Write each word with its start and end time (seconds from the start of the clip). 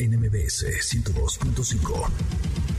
NMBS 0.00 0.64
102.5. 1.38 2.69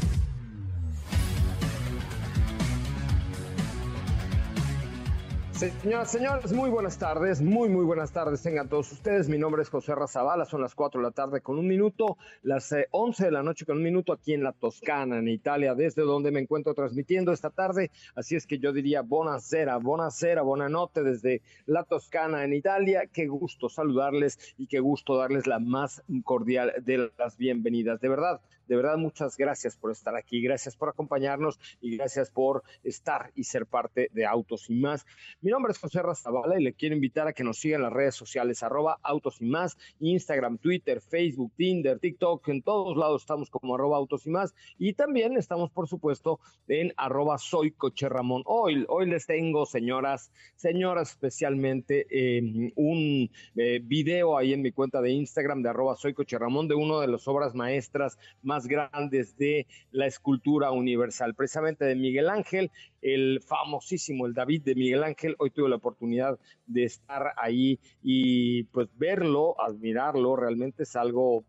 Señoras, 5.61 6.09
señores, 6.09 6.53
muy 6.53 6.71
buenas 6.71 6.97
tardes, 6.97 7.39
muy, 7.39 7.69
muy 7.69 7.85
buenas 7.85 8.11
tardes 8.11 8.41
tengan 8.41 8.67
todos 8.67 8.91
ustedes. 8.93 9.29
Mi 9.29 9.37
nombre 9.37 9.61
es 9.61 9.69
José 9.69 9.93
Razabala, 9.93 10.43
son 10.45 10.59
las 10.59 10.73
4 10.73 10.99
de 10.99 11.05
la 11.07 11.11
tarde 11.11 11.41
con 11.41 11.59
un 11.59 11.67
minuto, 11.67 12.17
las 12.41 12.73
11 12.89 13.21
eh, 13.21 13.25
de 13.27 13.31
la 13.31 13.43
noche 13.43 13.63
con 13.63 13.77
un 13.77 13.83
minuto 13.83 14.11
aquí 14.11 14.33
en 14.33 14.41
la 14.41 14.53
Toscana, 14.53 15.19
en 15.19 15.27
Italia, 15.27 15.75
desde 15.75 16.01
donde 16.01 16.31
me 16.31 16.39
encuentro 16.39 16.73
transmitiendo 16.73 17.31
esta 17.31 17.51
tarde. 17.51 17.91
Así 18.15 18.35
es 18.35 18.47
que 18.47 18.57
yo 18.57 18.73
diría 18.73 19.03
buonasera, 19.03 19.77
buonasera, 19.77 20.41
noche 20.41 21.03
desde 21.03 21.43
la 21.67 21.83
Toscana, 21.83 22.43
en 22.43 22.53
Italia. 22.53 23.03
Qué 23.13 23.27
gusto 23.27 23.69
saludarles 23.69 24.55
y 24.57 24.65
qué 24.65 24.79
gusto 24.79 25.15
darles 25.15 25.45
la 25.45 25.59
más 25.59 26.01
cordial 26.23 26.73
de 26.81 27.11
las 27.19 27.37
bienvenidas. 27.37 28.01
De 28.01 28.09
verdad, 28.09 28.41
de 28.71 28.77
verdad, 28.77 28.97
muchas 28.97 29.35
gracias 29.35 29.75
por 29.75 29.91
estar 29.91 30.15
aquí, 30.15 30.41
gracias 30.41 30.77
por 30.77 30.87
acompañarnos 30.87 31.59
y 31.81 31.97
gracias 31.97 32.31
por 32.31 32.63
estar 32.85 33.29
y 33.35 33.43
ser 33.43 33.65
parte 33.65 34.09
de 34.13 34.25
Autos 34.25 34.69
y 34.69 34.75
más. 34.75 35.05
Nombre 35.51 35.71
es 35.71 35.79
José 35.79 36.01
Razabala 36.01 36.59
y 36.59 36.63
le 36.63 36.73
quiero 36.73 36.95
invitar 36.95 37.27
a 37.27 37.33
que 37.33 37.43
nos 37.43 37.59
siga 37.59 37.75
en 37.75 37.83
las 37.83 37.93
redes 37.93 38.15
sociales, 38.15 38.63
arroba 38.63 38.97
Autos 39.03 39.41
y 39.41 39.45
más, 39.45 39.77
Instagram, 39.99 40.57
Twitter, 40.57 41.01
Facebook, 41.01 41.51
Tinder, 41.55 41.99
TikTok, 41.99 42.47
en 42.49 42.61
todos 42.61 42.97
lados 42.97 43.21
estamos 43.21 43.49
como 43.49 43.75
arroba 43.75 43.97
Autos 43.97 44.25
y 44.25 44.29
más. 44.29 44.55
Y 44.79 44.93
también 44.93 45.37
estamos, 45.37 45.69
por 45.71 45.87
supuesto, 45.87 46.39
en 46.67 46.93
arroba 46.97 47.37
Soy 47.37 47.71
Coche. 47.71 48.07
Hoy, 48.45 48.85
les 49.05 49.27
tengo, 49.27 49.65
señoras, 49.65 50.31
señoras, 50.55 51.11
especialmente 51.11 52.07
em, 52.09 52.71
un 52.75 53.29
eh, 53.55 53.79
video 53.83 54.37
ahí 54.37 54.53
en 54.53 54.61
mi 54.61 54.71
cuenta 54.71 55.01
de 55.01 55.11
Instagram 55.11 55.61
de 55.61 55.69
arroba 55.69 55.95
Soy 55.95 56.13
Coche 56.13 56.37
de 56.39 56.75
una 56.75 57.01
de 57.01 57.07
las 57.07 57.27
obras 57.27 57.53
maestras 57.53 58.17
más 58.41 58.67
grandes 58.67 59.37
de 59.37 59.67
la 59.91 60.07
escultura 60.07 60.71
universal, 60.71 61.35
precisamente 61.35 61.85
de 61.85 61.95
Miguel 61.95 62.29
Ángel, 62.29 62.71
el 63.01 63.41
famosísimo, 63.41 64.25
el 64.25 64.33
David 64.33 64.61
de 64.63 64.75
Miguel 64.75 65.03
Ángel. 65.03 65.35
Hoy 65.41 65.49
tuve 65.49 65.69
la 65.69 65.77
oportunidad 65.77 66.37
de 66.67 66.83
estar 66.83 67.33
ahí 67.35 67.79
y 68.03 68.63
pues 68.65 68.89
verlo, 68.95 69.59
admirarlo, 69.59 70.35
realmente 70.35 70.83
es 70.83 70.95
algo 70.95 71.43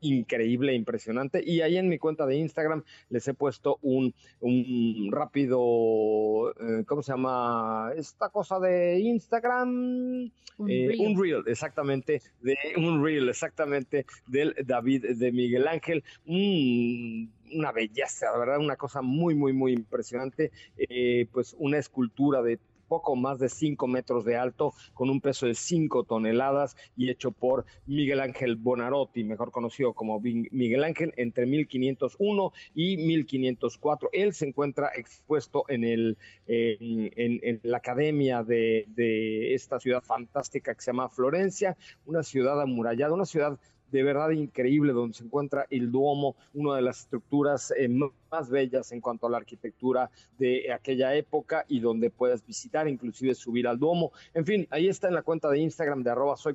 increíble, 0.00 0.74
impresionante. 0.74 1.42
Y 1.44 1.60
ahí 1.60 1.76
en 1.76 1.88
mi 1.88 1.98
cuenta 1.98 2.26
de 2.26 2.36
Instagram 2.36 2.82
les 3.10 3.28
he 3.28 3.34
puesto 3.34 3.78
un, 3.82 4.14
un 4.40 5.10
rápido, 5.12 6.50
eh, 6.52 6.84
¿cómo 6.86 7.02
se 7.02 7.12
llama? 7.12 7.92
Esta 7.94 8.30
cosa 8.30 8.58
de 8.58 9.00
Instagram. 9.00 10.30
Un, 10.58 10.70
eh, 10.70 11.14
reel. 11.14 11.42
exactamente, 11.46 12.22
de 12.40 12.56
un 12.78 13.04
reel, 13.04 13.28
exactamente, 13.28 14.06
del 14.26 14.54
David 14.64 15.04
de 15.16 15.30
Miguel 15.30 15.68
Ángel. 15.68 16.02
una 16.24 17.72
belleza, 17.72 18.30
la 18.32 18.38
verdad, 18.38 18.58
una 18.58 18.76
cosa 18.76 19.02
muy, 19.02 19.34
muy, 19.34 19.52
muy 19.52 19.74
impresionante. 19.74 20.50
Eh, 20.78 21.26
pues 21.30 21.54
una 21.58 21.76
escultura 21.76 22.40
de 22.40 22.58
poco 22.88 23.16
más 23.16 23.38
de 23.38 23.48
5 23.48 23.86
metros 23.86 24.24
de 24.24 24.36
alto, 24.36 24.72
con 24.94 25.10
un 25.10 25.20
peso 25.20 25.46
de 25.46 25.54
5 25.54 26.04
toneladas 26.04 26.76
y 26.96 27.10
hecho 27.10 27.30
por 27.30 27.64
Miguel 27.86 28.20
Ángel 28.20 28.56
Bonarotti, 28.56 29.24
mejor 29.24 29.50
conocido 29.50 29.92
como 29.92 30.20
Miguel 30.20 30.84
Ángel, 30.84 31.12
entre 31.16 31.46
1501 31.46 32.52
y 32.74 32.96
1504. 32.96 34.10
Él 34.12 34.32
se 34.34 34.46
encuentra 34.48 34.90
expuesto 34.94 35.64
en, 35.68 35.84
el, 35.84 36.18
en, 36.46 37.60
la 37.62 37.78
academia 37.78 38.42
de, 38.42 38.84
de 38.88 39.54
esta 39.54 39.80
ciudad 39.80 40.02
fantástica 40.02 40.74
que 40.74 40.80
se 40.80 40.90
llama 40.90 41.08
Florencia, 41.08 41.76
una 42.04 42.22
ciudad 42.22 42.60
amurallada, 42.60 43.14
una 43.14 43.26
ciudad 43.26 43.58
de 43.90 44.02
verdad 44.02 44.30
increíble 44.30 44.92
donde 44.92 45.14
se 45.14 45.24
encuentra 45.24 45.66
el 45.70 45.90
Duomo, 45.90 46.36
una 46.54 46.76
de 46.76 46.82
las 46.82 47.00
estructuras 47.00 47.72
eh, 47.76 47.88
más 47.88 48.50
bellas 48.50 48.92
en 48.92 49.00
cuanto 49.00 49.26
a 49.26 49.30
la 49.30 49.36
arquitectura 49.38 50.10
de 50.38 50.72
aquella 50.72 51.14
época 51.14 51.64
y 51.68 51.80
donde 51.80 52.10
puedes 52.10 52.44
visitar, 52.44 52.88
inclusive 52.88 53.34
subir 53.34 53.68
al 53.68 53.78
Duomo. 53.78 54.12
En 54.34 54.44
fin, 54.44 54.66
ahí 54.70 54.88
está 54.88 55.08
en 55.08 55.14
la 55.14 55.22
cuenta 55.22 55.48
de 55.48 55.58
Instagram 55.58 56.02
de 56.02 56.10
arroba 56.10 56.36
soy 56.36 56.54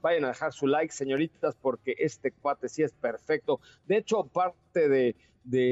Vayan 0.00 0.24
a 0.24 0.28
dejar 0.28 0.52
su 0.52 0.66
like, 0.66 0.92
señoritas, 0.92 1.56
porque 1.60 1.94
este 1.98 2.32
cuate 2.32 2.68
sí 2.68 2.82
es 2.82 2.92
perfecto. 2.92 3.60
De 3.86 3.98
hecho, 3.98 4.24
parte 4.24 4.88
de, 4.88 5.14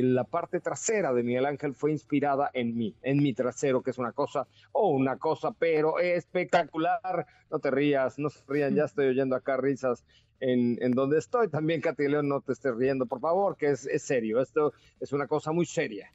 la 0.02 0.24
parte 0.24 0.60
trasera 0.60 1.12
de 1.12 1.22
Miguel 1.22 1.44
Ángel 1.44 1.74
fue 1.74 1.90
inspirada 1.90 2.50
en 2.54 2.76
mí, 2.76 2.94
en 3.02 3.22
mi 3.22 3.34
trasero, 3.34 3.82
que 3.82 3.90
es 3.90 3.98
una 3.98 4.12
cosa, 4.12 4.46
o 4.72 4.88
una 4.88 5.18
cosa, 5.18 5.52
pero 5.52 5.98
espectacular. 5.98 7.26
No 7.50 7.58
te 7.58 7.70
rías, 7.70 8.18
no 8.18 8.30
se 8.30 8.40
rían, 8.48 8.74
ya 8.74 8.84
estoy 8.84 9.06
oyendo 9.08 9.36
acá 9.36 9.56
risas 9.56 10.04
en, 10.40 10.78
en 10.82 10.92
donde 10.92 11.18
estoy. 11.18 11.48
También, 11.48 11.80
Katy 11.80 12.08
León, 12.08 12.28
no 12.28 12.40
te 12.40 12.52
estés 12.52 12.74
riendo, 12.76 13.06
por 13.06 13.20
favor, 13.20 13.56
que 13.56 13.70
es, 13.70 13.86
es 13.86 14.02
serio. 14.02 14.40
Esto 14.40 14.72
es 15.00 15.12
una 15.12 15.26
cosa 15.26 15.52
muy 15.52 15.66
seria. 15.66 16.12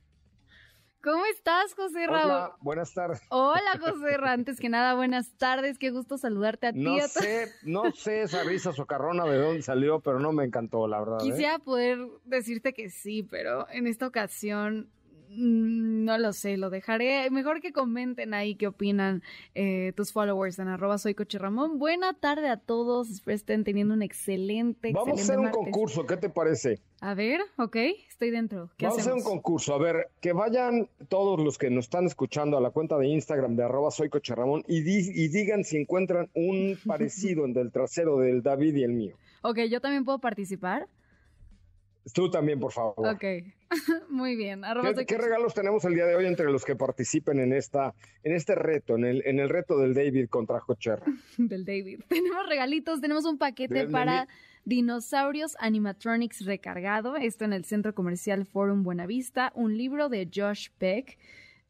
¿Cómo 1.04 1.26
estás, 1.26 1.74
José 1.74 2.06
Ra? 2.06 2.26
Hola, 2.26 2.56
buenas 2.62 2.94
tardes. 2.94 3.22
Hola, 3.30 3.72
José 3.82 4.18
Ra. 4.18 4.34
Antes 4.34 4.60
que 4.60 4.70
nada, 4.70 4.94
buenas 4.94 5.32
tardes. 5.38 5.80
Qué 5.80 5.90
gusto 5.90 6.20
saludarte 6.20 6.68
a 6.68 6.74
ti. 6.74 6.80
No 6.80 7.00
sé, 7.08 7.48
no 7.64 7.92
sé 7.92 8.22
esa 8.22 8.44
risa 8.44 8.72
socarrona 8.72 9.26
de 9.26 9.40
dónde 9.40 9.64
salió, 9.64 10.00
pero 10.00 10.20
no 10.20 10.32
me 10.32 10.46
encantó, 10.46 10.88
la 10.88 11.00
verdad. 11.00 11.18
¿eh? 11.22 11.24
Quisiera 11.24 11.58
poder 11.58 11.98
decirte 12.26 12.74
que 12.74 12.90
sí, 12.90 13.24
pero 13.24 13.68
en 13.70 13.88
esta 13.88 14.06
ocasión 14.06 14.92
no 15.36 16.18
lo 16.18 16.34
sé, 16.34 16.58
lo 16.58 16.70
dejaré. 16.70 17.30
Mejor 17.30 17.62
que 17.62 17.72
comenten 17.72 18.34
ahí 18.34 18.56
qué 18.56 18.68
opinan 18.68 19.24
eh, 19.56 19.94
tus 19.96 20.12
followers 20.12 20.60
en 20.60 20.68
arroba 20.68 20.98
soy 20.98 21.16
Coche 21.16 21.38
Ramón. 21.38 21.80
Buena 21.80 22.14
tarde 22.14 22.50
a 22.50 22.58
todos, 22.58 23.10
espero 23.10 23.36
estén 23.36 23.64
teniendo 23.64 23.94
un 23.94 24.02
excelente, 24.02 24.92
Vamos 24.94 25.20
a 25.20 25.24
hacer 25.24 25.40
un 25.40 25.50
concurso, 25.50 26.06
¿qué 26.06 26.18
te 26.18 26.30
parece? 26.30 26.80
A 27.00 27.14
ver, 27.14 27.42
ok, 27.58 27.76
estoy 28.10 28.30
dentro. 28.32 28.70
Vamos 28.80 28.98
a 28.98 29.02
hacer 29.02 29.14
un 29.14 29.24
concurso, 29.24 29.74
a 29.74 29.80
ver, 29.80 30.10
que 30.20 30.34
vayan 30.34 30.88
todos 31.10 31.40
los 31.40 31.58
que 31.58 31.70
nos 31.70 31.86
están 31.86 32.06
escuchando 32.06 32.58
a 32.58 32.62
la 32.62 32.70
cuenta 32.70 32.98
de 32.98 33.08
Instagram 33.08 33.56
de 33.56 33.64
arroba 33.64 33.92
soy 33.92 34.10
Coche 34.10 34.36
Ramón 34.36 34.64
y, 34.68 34.80
y 34.80 35.28
digan 35.30 35.64
si 35.64 35.78
encuentran 35.78 36.30
un 36.36 36.78
parecido 36.86 37.46
entre 37.46 37.64
el 37.64 37.72
trasero 37.72 38.18
del 38.18 38.44
David 38.44 38.76
y 38.76 38.84
el 38.84 38.94
mío. 38.94 39.16
Ok, 39.44 39.60
¿yo 39.70 39.82
también 39.82 40.06
puedo 40.06 40.20
participar? 40.20 40.88
Tú 42.14 42.30
también, 42.30 42.60
por 42.60 42.72
favor. 42.72 43.08
Ok, 43.08 43.24
muy 44.10 44.36
bien. 44.36 44.62
¿Qué, 45.08 45.18
regalos 45.18 45.54
tenemos 45.54 45.86
el 45.86 45.94
día 45.94 46.06
de 46.06 46.16
hoy 46.16 46.26
entre 46.26 46.52
los 46.52 46.66
que 46.66 46.76
participen 46.76 47.40
en 47.40 47.54
esta, 47.54 47.94
en 48.24 48.34
este 48.34 48.56
reto, 48.56 48.96
en 48.96 49.06
el, 49.06 49.24
en 49.26 49.40
el 49.40 49.50
reto 49.50 49.78
del 49.78 49.94
David 49.94 50.28
contra 50.30 50.60
Jocherra? 50.60 51.06
del 51.38 51.64
David. 51.64 52.02
Tenemos 52.08 52.48
regalitos, 52.50 53.02
tenemos 53.02 53.26
un 53.26 53.38
paquete 53.38 53.88
para 53.88 54.28
Dinosaurios 54.66 55.56
Animatronics 55.60 56.46
recargado, 56.46 57.16
esto 57.18 57.46
en 57.46 57.54
el 57.54 57.66
Centro 57.66 57.94
Comercial 57.94 58.46
Forum 58.46 58.84
Buenavista, 58.84 59.52
un 59.56 59.78
libro 59.78 60.10
de 60.10 60.30
Josh 60.34 60.70
Peck 60.78 61.18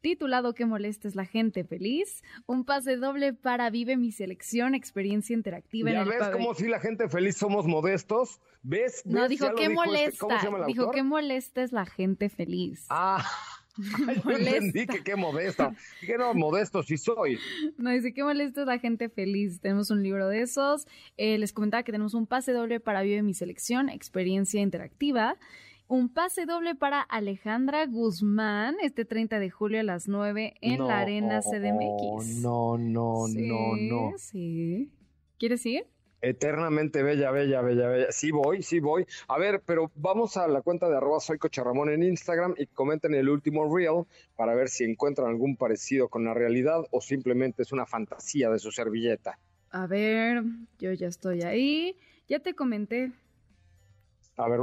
titulado 0.02 0.52
¿Qué 0.52 0.66
molestes 0.66 1.14
la 1.14 1.24
gente 1.24 1.64
feliz? 1.64 2.22
Un 2.46 2.64
pase 2.64 2.96
doble 2.96 3.32
para 3.32 3.70
Vive 3.70 3.96
mi 3.96 4.12
selección, 4.12 4.74
experiencia 4.74 5.34
interactiva 5.34 5.90
¿Ya 5.90 6.02
en 6.02 6.02
el 6.02 6.18
ves 6.18 6.28
como 6.28 6.54
si 6.54 6.68
la 6.68 6.80
gente 6.80 7.08
feliz 7.08 7.36
somos 7.36 7.66
modestos? 7.66 8.40
¿Ves? 8.62 9.06
No, 9.06 9.28
dijo 9.28 9.54
¿qué 9.54 9.64
este, 9.64 9.74
molesta? 9.74 10.26
dijo 10.66 10.90
¿qué 10.90 11.02
molesta 11.02 11.62
es 11.62 11.72
la 11.72 11.86
gente 11.86 12.28
feliz? 12.28 12.86
Ah, 12.90 13.24
Yo 14.24 14.30
entendí 14.30 14.86
que 14.86 15.02
qué 15.02 15.16
modesta. 15.16 15.74
Que 16.00 16.18
no, 16.18 16.34
modesto 16.34 16.82
sí 16.82 16.98
soy. 16.98 17.38
No, 17.78 17.90
dice 17.90 18.12
qué 18.12 18.22
molesto 18.22 18.60
es 18.62 18.66
la 18.66 18.78
gente 18.78 19.08
feliz. 19.08 19.60
Tenemos 19.60 19.90
un 19.90 20.02
libro 20.02 20.28
de 20.28 20.42
esos. 20.42 20.86
Eh, 21.16 21.38
les 21.38 21.52
comentaba 21.52 21.82
que 21.82 21.92
tenemos 21.92 22.14
un 22.14 22.26
pase 22.26 22.52
doble 22.52 22.80
para 22.80 23.02
Vive 23.02 23.22
mi 23.22 23.34
selección, 23.34 23.88
experiencia 23.88 24.60
interactiva. 24.60 25.36
Un 25.88 26.08
pase 26.08 26.46
doble 26.46 26.74
para 26.74 27.02
Alejandra 27.02 27.86
Guzmán 27.86 28.76
este 28.82 29.04
30 29.04 29.38
de 29.38 29.50
julio 29.50 29.80
a 29.80 29.82
las 29.82 30.08
9 30.08 30.54
en 30.60 30.86
la 30.86 31.00
Arena 31.00 31.40
CDMX. 31.40 32.40
No, 32.40 32.78
no, 32.78 33.26
no, 33.28 33.76
no. 33.76 34.12
Sí. 34.16 34.90
¿Quieres 35.38 35.66
ir? 35.66 35.86
Eternamente 36.22 37.02
bella, 37.02 37.32
bella, 37.32 37.60
bella, 37.62 37.88
bella. 37.88 38.06
Sí 38.12 38.30
voy, 38.30 38.62
sí 38.62 38.78
voy. 38.78 39.04
A 39.26 39.38
ver, 39.38 39.60
pero 39.66 39.90
vamos 39.96 40.36
a 40.36 40.46
la 40.46 40.62
cuenta 40.62 40.88
de 40.88 40.96
arroba 40.96 41.18
soy 41.18 41.38
Ramón 41.56 41.90
en 41.90 42.04
Instagram 42.04 42.54
y 42.56 42.66
comenten 42.66 43.12
el 43.14 43.28
último 43.28 43.74
reel 43.76 44.04
para 44.36 44.54
ver 44.54 44.68
si 44.68 44.84
encuentran 44.84 45.28
algún 45.28 45.56
parecido 45.56 46.08
con 46.08 46.24
la 46.24 46.32
realidad 46.32 46.84
o 46.92 47.00
simplemente 47.00 47.62
es 47.62 47.72
una 47.72 47.86
fantasía 47.86 48.50
de 48.50 48.60
su 48.60 48.70
servilleta. 48.70 49.38
A 49.70 49.86
ver, 49.86 50.44
yo 50.78 50.92
ya 50.92 51.08
estoy 51.08 51.42
ahí. 51.42 51.98
Ya 52.28 52.38
te 52.38 52.54
comenté. 52.54 53.10
A 54.36 54.48
ver, 54.48 54.60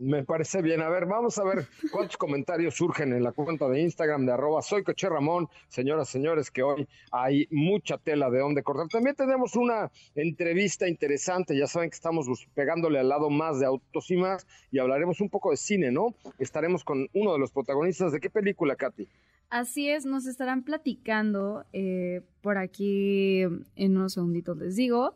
me 0.00 0.24
parece 0.24 0.62
bien. 0.62 0.80
A 0.80 0.88
ver, 0.88 1.06
vamos 1.06 1.38
a 1.38 1.44
ver 1.44 1.66
cuántos 1.92 2.16
comentarios 2.16 2.74
surgen 2.74 3.12
en 3.12 3.22
la 3.22 3.32
cuenta 3.32 3.68
de 3.68 3.82
Instagram 3.82 4.24
de 4.24 4.32
arroba 4.32 4.62
soy 4.62 4.82
Coche 4.82 5.08
Ramón. 5.08 5.48
Señoras, 5.68 6.08
señores, 6.08 6.50
que 6.50 6.62
hoy 6.62 6.88
hay 7.12 7.46
mucha 7.50 7.98
tela 7.98 8.30
de 8.30 8.38
donde 8.38 8.62
cortar. 8.62 8.88
También 8.88 9.14
tenemos 9.14 9.56
una 9.56 9.90
entrevista 10.14 10.88
interesante. 10.88 11.56
Ya 11.56 11.66
saben 11.66 11.90
que 11.90 11.96
estamos 11.96 12.26
pegándole 12.54 12.98
al 12.98 13.10
lado 13.10 13.28
más 13.28 13.60
de 13.60 13.66
autos 13.66 14.10
y 14.10 14.16
más 14.16 14.46
y 14.72 14.78
hablaremos 14.78 15.20
un 15.20 15.28
poco 15.28 15.50
de 15.50 15.58
cine, 15.58 15.92
¿no? 15.92 16.14
Estaremos 16.38 16.82
con 16.82 17.08
uno 17.12 17.34
de 17.34 17.38
los 17.38 17.52
protagonistas. 17.52 18.12
¿De 18.12 18.20
qué 18.20 18.30
película, 18.30 18.76
Katy? 18.76 19.06
Así 19.50 19.90
es, 19.90 20.06
nos 20.06 20.26
estarán 20.26 20.62
platicando 20.62 21.66
eh, 21.72 22.22
por 22.40 22.56
aquí 22.56 23.42
en 23.42 23.96
unos 23.96 24.14
segunditos, 24.14 24.56
les 24.56 24.76
digo. 24.76 25.14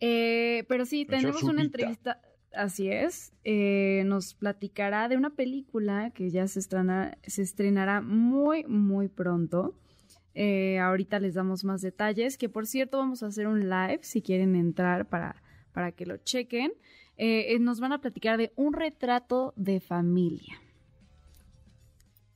Eh, 0.00 0.64
pero 0.68 0.86
sí, 0.86 1.04
tenemos 1.04 1.42
una 1.42 1.62
entrevista 1.62 2.20
Así 2.56 2.90
es. 2.90 3.32
Eh, 3.44 4.02
nos 4.06 4.34
platicará 4.34 5.08
de 5.08 5.16
una 5.16 5.30
película 5.30 6.10
que 6.10 6.30
ya 6.30 6.48
se, 6.48 6.60
se 6.62 7.42
estrenará 7.42 8.00
muy, 8.00 8.64
muy 8.64 9.08
pronto. 9.08 9.74
Eh, 10.34 10.78
ahorita 10.78 11.18
les 11.18 11.34
damos 11.34 11.64
más 11.64 11.82
detalles, 11.82 12.36
que 12.36 12.48
por 12.48 12.66
cierto 12.66 12.98
vamos 12.98 13.22
a 13.22 13.26
hacer 13.26 13.46
un 13.46 13.68
live 13.68 14.00
si 14.02 14.22
quieren 14.22 14.54
entrar 14.54 15.06
para, 15.06 15.42
para 15.72 15.92
que 15.92 16.06
lo 16.06 16.16
chequen. 16.18 16.72
Eh, 17.16 17.58
nos 17.60 17.80
van 17.80 17.92
a 17.92 18.00
platicar 18.00 18.36
de 18.38 18.52
un 18.56 18.72
retrato 18.72 19.54
de 19.56 19.80
familia. 19.80 20.60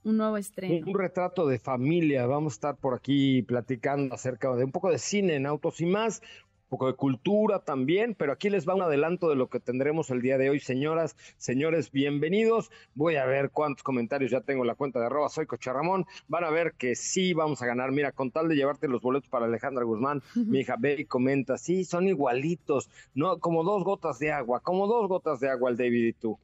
Un 0.03 0.17
nuevo 0.17 0.39
estreno. 0.39 0.87
Un, 0.87 0.99
retrato 0.99 1.47
de 1.47 1.59
familia. 1.59 2.27
Vamos 2.27 2.55
a 2.55 2.57
estar 2.57 2.77
por 2.77 2.95
aquí 2.95 3.43
platicando 3.43 4.15
acerca 4.15 4.55
de 4.55 4.65
un 4.65 4.73
poco 4.73 4.91
de 4.91 4.99
cine 4.99 5.37
en 5.37 5.45
autos 5.45 5.81
y 5.83 5.87
más 5.87 6.23
poco 6.71 6.87
de 6.87 6.95
cultura 6.95 7.59
también, 7.59 8.15
pero 8.15 8.33
aquí 8.33 8.49
les 8.49 8.67
va 8.67 8.77
un 8.77 8.83
adelanto 8.83 9.29
de 9.29 9.35
lo 9.35 9.49
que 9.49 9.59
tendremos 9.59 10.09
el 10.11 10.23
día 10.23 10.39
de 10.39 10.51
hoy, 10.51 10.61
señoras, 10.61 11.17
señores, 11.37 11.91
bienvenidos. 11.91 12.71
Voy 12.95 13.17
a 13.17 13.27
ver 13.27 13.51
cuántos 13.51 13.83
comentarios 13.83 14.31
ya 14.31 14.41
tengo 14.41 14.63
en 14.63 14.69
la 14.69 14.77
cuenta 14.77 15.01
de 15.01 15.07
arroba 15.07 15.29
soy 15.29 15.47
Ramón. 15.65 16.07
Van 16.29 16.45
a 16.45 16.51
ver 16.51 16.75
que 16.79 16.95
sí 16.95 17.35
vamos 17.35 17.61
a 17.61 17.67
ganar. 17.67 17.91
Mira, 17.91 18.13
con 18.13 18.31
tal 18.31 18.49
de 18.49 18.55
llevarte 18.55 18.87
los 18.87 19.03
boletos 19.03 19.29
para 19.29 19.47
Alejandra 19.47 19.85
Guzmán, 19.85 20.23
mi 20.37 20.61
hija 20.61 20.77
ve 20.79 20.95
y 20.97 21.07
comenta, 21.07 21.59
sí, 21.59 21.85
son 21.85 22.07
igualitos, 22.07 22.89
no, 23.15 23.39
como 23.41 23.65
dos 23.65 23.83
gotas 23.83 24.21
de 24.21 24.31
agua, 24.31 24.61
como 24.61 24.87
dos 24.87 25.09
gotas 25.09 25.41
de 25.41 25.51
agua 25.51 25.71
el 25.71 25.77
David 25.77 26.07
y 26.07 26.13
tú. 26.13 26.39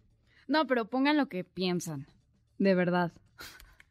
No, 0.49 0.67
pero 0.67 0.87
pongan 0.87 1.17
lo 1.17 1.27
que 1.29 1.45
piensan, 1.45 2.09
de 2.59 2.75
verdad. 2.75 3.13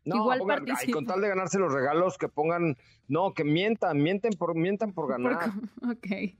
No, 0.06 0.18
Igual 0.18 0.64
y 0.86 0.92
con 0.92 1.06
tal 1.08 1.20
de 1.20 1.30
ganarse 1.30 1.58
los 1.58 1.74
regalos, 1.74 2.20
que 2.20 2.30
pongan, 2.30 2.78
no, 3.08 3.34
que 3.34 3.44
mientan, 3.44 4.02
mienten 4.02 4.34
por, 4.34 4.56
mientan 4.56 4.94
por 4.94 5.10
ganar. 5.10 5.50
ok. 5.82 6.36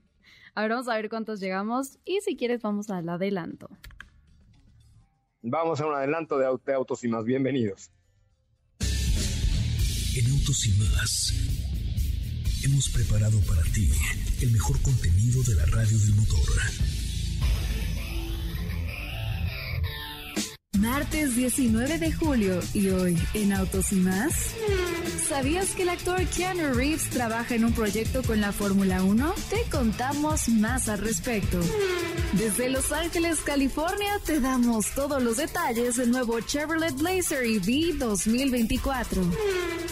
A 0.54 0.62
ver, 0.62 0.70
vamos 0.70 0.88
a 0.88 0.94
ver 0.94 1.08
cuántos 1.10 1.40
llegamos 1.40 1.98
y 2.04 2.20
si 2.20 2.36
quieres 2.36 2.62
vamos 2.62 2.90
al 2.90 3.08
adelanto. 3.08 3.68
Vamos 5.42 5.80
a 5.80 5.86
un 5.86 5.94
adelanto 5.94 6.38
de, 6.38 6.46
de 6.64 6.74
Autos 6.74 7.02
y 7.04 7.08
Más, 7.08 7.24
bienvenidos. 7.24 7.90
En 8.80 10.30
Autos 10.30 10.66
y 10.66 10.70
Más 10.78 11.32
hemos 12.64 12.88
preparado 12.88 13.38
para 13.46 13.62
ti 13.74 13.90
el 14.42 14.50
mejor 14.50 14.80
contenido 14.82 15.42
de 15.42 15.54
la 15.54 15.66
radio 15.66 15.98
del 15.98 16.14
motor. 16.14 17.05
Martes 20.78 21.36
19 21.36 21.98
de 21.98 22.12
julio 22.12 22.60
y 22.74 22.88
hoy 22.88 23.18
en 23.34 23.52
Autos 23.52 23.92
y 23.92 23.96
más. 23.96 24.54
¿Sabías 25.28 25.74
que 25.74 25.82
el 25.82 25.88
actor 25.88 26.24
Keanu 26.26 26.74
Reeves 26.74 27.10
trabaja 27.10 27.56
en 27.56 27.64
un 27.64 27.72
proyecto 27.72 28.22
con 28.22 28.40
la 28.40 28.52
Fórmula 28.52 29.02
1? 29.02 29.34
Te 29.50 29.62
contamos 29.70 30.48
más 30.48 30.88
al 30.88 30.98
respecto. 30.98 31.58
Desde 32.34 32.70
Los 32.70 32.92
Ángeles, 32.92 33.40
California, 33.40 34.20
te 34.24 34.38
damos 34.38 34.94
todos 34.94 35.20
los 35.20 35.38
detalles 35.38 35.96
del 35.96 36.12
nuevo 36.12 36.38
Chevrolet 36.40 36.94
Blazer 36.94 37.42
EV 37.44 37.98
2024. 37.98 39.22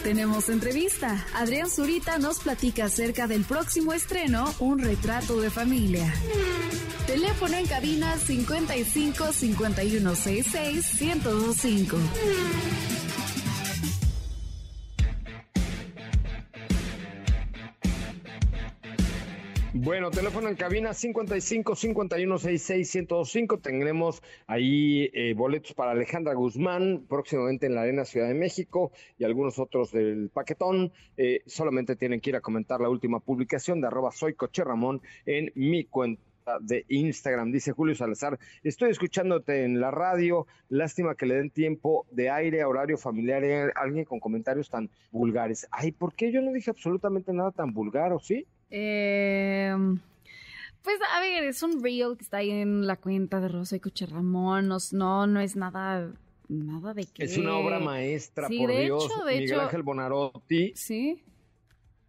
Tenemos 0.05 0.49
entrevista. 0.49 1.27
Adrián 1.35 1.69
Zurita 1.69 2.19
nos 2.19 2.39
platica 2.39 2.85
acerca 2.85 3.27
del 3.27 3.45
próximo 3.45 3.93
estreno, 3.93 4.55
Un 4.61 4.79
retrato 4.79 5.41
de 5.41 5.51
familia. 5.51 6.15
Teléfono 7.09 7.57
en 7.57 7.67
cabina 7.67 8.17
55 8.19 9.33
51 9.33 10.15
66 10.15 11.01
1025. 11.01 11.97
Bueno, 19.85 20.11
teléfono 20.11 20.49
en 20.49 20.55
cabina 20.55 20.95
55 20.95 21.77
51 21.77 22.39
66 22.39 22.95
1025. 23.07 23.59
Tendremos 23.59 24.23
ahí 24.47 25.11
eh, 25.13 25.35
boletos 25.35 25.75
para 25.75 25.91
Alejandra 25.91 26.33
Guzmán, 26.33 27.05
próximamente 27.07 27.67
en 27.67 27.75
la 27.75 27.83
Arena 27.83 28.07
Ciudad 28.07 28.29
de 28.29 28.33
México 28.33 28.93
y 29.19 29.25
algunos 29.25 29.59
otros 29.59 29.93
del 29.93 30.31
paquetón. 30.31 30.91
Eh, 31.19 31.43
solamente 31.45 31.97
tienen 31.97 32.23
que 32.23 32.31
ir 32.31 32.37
a 32.37 32.41
comentar 32.41 32.81
la 32.81 32.89
última 32.89 33.21
publicación 33.21 33.83
de 33.83 33.89
arroba 33.89 34.11
soy 34.11 34.35
Ramón 34.57 35.03
en 35.27 35.53
mi 35.55 35.85
cuenta 35.85 36.23
de 36.63 36.87
Instagram. 36.89 37.53
Dice 37.53 37.73
Julio 37.73 37.95
Salazar, 37.95 38.39
estoy 38.63 38.91
escuchándote 38.91 39.65
en 39.65 39.83
la 39.83 39.91
radio, 39.91 40.47
lástima 40.71 41.15
que 41.15 41.27
le 41.27 41.35
den 41.35 41.51
tiempo 41.51 42.07
de 42.11 42.31
aire 42.31 42.63
a 42.63 42.69
horario 42.69 42.97
familiar 42.97 43.45
a 43.45 43.83
alguien 43.83 44.07
con 44.07 44.19
comentarios 44.19 44.71
tan 44.71 44.89
vulgares. 45.11 45.69
Ay, 45.71 45.93
¿por 45.93 46.15
qué 46.15 46.33
yo 46.33 46.41
no 46.41 46.55
dije 46.55 46.71
absolutamente 46.71 47.35
nada 47.35 47.51
tan 47.51 47.75
vulgar 47.75 48.15
o 48.15 48.19
sí? 48.19 48.47
Eh, 48.71 49.75
pues 50.83 50.97
a 51.15 51.21
ver, 51.21 51.45
es 51.45 51.63
un 51.63 51.83
reel 51.83 52.17
que 52.17 52.25
está 52.25 52.39
ahí 52.39 52.51
en 52.51 52.87
la 52.87 52.97
cuenta 52.97 53.41
de 53.41 53.49
Rosa 53.49 53.77
y 53.77 53.81
Coche 53.81 54.07
Ramón, 54.07 54.69
no, 54.69 55.27
no 55.27 55.41
es 55.41 55.57
nada 55.57 56.13
nada 56.49 56.95
de 56.95 57.07
que... 57.07 57.25
Es 57.25 57.39
una 57.39 57.57
obra 57.57 57.79
maestra, 57.79 58.49
por 58.49 58.71
Dios. 58.71 59.09
Miguel 59.27 59.61
Ángel 59.61 59.83
Bonarotti. 59.83 60.73
Sí. 60.75 61.23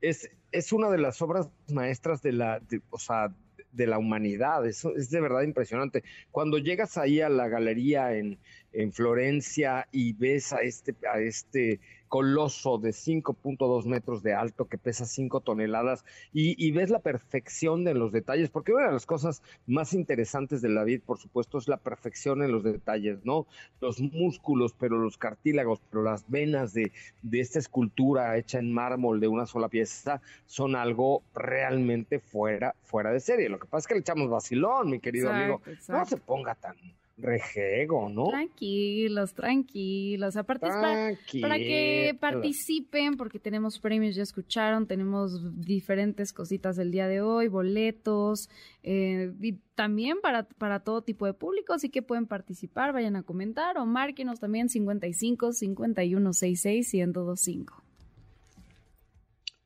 Es, 0.02 0.30
es 0.52 0.74
una 0.74 0.90
de 0.90 0.98
las 0.98 1.22
obras 1.22 1.50
maestras 1.70 2.22
de 2.22 2.34
la, 2.34 2.62
o 2.90 3.00
sea, 3.00 3.34
de 3.72 3.88
la 3.88 3.98
humanidad. 3.98 4.66
Eso 4.66 4.96
es 4.96 5.10
de 5.10 5.22
verdad 5.22 5.42
impresionante. 5.42 6.04
Cuando 6.32 6.58
llegas 6.58 6.98
ahí 6.98 7.22
a 7.22 7.30
la 7.30 7.48
galería 7.48 8.16
en, 8.16 8.40
en 8.72 8.92
Florencia 8.92 9.88
y 9.92 10.14
ves 10.14 10.54
a 10.54 10.62
este, 10.62 10.96
a 11.12 11.20
este 11.20 11.80
coloso 12.16 12.78
de 12.78 12.92
5.2 12.92 13.88
metros 13.88 14.24
de 14.24 14.34
alto 14.34 14.70
que 14.70 14.78
pesa 14.78 15.06
5 15.06 15.42
toneladas 15.42 16.06
y, 16.32 16.72
ves 16.72 16.90
la 16.90 17.00
perfección 17.00 17.84
de 17.84 17.94
los 17.94 18.14
detalles, 18.14 18.50
porque 18.50 18.72
una 18.72 18.88
de 18.88 18.94
las 18.94 19.06
cosas 19.06 19.44
más 19.68 19.92
interesantes 19.92 20.62
de 20.62 20.70
la 20.70 20.86
vida, 20.86 21.04
por 21.06 21.18
supuesto, 21.18 21.58
es 21.58 21.68
la 21.68 21.76
perfección 21.76 22.42
en 22.42 22.54
los 22.54 22.64
detalles, 22.64 23.26
¿no? 23.26 23.48
Los 23.82 24.00
músculos, 24.00 24.74
pero 24.80 24.98
los 24.98 25.18
cartílagos, 25.18 25.82
pero 25.90 26.04
las 26.04 26.24
venas 26.30 26.74
de, 26.74 26.94
de 27.22 27.42
esta 27.42 27.60
escultura 27.60 28.38
hecha 28.38 28.60
en 28.60 28.72
mármol 28.72 29.20
de 29.20 29.28
una 29.28 29.46
sola 29.46 29.68
pieza 29.68 30.22
son 30.46 30.78
algo 30.78 31.22
realmente 31.34 32.20
fuera, 32.20 32.76
fuera 32.84 33.12
de 33.12 33.20
serie. 33.20 33.50
Lo 33.50 33.60
que 33.60 33.68
pasa 33.68 33.80
es 33.80 33.88
que 33.88 33.96
le 33.96 34.00
echamos 34.00 34.30
vacilón, 34.30 34.90
mi 34.90 35.02
querido 35.02 35.34
amigo. 35.34 35.62
No 35.90 36.06
se 36.06 36.16
ponga 36.16 36.56
tan 36.56 36.78
rejego, 37.18 38.10
¿no? 38.10 38.28
Tranquilos, 38.28 39.34
tranquilos. 39.34 40.36
Aparte 40.36 40.68
es 40.68 40.74
para, 40.74 41.18
para, 41.42 41.58
que 41.58 42.18
participen, 42.20 43.16
porque 43.16 43.40
tenemos 43.40 43.80
premios, 43.80 44.16
ya 44.16 44.24
escucharon, 44.24 44.86
tenemos 44.88 45.42
diferentes 45.62 46.34
cositas 46.34 46.76
del 46.76 46.92
día 46.92 47.08
de 47.08 47.22
hoy, 47.22 47.48
boletos, 47.48 48.50
eh, 48.84 49.32
y 49.42 49.54
también 49.76 50.20
para, 50.22 50.44
para 50.44 50.82
todo 50.82 51.02
tipo 51.02 51.26
de 51.26 51.34
público, 51.34 51.74
así 51.74 51.90
que 51.90 52.02
pueden 52.02 52.28
participar, 52.28 52.94
vayan 52.94 53.16
a 53.16 53.24
comentar 53.24 53.78
o 53.78 53.86
márquenos 53.86 54.40
también 54.40 54.70
55 54.70 55.54
51 55.54 56.34
66 56.34 56.94
1025. 56.94 57.85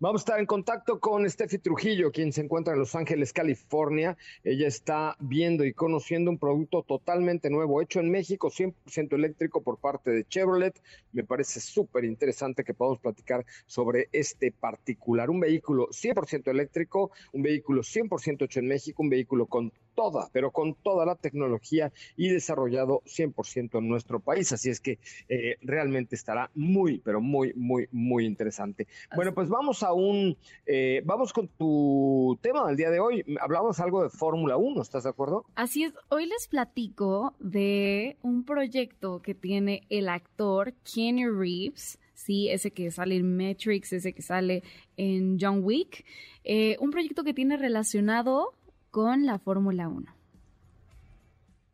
Vamos 0.01 0.21
a 0.21 0.23
estar 0.23 0.39
en 0.39 0.45
contacto 0.45 1.01
con 1.01 1.29
Steffi 1.29 1.57
Trujillo, 1.57 2.09
quien 2.13 2.31
se 2.31 2.39
encuentra 2.39 2.71
en 2.71 2.79
Los 2.79 2.95
Ángeles, 2.95 3.33
California. 3.33 4.15
Ella 4.45 4.65
está 4.65 5.17
viendo 5.19 5.65
y 5.65 5.73
conociendo 5.73 6.31
un 6.31 6.37
producto 6.37 6.83
totalmente 6.83 7.49
nuevo, 7.49 7.81
hecho 7.81 7.99
en 7.99 8.09
México, 8.09 8.49
100% 8.49 9.11
eléctrico 9.11 9.61
por 9.61 9.77
parte 9.77 10.11
de 10.11 10.23
Chevrolet. 10.23 10.81
Me 11.11 11.25
parece 11.25 11.59
súper 11.59 12.05
interesante 12.05 12.63
que 12.63 12.73
podamos 12.73 12.99
platicar 13.01 13.45
sobre 13.65 14.07
este 14.13 14.53
particular. 14.53 15.29
Un 15.29 15.41
vehículo 15.41 15.89
100% 15.89 16.47
eléctrico, 16.47 17.11
un 17.33 17.41
vehículo 17.41 17.81
100% 17.81 18.45
hecho 18.45 18.59
en 18.61 18.67
México, 18.69 19.03
un 19.03 19.09
vehículo 19.09 19.47
con 19.47 19.73
toda, 19.99 20.29
pero 20.31 20.51
con 20.51 20.75
toda 20.75 21.05
la 21.05 21.15
tecnología 21.15 21.91
y 22.15 22.29
desarrollado 22.29 23.01
100% 23.05 23.79
en 23.79 23.89
nuestro 23.89 24.21
país. 24.21 24.49
Así 24.53 24.69
es 24.69 24.79
que 24.79 24.97
eh, 25.27 25.57
realmente 25.61 26.15
estará 26.15 26.49
muy, 26.55 26.99
pero 26.99 27.19
muy, 27.19 27.51
muy, 27.53 27.89
muy 27.91 28.25
interesante. 28.25 28.87
Bueno, 29.13 29.33
pues 29.33 29.49
vamos 29.49 29.83
a 29.83 29.91
un, 29.91 30.37
eh, 30.65 31.01
vamos 31.03 31.33
con 31.33 31.49
tu 31.49 32.39
tema 32.41 32.65
del 32.67 32.77
día 32.77 32.91
de 32.91 33.01
hoy. 33.01 33.25
Hablamos 33.41 33.81
algo 33.81 34.01
de 34.01 34.09
Fórmula 34.09 34.55
1, 34.55 34.81
¿estás 34.81 35.03
de 35.03 35.09
acuerdo? 35.09 35.43
Así 35.55 35.83
es, 35.83 35.93
hoy 36.07 36.27
les 36.27 36.47
platico 36.47 37.35
de 37.41 38.15
un 38.21 38.45
proyecto 38.45 39.21
que 39.21 39.35
tiene 39.35 39.85
el 39.89 40.07
actor 40.07 40.75
Kenny 40.85 41.27
Reeves. 41.27 41.99
Sí, 42.13 42.49
ese 42.49 42.71
que 42.71 42.89
sale 42.91 43.17
en 43.17 43.35
Matrix, 43.35 43.91
ese 43.91 44.13
que 44.13 44.21
sale 44.21 44.63
en 44.95 45.37
John 45.39 45.61
Wick. 45.61 46.05
Eh, 46.45 46.77
un 46.79 46.91
proyecto 46.91 47.23
que 47.23 47.33
tiene 47.33 47.57
relacionado 47.57 48.53
con 48.91 49.25
la 49.25 49.39
Fórmula 49.39 49.87
1. 49.87 50.05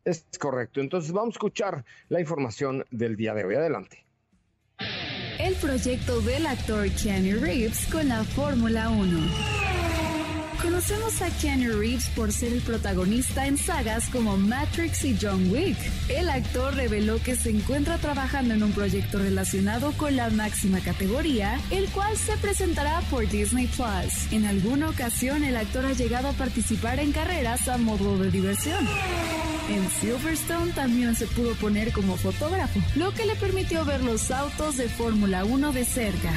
Es 0.04 0.24
correcto. 0.38 0.80
Entonces 0.80 1.12
vamos 1.12 1.34
a 1.34 1.36
escuchar 1.36 1.84
la 2.08 2.20
información 2.20 2.84
del 2.90 3.16
día 3.16 3.34
de 3.34 3.44
hoy. 3.44 3.54
Adelante. 3.56 4.04
El 5.38 5.54
proyecto 5.56 6.20
del 6.20 6.46
actor 6.46 6.88
Kenny 6.90 7.34
Reeves 7.34 7.86
con 7.90 8.08
la 8.08 8.24
Fórmula 8.24 8.88
1. 8.88 9.65
Conocemos 10.62 11.20
a 11.22 11.30
Kenny 11.38 11.68
Reeves 11.68 12.08
por 12.10 12.32
ser 12.32 12.52
el 12.52 12.60
protagonista 12.60 13.46
en 13.46 13.58
sagas 13.58 14.08
como 14.08 14.36
Matrix 14.36 15.04
y 15.04 15.16
John 15.20 15.50
Wick. 15.50 15.76
El 16.08 16.28
actor 16.28 16.74
reveló 16.74 17.22
que 17.22 17.36
se 17.36 17.50
encuentra 17.50 17.98
trabajando 17.98 18.54
en 18.54 18.62
un 18.62 18.72
proyecto 18.72 19.18
relacionado 19.18 19.92
con 19.92 20.16
la 20.16 20.30
máxima 20.30 20.80
categoría, 20.80 21.60
el 21.70 21.88
cual 21.88 22.16
se 22.16 22.36
presentará 22.38 23.00
por 23.10 23.28
Disney 23.28 23.66
Plus. 23.66 24.32
En 24.32 24.46
alguna 24.46 24.88
ocasión 24.88 25.44
el 25.44 25.56
actor 25.56 25.84
ha 25.86 25.92
llegado 25.92 26.28
a 26.28 26.32
participar 26.32 27.00
en 27.00 27.12
carreras 27.12 27.68
a 27.68 27.78
modo 27.78 28.18
de 28.18 28.30
diversión. 28.30 28.86
En 29.68 29.90
Silverstone 29.90 30.72
también 30.72 31.16
se 31.16 31.26
pudo 31.26 31.54
poner 31.54 31.92
como 31.92 32.16
fotógrafo, 32.16 32.78
lo 32.94 33.12
que 33.12 33.26
le 33.26 33.34
permitió 33.34 33.84
ver 33.84 34.02
los 34.02 34.30
autos 34.30 34.76
de 34.76 34.88
Fórmula 34.88 35.44
1 35.44 35.72
de 35.72 35.84
cerca. 35.84 36.32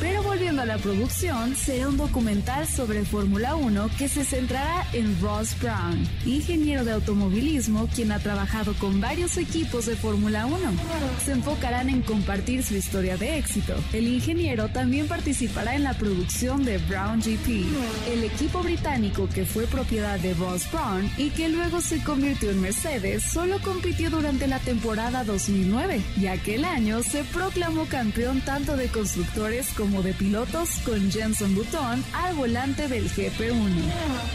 Pero 0.00 0.22
volviendo 0.22 0.62
a 0.62 0.66
la 0.66 0.78
producción, 0.78 1.56
será 1.56 1.88
un 1.88 1.96
documental 1.96 2.68
sobre 2.68 3.04
Fórmula 3.04 3.56
1 3.56 3.90
que 3.98 4.08
se 4.08 4.24
centrará 4.24 4.86
en 4.92 5.20
Ross 5.20 5.56
Brown, 5.60 6.06
ingeniero 6.24 6.84
de 6.84 6.92
automovilismo 6.92 7.88
quien 7.94 8.12
ha 8.12 8.20
trabajado 8.20 8.74
con 8.74 9.00
varios 9.00 9.36
equipos 9.36 9.86
de 9.86 9.96
Fórmula 9.96 10.46
1. 10.46 10.56
Se 11.24 11.32
enfocarán 11.32 11.88
en 11.88 12.02
compartir 12.02 12.62
su 12.62 12.76
historia 12.76 13.16
de 13.16 13.38
éxito. 13.38 13.74
El 13.92 14.06
ingeniero 14.06 14.68
también 14.68 15.08
participará 15.08 15.74
en 15.74 15.82
la 15.82 15.94
producción 15.94 16.64
de 16.64 16.78
Brown 16.78 17.20
GP, 17.20 17.64
el 18.12 18.22
equipo 18.24 18.62
británico 18.62 19.28
que 19.28 19.44
fue 19.44 19.66
propiedad 19.66 20.20
de 20.20 20.34
Ross 20.34 20.70
Brown 20.70 21.10
y 21.18 21.30
que 21.30 21.48
luego 21.48 21.80
se 21.80 22.02
convirtió 22.04 22.50
en 22.50 22.59
Mercedes 22.60 23.24
solo 23.24 23.58
compitió 23.60 24.10
durante 24.10 24.46
la 24.46 24.58
temporada 24.58 25.24
2009 25.24 26.00
y 26.20 26.26
aquel 26.26 26.64
año 26.64 27.02
se 27.02 27.24
proclamó 27.24 27.86
campeón 27.86 28.40
tanto 28.42 28.76
de 28.76 28.88
constructores 28.88 29.68
como 29.76 30.02
de 30.02 30.12
pilotos 30.12 30.70
con 30.84 31.10
Jenson 31.10 31.54
Button 31.54 32.04
al 32.12 32.34
volante 32.34 32.88
del 32.88 33.10
GP1. 33.10 33.70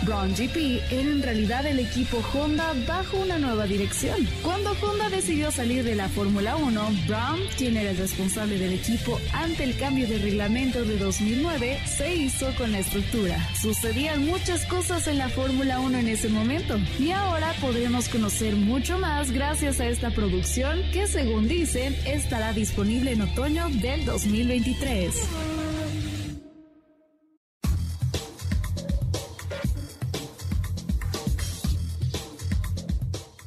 Brown 0.03 0.33
GP 0.33 0.81
era 0.91 1.11
en 1.11 1.21
realidad 1.21 1.65
el 1.65 1.79
equipo 1.79 2.23
Honda 2.33 2.73
bajo 2.87 3.17
una 3.17 3.37
nueva 3.37 3.65
dirección. 3.65 4.27
Cuando 4.41 4.75
Honda 4.81 5.09
decidió 5.09 5.51
salir 5.51 5.83
de 5.83 5.95
la 5.95 6.09
Fórmula 6.09 6.55
1, 6.55 6.89
Brown, 7.07 7.39
quien 7.57 7.77
era 7.77 7.91
el 7.91 7.97
responsable 7.97 8.57
del 8.57 8.73
equipo 8.73 9.19
ante 9.33 9.63
el 9.63 9.77
cambio 9.77 10.07
de 10.07 10.17
reglamento 10.17 10.83
de 10.83 10.97
2009, 10.97 11.79
se 11.85 12.15
hizo 12.15 12.53
con 12.55 12.71
la 12.71 12.79
estructura. 12.79 13.37
Sucedían 13.59 14.25
muchas 14.25 14.65
cosas 14.65 15.07
en 15.07 15.17
la 15.17 15.29
Fórmula 15.29 15.79
1 15.79 15.97
en 15.99 16.07
ese 16.07 16.29
momento 16.29 16.77
y 16.99 17.11
ahora 17.11 17.53
podremos 17.61 18.09
conocer 18.15 18.55
mucho 18.55 18.97
más 18.97 19.29
gracias 19.29 19.81
a 19.81 19.89
esta 19.89 20.09
producción 20.09 20.79
que 20.93 21.05
según 21.05 21.49
dicen 21.49 21.93
estará 22.07 22.53
disponible 22.53 23.11
en 23.11 23.23
otoño 23.23 23.67
del 23.81 24.05
2023. 24.05 25.29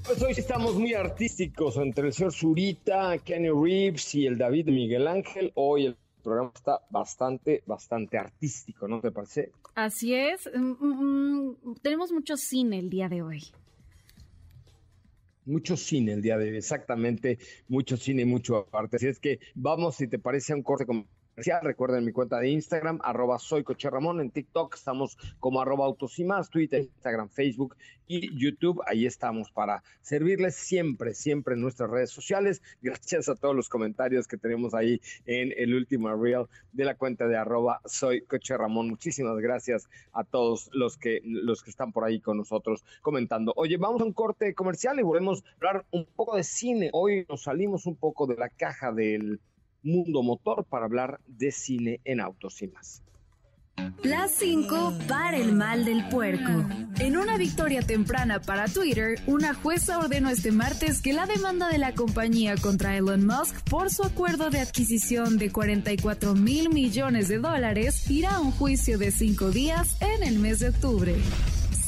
Pues 0.05 0.23
hoy 0.23 0.35
estamos 0.37 0.75
muy 0.75 0.93
artísticos 0.93 1.79
entre 1.79 2.09
el 2.09 2.13
señor 2.13 2.35
Zurita, 2.35 3.17
Kenny 3.25 3.49
Reeves 3.49 4.15
y 4.17 4.27
el 4.27 4.37
David 4.37 4.67
Miguel 4.67 5.09
Ángel. 5.09 5.51
Hoy 5.55 5.87
el 5.87 5.97
programa 6.23 6.53
está 6.55 6.81
bastante, 6.91 7.63
bastante 7.65 8.19
artístico, 8.19 8.87
¿no 8.87 9.01
te 9.01 9.11
parece? 9.13 9.51
Así 9.75 10.15
es. 10.15 10.47
Mm, 10.55 10.73
mm, 10.79 11.57
mm, 11.63 11.75
tenemos 11.81 12.13
mucho 12.13 12.37
cine 12.37 12.81
el 12.81 12.91
día 12.91 13.09
de 13.09 13.23
hoy 13.23 13.45
mucho 15.49 15.77
cine 15.77 16.13
el 16.13 16.23
día 16.23 16.37
de 16.39 16.51
hoy, 16.51 16.57
exactamente, 16.57 17.39
mucho 17.69 17.97
cine 17.97 18.23
y 18.23 18.27
mucho 18.27 18.69
arte. 18.73 18.97
Así 18.97 19.09
es 19.09 19.19
que 19.19 19.41
vamos, 19.55 19.97
si 19.97 20.07
te 20.07 20.19
parece, 20.19 20.53
a 20.53 20.57
un 20.57 20.63
corte 20.63 20.87
Recuerden 21.63 22.05
mi 22.05 22.13
cuenta 22.13 22.41
de 22.41 22.51
Instagram, 22.51 22.99
arroba 23.03 23.39
soy 23.39 23.65
Ramón. 23.83 24.21
En 24.21 24.31
TikTok 24.31 24.75
estamos 24.75 25.17
como 25.39 25.61
arroba 25.61 25.87
autos 25.87 26.19
y 26.19 26.25
más, 26.25 26.51
Twitter, 26.51 26.81
Instagram, 26.81 27.29
Facebook 27.29 27.77
y 28.09 28.37
YouTube. 28.37 28.83
Ahí 28.87 29.07
estamos 29.07 29.51
para 29.53 29.85
servirles 30.01 30.57
siempre, 30.57 31.15
siempre 31.15 31.55
en 31.55 31.61
nuestras 31.61 31.91
redes 31.91 32.11
sociales. 32.11 32.61
Gracias 32.83 33.29
a 33.29 33.37
todos 33.37 33.55
los 33.55 33.69
comentarios 33.69 34.27
que 34.27 34.37
tenemos 34.37 34.75
ahí 34.75 35.01
en 35.27 35.53
el 35.57 35.75
último 35.75 36.13
reel 36.15 36.47
de 36.73 36.85
la 36.85 36.97
cuenta 36.97 37.29
de 37.29 37.37
arroba 37.37 37.81
soy 37.85 38.23
Coche. 38.23 38.57
Muchísimas 38.69 39.39
gracias 39.39 39.89
a 40.13 40.25
todos 40.25 40.71
los 40.73 40.97
que, 40.97 41.21
los 41.25 41.63
que 41.63 41.71
están 41.71 41.93
por 41.93 42.05
ahí 42.05 42.21
con 42.21 42.39
nosotros 42.39 42.85
comentando. 43.03 43.53
Oye, 43.57 43.77
vamos 43.77 44.01
a 44.01 44.05
un 44.05 44.13
corte 44.13 44.55
comercial 44.55 44.99
y 44.99 45.03
volvemos 45.03 45.45
a 45.45 45.55
hablar 45.57 45.87
un 45.93 46.05
poco 46.05 46.37
de 46.37 46.43
cine. 46.43 46.91
Hoy 46.93 47.27
nos 47.29 47.43
salimos 47.43 47.87
un 47.87 47.95
poco 47.95 48.27
de 48.27 48.37
la 48.37 48.49
caja 48.49 48.91
del 48.91 49.41
Mundo 49.83 50.23
Motor 50.23 50.65
para 50.65 50.87
hablar 50.87 51.21
de 51.27 51.53
cine 51.53 52.01
en 52.05 52.21
autos 52.21 52.63
y 52.63 52.69
más. 52.69 53.03
Las 54.03 54.33
5 54.33 54.95
para 55.09 55.37
el 55.37 55.53
mal 55.53 55.85
del 55.85 56.09
puerco. 56.09 56.65
En 56.99 57.17
una 57.17 57.37
victoria 57.37 57.83
temprana 57.83 58.41
para 58.41 58.67
Twitter, 58.67 59.21
una 59.27 59.55
jueza 59.55 59.99
ordenó 59.99 60.31
este 60.31 60.53
martes 60.53 61.01
que 61.01 61.13
la 61.13 61.27
demanda 61.27 61.69
de 61.69 61.79
la 61.79 61.95
compañía 61.95 62.57
contra 62.57 62.97
Elon 62.97 63.27
Musk 63.27 63.69
por 63.69 63.91
su 63.91 64.03
acuerdo 64.03 64.51
de 64.51 64.61
adquisición 64.61 65.39
de 65.39 65.51
44 65.51 66.35
mil 66.35 66.71
millones 66.71 67.29
de 67.29 67.39
dólares 67.39 68.11
irá 68.11 68.37
a 68.37 68.41
un 68.41 68.51
juicio 68.51 68.99
de 68.99 69.11
cinco 69.11 69.51
días 69.51 69.97
en 70.01 70.23
el 70.25 70.39
mes 70.39 70.61
de 70.61 70.71
octubre. 70.71 71.15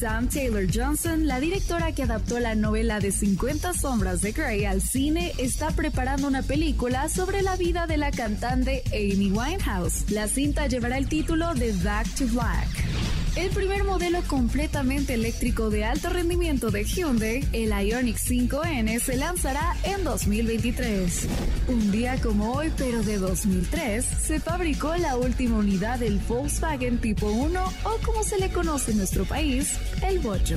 Sam 0.00 0.30
Taylor 0.30 0.66
Johnson, 0.66 1.26
la 1.26 1.40
directora 1.40 1.92
que 1.92 2.04
adaptó 2.04 2.40
la 2.40 2.54
novela 2.54 3.00
de 3.00 3.12
50 3.12 3.74
sombras 3.74 4.22
de 4.22 4.32
Grey 4.32 4.64
al 4.64 4.80
cine, 4.80 5.34
está 5.36 5.72
preparando 5.72 6.26
una 6.26 6.40
película 6.40 7.10
sobre 7.10 7.42
la 7.42 7.56
vida 7.56 7.86
de 7.86 7.98
la 7.98 8.10
cantante 8.10 8.82
Amy 8.94 9.30
Winehouse. 9.30 10.10
La 10.10 10.26
cinta 10.26 10.68
llevará 10.68 10.96
el 10.96 11.06
título 11.06 11.52
de 11.52 11.74
Back 11.82 12.14
to 12.14 12.24
Black. 12.28 12.99
El 13.36 13.50
primer 13.50 13.84
modelo 13.84 14.22
completamente 14.26 15.14
eléctrico 15.14 15.70
de 15.70 15.84
alto 15.84 16.10
rendimiento 16.10 16.70
de 16.70 16.84
Hyundai, 16.84 17.48
el 17.52 17.70
Ioniq 17.70 18.16
5N, 18.16 18.98
se 19.00 19.16
lanzará 19.16 19.76
en 19.84 20.02
2023. 20.02 21.28
Un 21.68 21.92
día 21.92 22.20
como 22.20 22.52
hoy, 22.52 22.72
pero 22.76 23.02
de 23.02 23.18
2003, 23.18 24.04
se 24.04 24.40
fabricó 24.40 24.96
la 24.96 25.16
última 25.16 25.58
unidad 25.58 26.00
del 26.00 26.18
Volkswagen 26.18 26.98
Tipo 27.00 27.30
1 27.30 27.72
o 27.84 27.90
como 28.04 28.24
se 28.24 28.38
le 28.38 28.50
conoce 28.50 28.90
en 28.90 28.98
nuestro 28.98 29.24
país, 29.24 29.78
el 30.02 30.18
Bocho. 30.18 30.56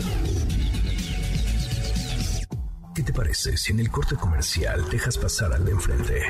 ¿Qué 2.96 3.04
te 3.04 3.14
parece 3.14 3.56
si 3.58 3.72
en 3.72 3.80
el 3.80 3.90
corte 3.90 4.16
comercial 4.16 4.90
dejas 4.90 5.18
pasar 5.18 5.54
al 5.54 5.64
de 5.66 5.72
enfrente? 5.72 6.22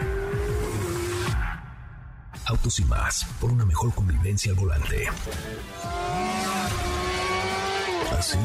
Autos 2.45 2.79
y 2.79 2.85
más, 2.85 3.25
por 3.39 3.51
una 3.51 3.65
mejor 3.65 3.93
convivencia 3.93 4.51
al 4.51 4.57
volante. 4.57 5.07
¿Así? 8.17 8.37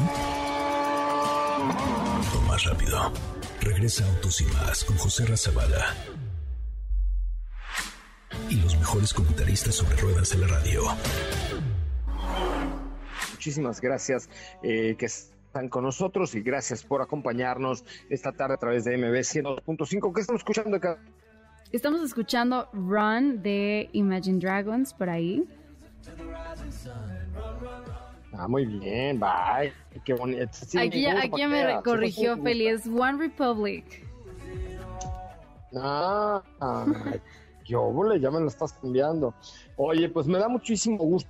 O 2.35 2.41
más 2.47 2.63
rápido. 2.65 3.11
Regresa 3.61 4.05
Autos 4.05 4.41
y 4.41 4.45
más 4.45 4.83
con 4.83 4.97
José 4.97 5.25
Razabala. 5.25 5.93
Y 8.49 8.55
los 8.55 8.75
mejores 8.77 9.13
comentaristas 9.13 9.75
sobre 9.75 9.95
ruedas 9.97 10.31
de 10.31 10.37
la 10.39 10.47
radio. 10.47 10.83
Muchísimas 13.31 13.79
gracias 13.79 14.29
eh, 14.63 14.95
que 14.97 15.05
están 15.05 15.69
con 15.69 15.83
nosotros 15.83 16.35
y 16.35 16.41
gracias 16.41 16.83
por 16.83 17.01
acompañarnos 17.01 17.83
esta 18.09 18.31
tarde 18.31 18.55
a 18.55 18.57
través 18.57 18.85
de 18.85 18.97
MB 18.97 19.15
102.5. 19.15 20.13
¿Qué 20.13 20.21
estamos 20.21 20.41
escuchando 20.41 20.77
acá? 20.77 20.99
Estamos 21.71 22.01
escuchando 22.01 22.67
Run 22.73 23.41
de 23.43 23.89
Imagine 23.93 24.39
Dragons 24.39 24.93
por 24.93 25.09
ahí. 25.09 25.47
Ah, 28.39 28.47
muy 28.47 28.65
bien, 28.65 29.19
bye. 29.19 29.73
Qué 30.05 30.13
bonito. 30.13 30.49
aquí 30.79 31.05
aquí 31.05 31.45
me 31.45 31.81
corrigió 31.83 32.37
Feliz 32.37 32.87
One 32.87 33.17
Republic. 33.17 34.07
Ah, 35.75 36.41
yo, 37.65 38.15
ya 38.15 38.31
me 38.31 38.39
lo 38.39 38.47
estás 38.47 38.71
cambiando. 38.73 39.33
Oye, 39.75 40.07
pues 40.07 40.25
me 40.25 40.39
da 40.39 40.47
muchísimo 40.47 40.99
gusto 40.99 41.29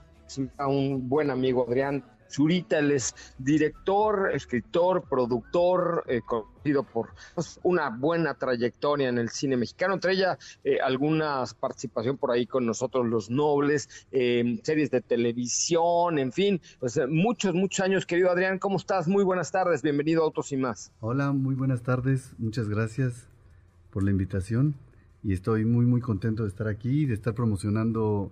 a 0.57 0.67
un 0.67 1.09
buen 1.09 1.31
amigo, 1.31 1.65
Adrián 1.67 2.03
Zurita, 2.29 2.79
él 2.79 2.91
es 2.91 3.15
director, 3.37 4.31
escritor, 4.33 5.03
productor, 5.09 6.03
eh, 6.07 6.21
conocido 6.25 6.83
por 6.83 7.09
pues, 7.35 7.59
una 7.63 7.89
buena 7.89 8.35
trayectoria 8.35 9.09
en 9.09 9.17
el 9.17 9.29
cine 9.29 9.57
mexicano, 9.57 9.95
entre 9.95 10.13
ella 10.13 10.37
eh, 10.63 10.79
alguna 10.79 11.43
participación 11.59 12.17
por 12.17 12.31
ahí 12.31 12.45
con 12.45 12.65
nosotros 12.65 13.07
los 13.07 13.29
nobles, 13.29 14.07
eh, 14.11 14.59
series 14.63 14.91
de 14.91 15.01
televisión, 15.01 16.19
en 16.19 16.31
fin, 16.31 16.61
pues 16.79 16.99
muchos, 17.09 17.53
muchos 17.53 17.83
años, 17.83 18.05
querido 18.05 18.29
Adrián, 18.29 18.59
¿cómo 18.59 18.77
estás? 18.77 19.07
Muy 19.07 19.23
buenas 19.23 19.51
tardes, 19.51 19.81
bienvenido 19.81 20.21
a 20.21 20.25
Autos 20.25 20.51
y 20.51 20.57
más. 20.57 20.91
Hola, 20.99 21.31
muy 21.31 21.55
buenas 21.55 21.81
tardes, 21.81 22.33
muchas 22.37 22.69
gracias 22.69 23.27
por 23.89 24.03
la 24.03 24.11
invitación 24.11 24.75
y 25.23 25.33
estoy 25.33 25.65
muy, 25.65 25.85
muy 25.85 26.01
contento 26.01 26.43
de 26.43 26.49
estar 26.49 26.67
aquí 26.67 27.01
y 27.01 27.05
de 27.05 27.13
estar 27.13 27.33
promocionando 27.33 28.31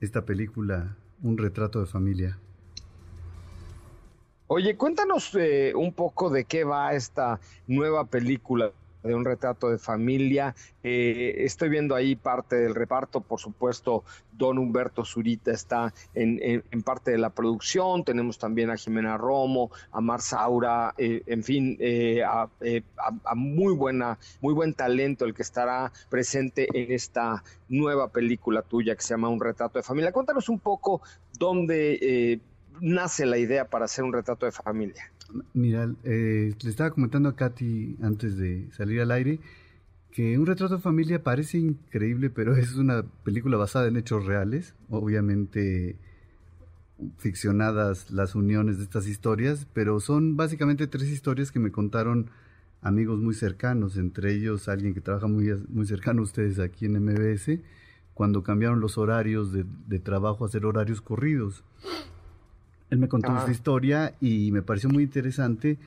esta 0.00 0.24
película, 0.24 0.96
Un 1.20 1.36
retrato 1.36 1.80
de 1.80 1.86
familia. 1.86 2.38
Oye, 4.50 4.76
cuéntanos 4.76 5.34
eh, 5.34 5.74
un 5.74 5.92
poco 5.92 6.30
de 6.30 6.44
qué 6.44 6.64
va 6.64 6.94
esta 6.94 7.38
nueva 7.66 8.06
película 8.06 8.72
de 9.02 9.14
un 9.14 9.26
retrato 9.26 9.68
de 9.68 9.76
familia. 9.76 10.54
Eh, 10.82 11.34
estoy 11.40 11.68
viendo 11.68 11.94
ahí 11.94 12.16
parte 12.16 12.56
del 12.56 12.74
reparto, 12.74 13.20
por 13.20 13.38
supuesto, 13.40 14.04
Don 14.32 14.56
Humberto 14.56 15.04
Zurita 15.04 15.50
está 15.50 15.92
en, 16.14 16.62
parte 16.82 17.10
de 17.10 17.18
la 17.18 17.28
producción, 17.28 18.04
tenemos 18.04 18.38
también 18.38 18.70
a 18.70 18.78
Jimena 18.78 19.18
Romo, 19.18 19.70
a 19.92 20.00
Mar 20.00 20.22
Saura, 20.22 20.94
eh, 20.96 21.22
en 21.26 21.44
fin, 21.44 21.78
a, 22.26 22.48
a, 23.24 23.34
muy 23.34 23.74
buena, 23.74 24.18
muy 24.40 24.54
buen 24.54 24.72
talento 24.72 25.26
el 25.26 25.34
que 25.34 25.42
estará 25.42 25.92
presente 26.08 26.68
en 26.72 26.90
esta 26.92 27.44
nueva 27.68 28.08
película 28.08 28.62
tuya 28.62 28.96
que 28.96 29.02
se 29.02 29.10
llama 29.10 29.28
Un 29.28 29.42
retrato 29.42 29.78
de 29.78 29.82
familia. 29.82 30.10
Cuéntanos 30.10 30.48
un 30.48 30.58
poco 30.58 31.02
dónde 31.38 32.40
nace 32.80 33.26
la 33.26 33.38
idea 33.38 33.68
para 33.68 33.86
hacer 33.86 34.04
un 34.04 34.12
retrato 34.12 34.46
de 34.46 34.52
familia? 34.52 35.10
Mira, 35.52 35.90
eh, 36.04 36.54
le 36.60 36.70
estaba 36.70 36.90
comentando 36.90 37.28
a 37.28 37.36
Katy 37.36 37.98
antes 38.02 38.36
de 38.38 38.68
salir 38.72 39.00
al 39.00 39.10
aire 39.10 39.40
que 40.10 40.38
un 40.38 40.46
retrato 40.46 40.76
de 40.76 40.82
familia 40.82 41.22
parece 41.22 41.58
increíble, 41.58 42.30
pero 42.30 42.56
es 42.56 42.74
una 42.74 43.04
película 43.24 43.56
basada 43.56 43.88
en 43.88 43.96
hechos 43.96 44.26
reales, 44.26 44.74
obviamente 44.90 45.96
ficcionadas 47.18 48.10
las 48.10 48.34
uniones 48.34 48.78
de 48.78 48.84
estas 48.84 49.06
historias, 49.06 49.66
pero 49.72 50.00
son 50.00 50.36
básicamente 50.36 50.86
tres 50.88 51.08
historias 51.08 51.52
que 51.52 51.60
me 51.60 51.70
contaron 51.70 52.30
amigos 52.80 53.20
muy 53.20 53.34
cercanos, 53.34 53.96
entre 53.96 54.34
ellos 54.34 54.68
alguien 54.68 54.94
que 54.94 55.00
trabaja 55.00 55.28
muy, 55.28 55.52
muy 55.68 55.86
cercano 55.86 56.22
a 56.22 56.24
ustedes 56.24 56.58
aquí 56.58 56.86
en 56.86 57.04
MBS, 57.04 57.60
cuando 58.14 58.42
cambiaron 58.42 58.80
los 58.80 58.98
horarios 58.98 59.52
de, 59.52 59.64
de 59.86 59.98
trabajo 60.00 60.44
a 60.44 60.48
hacer 60.48 60.66
horarios 60.66 61.00
corridos. 61.00 61.62
Él 62.90 62.98
me 62.98 63.08
contó 63.08 63.38
su 63.44 63.50
historia 63.50 64.14
y 64.20 64.50
me 64.52 64.62
pareció 64.62 64.88
muy 64.88 65.02
interesante 65.02 65.78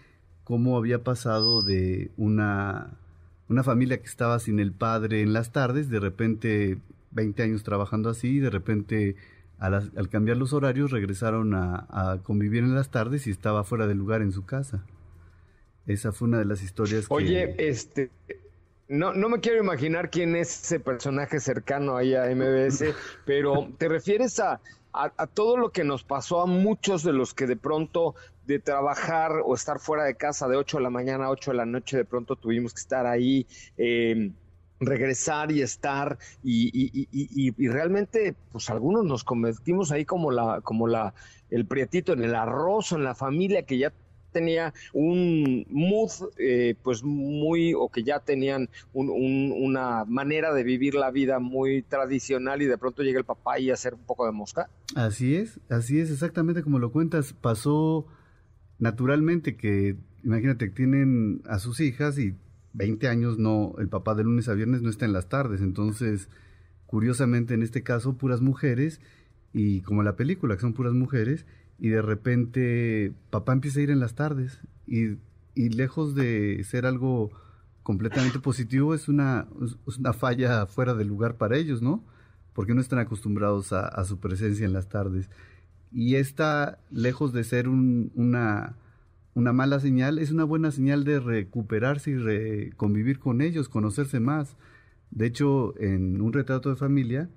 cómo 0.44 0.78
había 0.78 1.04
pasado 1.04 1.62
de 1.62 2.12
una, 2.18 2.92
una 3.50 3.64
familia 3.64 3.98
que 3.98 4.08
estaba 4.08 4.40
sin 4.40 4.60
el 4.60 4.72
padre 4.72 5.22
en 5.22 5.34
las 5.34 5.52
tardes, 5.52 5.90
de 5.90 6.00
repente 6.00 6.78
20 7.12 7.44
años 7.44 7.64
trabajando 7.64 8.10
así, 8.10 8.40
de 8.40 8.50
repente 8.50 9.16
al, 9.62 10.10
cambiar 10.10 10.38
los 10.38 10.54
horarios 10.54 10.92
regresaron 10.92 11.54
a, 11.54 12.20
convivir 12.24 12.64
en 12.64 12.74
las 12.74 12.90
tardes 12.90 13.28
y 13.28 13.32
estaba 13.32 13.64
fuera 13.64 13.88
de 13.88 13.96
lugar 13.96 14.22
en 14.22 14.32
su 14.32 14.46
casa. 14.46 14.84
Esa 15.86 16.12
fue 16.12 16.28
una 16.28 16.40
de 16.40 16.46
las 16.46 16.64
historias 16.64 17.08
que... 17.08 17.14
Oye, 17.14 17.56
este... 17.58 18.10
No, 18.88 19.14
no 19.14 19.30
me 19.30 19.40
quiero 19.40 19.64
imaginar 19.64 20.10
quién 20.10 20.36
es 20.36 20.66
ese 20.66 20.80
personaje 20.80 21.40
cercano 21.40 21.96
ahí 21.96 22.14
a 22.14 22.26
MBS, 22.36 22.84
pero 23.26 23.70
¿te 23.78 23.88
refieres 23.88 24.38
a 24.40 24.60
a, 24.94 25.28
todo 25.28 25.58
lo 25.58 25.72
que 25.72 25.84
nos 25.84 26.04
pasó 26.04 26.42
a 26.42 26.46
muchos 26.46 27.04
de 27.04 27.14
los 27.14 27.34
que 27.34 27.48
de 27.48 27.56
pronto 27.56 28.16
de 28.46 28.60
trabajar 28.60 29.32
o 29.46 29.56
estar 29.56 29.80
fuera 29.80 30.04
de 30.04 30.16
casa 30.16 30.48
de 30.48 30.58
8 30.58 30.78
de 30.78 30.84
la 30.84 30.90
mañana 30.90 31.26
a 31.26 31.30
8 31.30 31.52
de 31.52 31.58
la 31.58 31.66
noche, 31.66 31.98
de 31.98 32.06
pronto 32.06 32.36
tuvimos 32.36 32.74
que 32.74 32.82
estar 32.82 33.06
ahí. 33.06 33.48
Em, 33.78 34.34
regresar 34.82 35.52
y 35.52 35.62
estar 35.62 36.18
y, 36.44 37.68
realmente 37.68 38.34
pues 38.52 38.68
algunos 38.72 39.06
nos 39.06 39.24
convertimos 39.24 39.92
ahí 39.92 40.06
como 40.06 40.32
la 40.32 40.62
como 40.62 40.88
la 40.88 41.14
el 41.52 41.68
prietito 41.68 42.14
en 42.14 42.24
el 42.24 42.34
arroz 42.34 42.92
en 42.92 43.04
la 43.04 43.14
familia 43.14 43.62
que 43.64 43.78
ya 43.78 43.94
tenía 44.32 44.74
un 44.94 45.66
mood, 45.70 46.12
eh, 46.38 46.76
pues 46.84 47.04
muy, 47.04 47.74
o 47.74 47.90
que 47.90 48.04
ya 48.04 48.20
tenían 48.20 48.70
una 48.94 50.06
manera 50.06 50.54
de 50.54 50.64
vivir 50.64 50.96
la 50.96 51.12
vida 51.12 51.40
muy 51.40 51.82
tradicional 51.84 52.62
y 52.62 52.66
de 52.66 52.78
pronto 52.78 53.04
llega 53.04 53.20
el 53.20 53.26
papá 53.26 53.60
y 53.60 53.72
hacer 53.72 53.94
un 53.94 54.06
poco 54.06 54.26
de 54.26 54.32
mosca. 54.32 54.70
Así 54.96 55.36
es, 55.36 55.60
así 55.70 56.00
es, 56.00 56.12
exactamente 56.12 56.64
como 56.64 56.80
lo 56.80 56.92
cuentas. 56.92 57.34
Pasó 57.34 58.08
naturalmente 58.80 59.56
que, 59.56 59.96
imagínate, 60.24 60.70
tienen 60.70 61.42
a 61.46 61.60
sus 61.60 61.80
hijas 61.80 62.18
y 62.18 62.36
20 62.74 63.08
años 63.08 63.38
no, 63.38 63.76
el 63.80 63.90
papá 63.90 64.16
de 64.16 64.24
lunes 64.24 64.48
a 64.48 64.54
viernes 64.54 64.82
no 64.82 64.90
está 64.90 65.06
en 65.06 65.14
las 65.14 65.30
tardes, 65.30 65.62
entonces, 65.62 66.30
curiosamente 66.86 67.54
en 67.54 67.64
este 67.64 67.84
caso, 67.84 68.18
puras 68.18 68.42
mujeres, 68.42 69.02
y 69.54 69.82
como 69.82 70.04
la 70.04 70.16
película, 70.16 70.56
que 70.56 70.62
son 70.62 70.74
puras 70.74 70.94
mujeres, 70.94 71.46
y 71.82 71.90
de 71.90 72.04
repente 72.04 73.12
papá 73.32 73.54
empieza 73.54 73.80
a 73.80 73.84
ir 73.84 73.90
en 73.90 74.00
las 74.00 74.14
tardes 74.14 74.62
y, 74.86 75.18
y 75.56 75.70
lejos 75.70 76.14
de 76.14 76.64
ser 76.64 76.86
algo 76.86 77.32
completamente 77.82 78.38
positivo 78.40 78.94
es 78.94 79.10
una, 79.10 79.48
una 79.98 80.14
falla 80.14 80.68
fuera 80.68 80.94
de 80.94 81.06
lugar 81.06 81.38
para 81.38 81.58
ellos, 81.58 81.82
¿no? 81.82 82.04
Porque 82.54 82.76
no 82.76 82.82
están 82.82 83.00
acostumbrados 83.00 83.74
a, 83.74 84.06
su 84.06 84.20
presencia 84.20 84.64
en 84.64 84.74
las 84.74 84.90
tardes. 84.90 85.32
Y 85.92 86.16
esta, 86.16 86.78
lejos 86.92 87.34
de 87.34 87.44
ser 87.44 87.68
una, 87.68 88.76
una 89.34 89.54
mala 89.54 89.80
señal, 89.80 90.20
es 90.20 90.32
una 90.32 90.44
buena 90.44 90.70
señal 90.72 91.04
de 91.04 91.20
recuperarse 91.20 92.12
y 92.12 92.70
convivir 92.72 93.18
con 93.18 93.42
ellos, 93.42 93.70
conocerse 93.70 94.20
más. 94.20 94.56
De 95.10 95.26
hecho, 95.26 95.74
en 95.80 96.22
un 96.22 96.32
retrato 96.32 96.70
de 96.70 96.76
familia, 96.76 97.28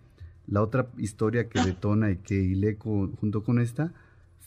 la 0.46 0.62
otra 0.62 0.88
historia 0.98 1.48
que 1.48 1.64
detona 1.64 2.10
y 2.10 2.16
que 2.18 2.34
hilé 2.34 2.76
junto 2.76 3.42
con 3.42 3.58
esta 3.58 3.94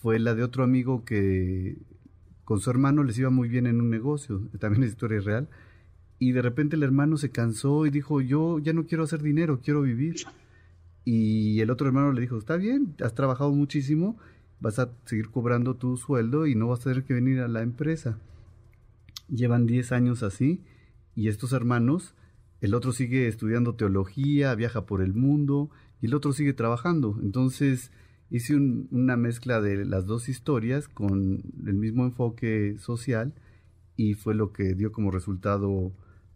fue 0.02 0.20
la 0.20 0.36
de 0.36 0.44
otro 0.44 0.64
amigo 0.64 1.04
que 1.04 1.78
con 2.44 2.60
su 2.60 2.70
hermano 2.70 3.04
les 3.04 3.18
iba 3.18 3.30
muy 3.30 3.50
bien 3.50 3.68
en 3.68 3.82
un 3.82 3.90
negocio, 3.90 4.42
también 4.60 4.84
es 4.84 4.92
historia 4.92 5.20
real, 5.20 5.50
y 6.20 6.32
de 6.32 6.42
repente 6.42 6.76
el 6.76 6.84
hermano 6.84 7.18
se 7.18 7.32
cansó 7.32 7.86
y 7.86 7.90
dijo, 7.90 8.22
yo 8.22 8.60
ya 8.60 8.74
no 8.74 8.86
quiero 8.86 9.04
hacer 9.04 9.22
dinero, 9.22 9.60
quiero 9.62 9.82
vivir. 9.84 10.16
Y 11.06 11.60
el 11.62 11.70
otro 11.70 11.88
hermano 11.88 12.12
le 12.12 12.22
dijo, 12.22 12.38
está 12.38 12.58
bien, 12.58 12.96
has 13.04 13.14
trabajado 13.14 13.52
muchísimo, 13.52 14.18
vas 14.60 14.80
a 14.80 14.92
seguir 15.06 15.30
cobrando 15.30 15.76
tu 15.76 15.96
sueldo 15.96 16.48
y 16.48 16.56
no 16.56 16.68
vas 16.68 16.82
a 16.82 16.84
tener 16.86 17.04
que 17.04 17.14
venir 17.14 17.40
a 17.40 17.48
la 17.48 17.62
empresa. 17.62 18.18
Llevan 19.30 19.68
10 19.68 19.92
años 19.92 20.24
así 20.24 20.64
y 21.16 21.28
estos 21.28 21.54
hermanos, 21.54 22.16
el 22.62 22.74
otro 22.74 22.94
sigue 22.94 23.28
estudiando 23.28 23.76
teología, 23.76 24.56
viaja 24.56 24.86
por 24.86 25.02
el 25.02 25.14
mundo 25.14 25.70
y 26.02 26.08
el 26.08 26.16
otro 26.16 26.34
sigue 26.34 26.54
trabajando. 26.54 27.20
Entonces, 27.22 27.92
hice 28.30 28.56
una 28.56 29.18
mezcla 29.18 29.62
de 29.62 29.86
las 29.86 30.06
dos 30.06 30.30
historias 30.30 30.88
con 30.88 31.42
el 31.66 31.74
mismo 31.74 32.06
enfoque 32.06 32.78
social 32.80 33.34
y 33.96 34.14
fue 34.14 34.36
lo 34.36 34.52
que 34.52 34.74
dio 34.76 34.92
como 34.92 35.12
resultado 35.12 35.92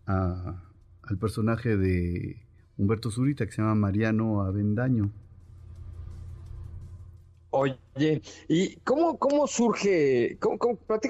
al 0.05 1.17
personaje 1.19 1.77
de 1.77 2.41
Humberto 2.77 3.11
Zurita 3.11 3.45
que 3.45 3.51
se 3.51 3.61
llama 3.61 3.75
Mariano 3.75 4.41
Avendaño. 4.41 5.11
Oye, 7.53 8.21
¿y 8.47 8.77
cómo, 8.77 9.17
cómo 9.19 9.45
surge, 9.45 10.37
cómo, 10.39 10.57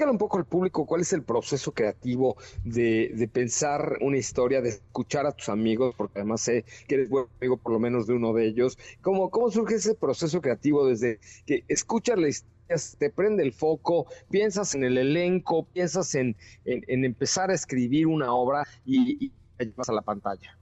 un 0.09 0.17
poco 0.17 0.37
al 0.39 0.45
público 0.45 0.87
cuál 0.87 1.01
es 1.01 1.13
el 1.13 1.21
proceso 1.21 1.71
creativo 1.71 2.35
de, 2.63 3.11
de, 3.13 3.27
pensar 3.27 3.99
una 4.01 4.17
historia, 4.17 4.59
de 4.59 4.69
escuchar 4.69 5.27
a 5.27 5.33
tus 5.33 5.49
amigos, 5.49 5.93
porque 5.95 6.17
además 6.17 6.41
sé 6.41 6.65
que 6.87 6.95
eres 6.95 7.09
buen 7.09 7.27
amigo 7.39 7.57
por 7.57 7.73
lo 7.73 7.79
menos 7.79 8.07
de 8.07 8.15
uno 8.15 8.33
de 8.33 8.47
ellos, 8.47 8.79
¿cómo, 9.01 9.29
cómo 9.29 9.51
surge 9.51 9.75
ese 9.75 9.93
proceso 9.93 10.41
creativo 10.41 10.87
desde 10.87 11.19
que 11.45 11.63
escuchas 11.67 12.17
la 12.17 12.29
historia, 12.29 12.57
te 12.97 13.11
prende 13.11 13.43
el 13.43 13.53
foco, 13.53 14.07
piensas 14.31 14.73
en 14.73 14.83
el 14.83 14.97
elenco, 14.97 15.65
piensas 15.65 16.15
en, 16.15 16.35
en, 16.65 17.05
empezar 17.05 17.51
a 17.51 17.53
escribir 17.53 18.07
una 18.07 18.33
obra 18.33 18.65
y, 18.83 19.25
y 19.25 19.31
llevas 19.59 19.89
a 19.89 19.93
la 19.93 20.01
pantalla? 20.01 20.57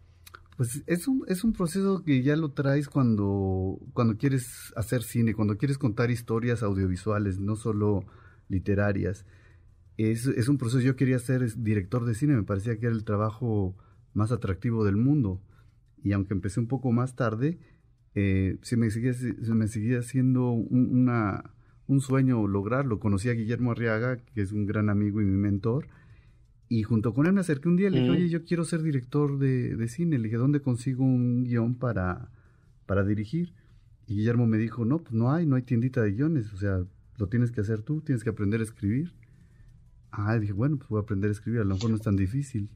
Pues 0.60 0.84
es 0.88 1.08
un, 1.08 1.24
es 1.30 1.46
un 1.46 1.54
proceso 1.54 2.04
que 2.04 2.22
ya 2.22 2.36
lo 2.36 2.52
traes 2.52 2.90
cuando, 2.90 3.80
cuando 3.94 4.18
quieres 4.18 4.74
hacer 4.76 5.04
cine, 5.04 5.34
cuando 5.34 5.58
quieres 5.58 5.78
contar 5.78 6.12
historias 6.12 6.64
audiovisuales, 6.64 7.40
no 7.40 7.56
solo 7.56 8.04
literarias. 8.50 9.26
Es, 9.96 10.26
es 10.26 10.50
un 10.50 10.58
proceso, 10.58 10.82
yo 10.82 10.98
quería 10.98 11.18
ser 11.18 11.50
director 11.56 12.04
de 12.04 12.14
cine, 12.14 12.36
me 12.36 12.44
parecía 12.44 12.78
que 12.78 12.88
era 12.88 12.94
el 12.94 13.06
trabajo 13.06 13.78
más 14.14 14.34
atractivo 14.34 14.84
del 14.84 14.98
mundo. 14.98 15.42
Y 16.04 16.12
aunque 16.12 16.34
empecé 16.34 16.60
un 16.60 16.68
poco 16.68 16.92
más 16.92 17.16
tarde, 17.16 17.58
eh, 18.14 18.58
se, 18.62 18.76
me 18.76 18.92
seguía, 18.92 19.14
se 19.14 19.34
me 19.54 19.70
seguía 19.70 20.00
haciendo 20.00 20.52
un, 20.52 20.90
una, 20.92 21.54
un 21.88 22.02
sueño 22.02 22.46
lograrlo. 22.50 23.00
Conocí 23.00 23.30
a 23.30 23.34
Guillermo 23.34 23.72
Arriaga, 23.72 24.18
que 24.18 24.42
es 24.42 24.52
un 24.52 24.66
gran 24.66 24.90
amigo 24.90 25.22
y 25.22 25.26
mi 25.26 25.38
mentor, 25.38 25.88
y 26.72 26.84
junto 26.84 27.16
con 27.16 27.26
él 27.26 27.34
me 27.34 27.42
acerqué 27.42 27.68
un 27.68 27.78
día 27.78 27.88
y 27.88 27.92
le 27.92 28.00
dije, 28.02 28.12
oye, 28.12 28.30
yo 28.30 28.46
quiero 28.46 28.64
ser 28.64 28.84
director 28.84 29.40
de, 29.40 29.76
de, 29.76 29.88
cine. 29.88 30.20
Le 30.20 30.26
dije, 30.26 30.38
¿dónde 30.38 30.62
consigo 30.62 31.04
un 31.04 31.44
guion 31.44 31.74
para, 31.74 32.30
para 32.86 33.04
dirigir? 33.04 33.56
Y 34.06 34.18
Guillermo 34.18 34.46
me 34.46 34.60
dijo, 34.60 34.86
no, 34.86 35.00
pues 35.00 35.14
no 35.14 35.32
hay, 35.32 35.48
no 35.48 35.56
hay 35.56 35.64
tiendita 35.64 36.04
de 36.04 36.12
guiones, 36.12 36.54
o 36.54 36.58
sea, 36.58 36.84
lo 37.18 37.28
tienes 37.28 37.52
que 37.52 37.62
hacer 37.62 37.82
tú, 37.82 38.02
tienes 38.02 38.24
que 38.24 38.30
aprender 38.30 38.60
a 38.60 38.64
escribir. 38.64 39.14
Ah, 40.12 40.38
dije, 40.38 40.54
bueno, 40.54 40.78
pues 40.78 40.90
voy 40.90 41.00
a 41.00 41.02
aprender 41.02 41.30
a 41.30 41.32
escribir, 41.32 41.62
a 41.62 41.64
lo 41.64 41.74
mejor 41.74 41.90
no 41.90 41.96
es 41.96 42.04
tan 42.04 42.16
difícil. 42.16 42.70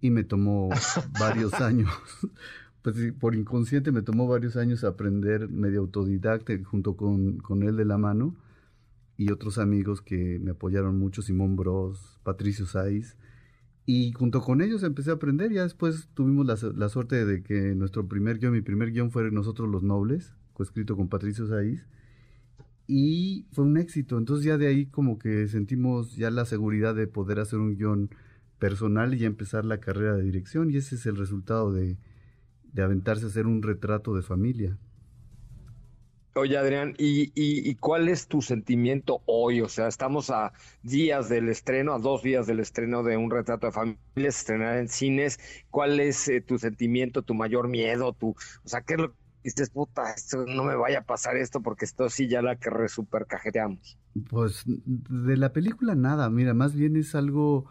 Y 0.00 0.10
me 0.10 0.24
tomó 0.24 0.70
varios 1.20 1.54
años, 1.54 1.90
pues 2.82 2.96
por 3.20 3.36
inconsciente 3.36 3.92
me 3.92 4.02
tomó 4.02 4.26
varios 4.26 4.56
años 4.56 4.82
aprender 4.82 5.48
medio 5.48 5.80
autodidacta 5.80 6.52
junto 6.64 6.96
con, 6.96 7.38
con 7.38 7.62
él 7.62 7.76
de 7.76 7.84
la 7.84 7.96
mano 7.96 8.34
y 9.16 9.30
otros 9.30 9.58
amigos 9.58 10.02
que 10.02 10.38
me 10.40 10.52
apoyaron 10.52 10.98
mucho, 10.98 11.22
Simón 11.22 11.56
Bros, 11.56 12.18
Patricio 12.22 12.66
Saiz. 12.66 13.16
Y 13.86 14.12
junto 14.12 14.40
con 14.40 14.62
ellos 14.62 14.82
empecé 14.82 15.10
a 15.10 15.14
aprender. 15.14 15.52
Ya 15.52 15.62
después 15.62 16.08
tuvimos 16.14 16.46
la, 16.46 16.56
la, 16.74 16.88
suerte 16.88 17.24
de 17.24 17.42
que 17.42 17.74
nuestro 17.74 18.08
primer 18.08 18.38
guion, 18.38 18.52
mi 18.52 18.62
primer 18.62 18.90
guion 18.92 19.10
fue 19.10 19.30
Nosotros 19.30 19.68
los 19.68 19.82
Nobles, 19.82 20.34
coescrito 20.54 20.96
con 20.96 21.08
Patricio 21.08 21.46
Saiz. 21.46 21.86
Y 22.86 23.46
fue 23.52 23.64
un 23.64 23.76
éxito. 23.76 24.18
Entonces 24.18 24.44
ya 24.46 24.58
de 24.58 24.66
ahí 24.66 24.86
como 24.86 25.18
que 25.18 25.48
sentimos 25.48 26.16
ya 26.16 26.30
la 26.30 26.44
seguridad 26.44 26.94
de 26.94 27.06
poder 27.06 27.40
hacer 27.40 27.58
un 27.58 27.76
guion 27.76 28.10
personal 28.58 29.14
y 29.14 29.24
empezar 29.24 29.64
la 29.64 29.78
carrera 29.78 30.16
de 30.16 30.24
dirección. 30.24 30.70
Y 30.70 30.76
ese 30.76 30.96
es 30.96 31.06
el 31.06 31.16
resultado 31.16 31.72
de, 31.72 31.98
de 32.72 32.82
aventarse 32.82 33.26
a 33.26 33.28
hacer 33.28 33.46
un 33.46 33.62
retrato 33.62 34.14
de 34.14 34.22
familia. 34.22 34.78
Oye, 36.36 36.58
Adrián, 36.58 36.94
¿y, 36.98 37.30
¿y, 37.36 37.76
cuál 37.76 38.08
es 38.08 38.26
tu 38.26 38.42
sentimiento 38.42 39.22
hoy? 39.24 39.60
O 39.60 39.68
sea, 39.68 39.86
estamos 39.86 40.30
a 40.30 40.52
días 40.82 41.28
del 41.28 41.48
estreno, 41.48 41.92
a 41.94 42.00
dos 42.00 42.24
días 42.24 42.48
del 42.48 42.58
estreno 42.58 43.04
de 43.04 43.16
Un 43.16 43.30
retrato 43.30 43.68
de 43.68 43.72
familia, 43.72 43.98
estrenar 44.16 44.78
en 44.78 44.88
cines. 44.88 45.38
¿Cuál 45.70 46.00
es 46.00 46.28
eh, 46.28 46.40
tu 46.40 46.58
sentimiento, 46.58 47.22
tu 47.22 47.34
mayor 47.34 47.68
miedo? 47.68 48.14
Tu, 48.14 48.30
o 48.30 48.68
sea, 48.68 48.80
¿qué 48.80 48.94
es 48.94 49.00
lo 49.00 49.12
que 49.12 49.18
dices, 49.44 49.70
puta, 49.70 50.10
esto, 50.12 50.44
no 50.44 50.64
me 50.64 50.74
vaya 50.74 51.00
a 51.00 51.04
pasar 51.04 51.36
esto 51.36 51.60
porque 51.62 51.84
esto 51.84 52.08
sí 52.08 52.26
ya 52.26 52.42
la 52.42 52.56
que 52.56 52.68
re? 52.68 52.88
Pues 54.28 54.64
de 54.66 55.36
la 55.36 55.52
película 55.52 55.94
nada, 55.94 56.28
mira, 56.30 56.52
más 56.52 56.74
bien 56.74 56.96
es 56.96 57.14
algo, 57.14 57.66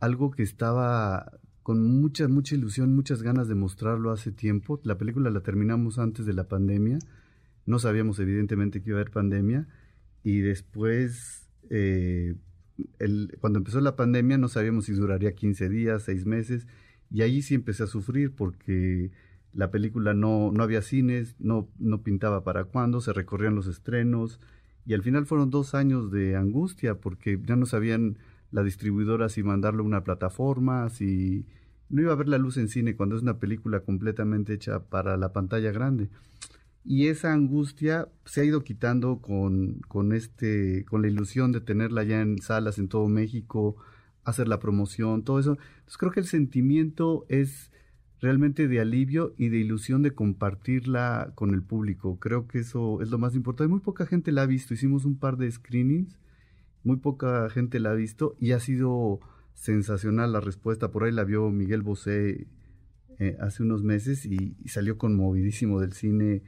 algo 0.00 0.32
que 0.32 0.42
estaba 0.42 1.38
con 1.62 2.00
mucha, 2.00 2.26
mucha 2.26 2.56
ilusión, 2.56 2.96
muchas 2.96 3.22
ganas 3.22 3.46
de 3.46 3.54
mostrarlo 3.54 4.10
hace 4.10 4.32
tiempo. 4.32 4.80
La 4.82 4.98
película 4.98 5.30
la 5.30 5.42
terminamos 5.42 6.00
antes 6.00 6.26
de 6.26 6.32
la 6.32 6.48
pandemia 6.48 6.98
no 7.66 7.78
sabíamos 7.78 8.18
evidentemente 8.18 8.82
que 8.82 8.90
iba 8.90 8.98
a 8.98 9.02
haber 9.02 9.12
pandemia 9.12 9.68
y 10.24 10.40
después, 10.40 11.48
eh, 11.70 12.36
cuando 13.40 13.58
empezó 13.58 13.80
la 13.80 13.96
pandemia, 13.96 14.38
no 14.38 14.48
sabíamos 14.48 14.86
si 14.86 14.92
duraría 14.92 15.34
15 15.34 15.68
días, 15.68 16.04
6 16.04 16.26
meses, 16.26 16.66
y 17.10 17.22
ahí 17.22 17.42
sí 17.42 17.54
empecé 17.54 17.84
a 17.84 17.88
sufrir 17.88 18.34
porque 18.34 19.10
la 19.52 19.70
película 19.70 20.14
no, 20.14 20.50
no 20.52 20.62
había 20.62 20.82
cines, 20.82 21.36
no, 21.38 21.68
no 21.78 22.02
pintaba 22.02 22.44
para 22.44 22.64
cuándo, 22.64 23.00
se 23.00 23.12
recorrían 23.12 23.54
los 23.54 23.66
estrenos, 23.66 24.40
y 24.86 24.94
al 24.94 25.02
final 25.02 25.26
fueron 25.26 25.50
dos 25.50 25.74
años 25.74 26.10
de 26.10 26.36
angustia 26.36 26.96
porque 26.96 27.38
ya 27.44 27.56
no 27.56 27.66
sabían 27.66 28.18
la 28.50 28.62
distribuidora 28.62 29.28
si 29.28 29.42
mandarlo 29.42 29.82
a 29.82 29.86
una 29.86 30.04
plataforma, 30.04 30.88
si 30.88 31.46
no 31.88 32.02
iba 32.02 32.12
a 32.12 32.16
ver 32.16 32.28
la 32.28 32.38
luz 32.38 32.56
en 32.56 32.68
cine 32.68 32.96
cuando 32.96 33.16
es 33.16 33.22
una 33.22 33.38
película 33.38 33.80
completamente 33.80 34.54
hecha 34.54 34.80
para 34.80 35.16
la 35.16 35.32
pantalla 35.32 35.70
grande 35.72 36.08
y 36.84 37.06
esa 37.06 37.32
angustia 37.32 38.08
se 38.24 38.40
ha 38.40 38.44
ido 38.44 38.64
quitando 38.64 39.20
con, 39.20 39.80
con, 39.88 40.12
este, 40.12 40.84
con 40.84 41.02
la 41.02 41.08
ilusión 41.08 41.52
de 41.52 41.60
tenerla 41.60 42.02
ya 42.02 42.20
en 42.20 42.38
salas 42.42 42.78
en 42.78 42.88
todo 42.88 43.08
México, 43.08 43.76
hacer 44.24 44.48
la 44.48 44.58
promoción, 44.58 45.22
todo 45.22 45.38
eso. 45.38 45.52
Entonces 45.52 45.98
creo 45.98 46.12
que 46.12 46.20
el 46.20 46.26
sentimiento 46.26 47.24
es 47.28 47.70
realmente 48.20 48.68
de 48.68 48.80
alivio 48.80 49.34
y 49.36 49.48
de 49.48 49.58
ilusión 49.58 50.02
de 50.02 50.12
compartirla 50.12 51.32
con 51.34 51.54
el 51.54 51.62
público. 51.62 52.18
Creo 52.18 52.46
que 52.46 52.60
eso 52.60 53.00
es 53.00 53.10
lo 53.10 53.18
más 53.18 53.34
importante. 53.34 53.70
Muy 53.70 53.80
poca 53.80 54.06
gente 54.06 54.32
la 54.32 54.42
ha 54.42 54.46
visto. 54.46 54.74
Hicimos 54.74 55.04
un 55.04 55.18
par 55.18 55.36
de 55.36 55.50
screenings, 55.50 56.18
muy 56.84 56.96
poca 56.96 57.48
gente 57.50 57.78
la 57.80 57.92
ha 57.92 57.94
visto 57.94 58.36
y 58.40 58.52
ha 58.52 58.60
sido 58.60 59.20
sensacional 59.54 60.32
la 60.32 60.40
respuesta. 60.40 60.90
Por 60.90 61.04
ahí 61.04 61.12
la 61.12 61.24
vio 61.24 61.50
Miguel 61.50 61.82
Bosé 61.82 62.46
eh, 63.18 63.36
hace 63.40 63.62
unos 63.62 63.84
meses 63.84 64.24
y, 64.26 64.56
y, 64.58 64.68
salió 64.68 64.98
conmovidísimo 64.98 65.80
del 65.80 65.92
cine 65.92 66.42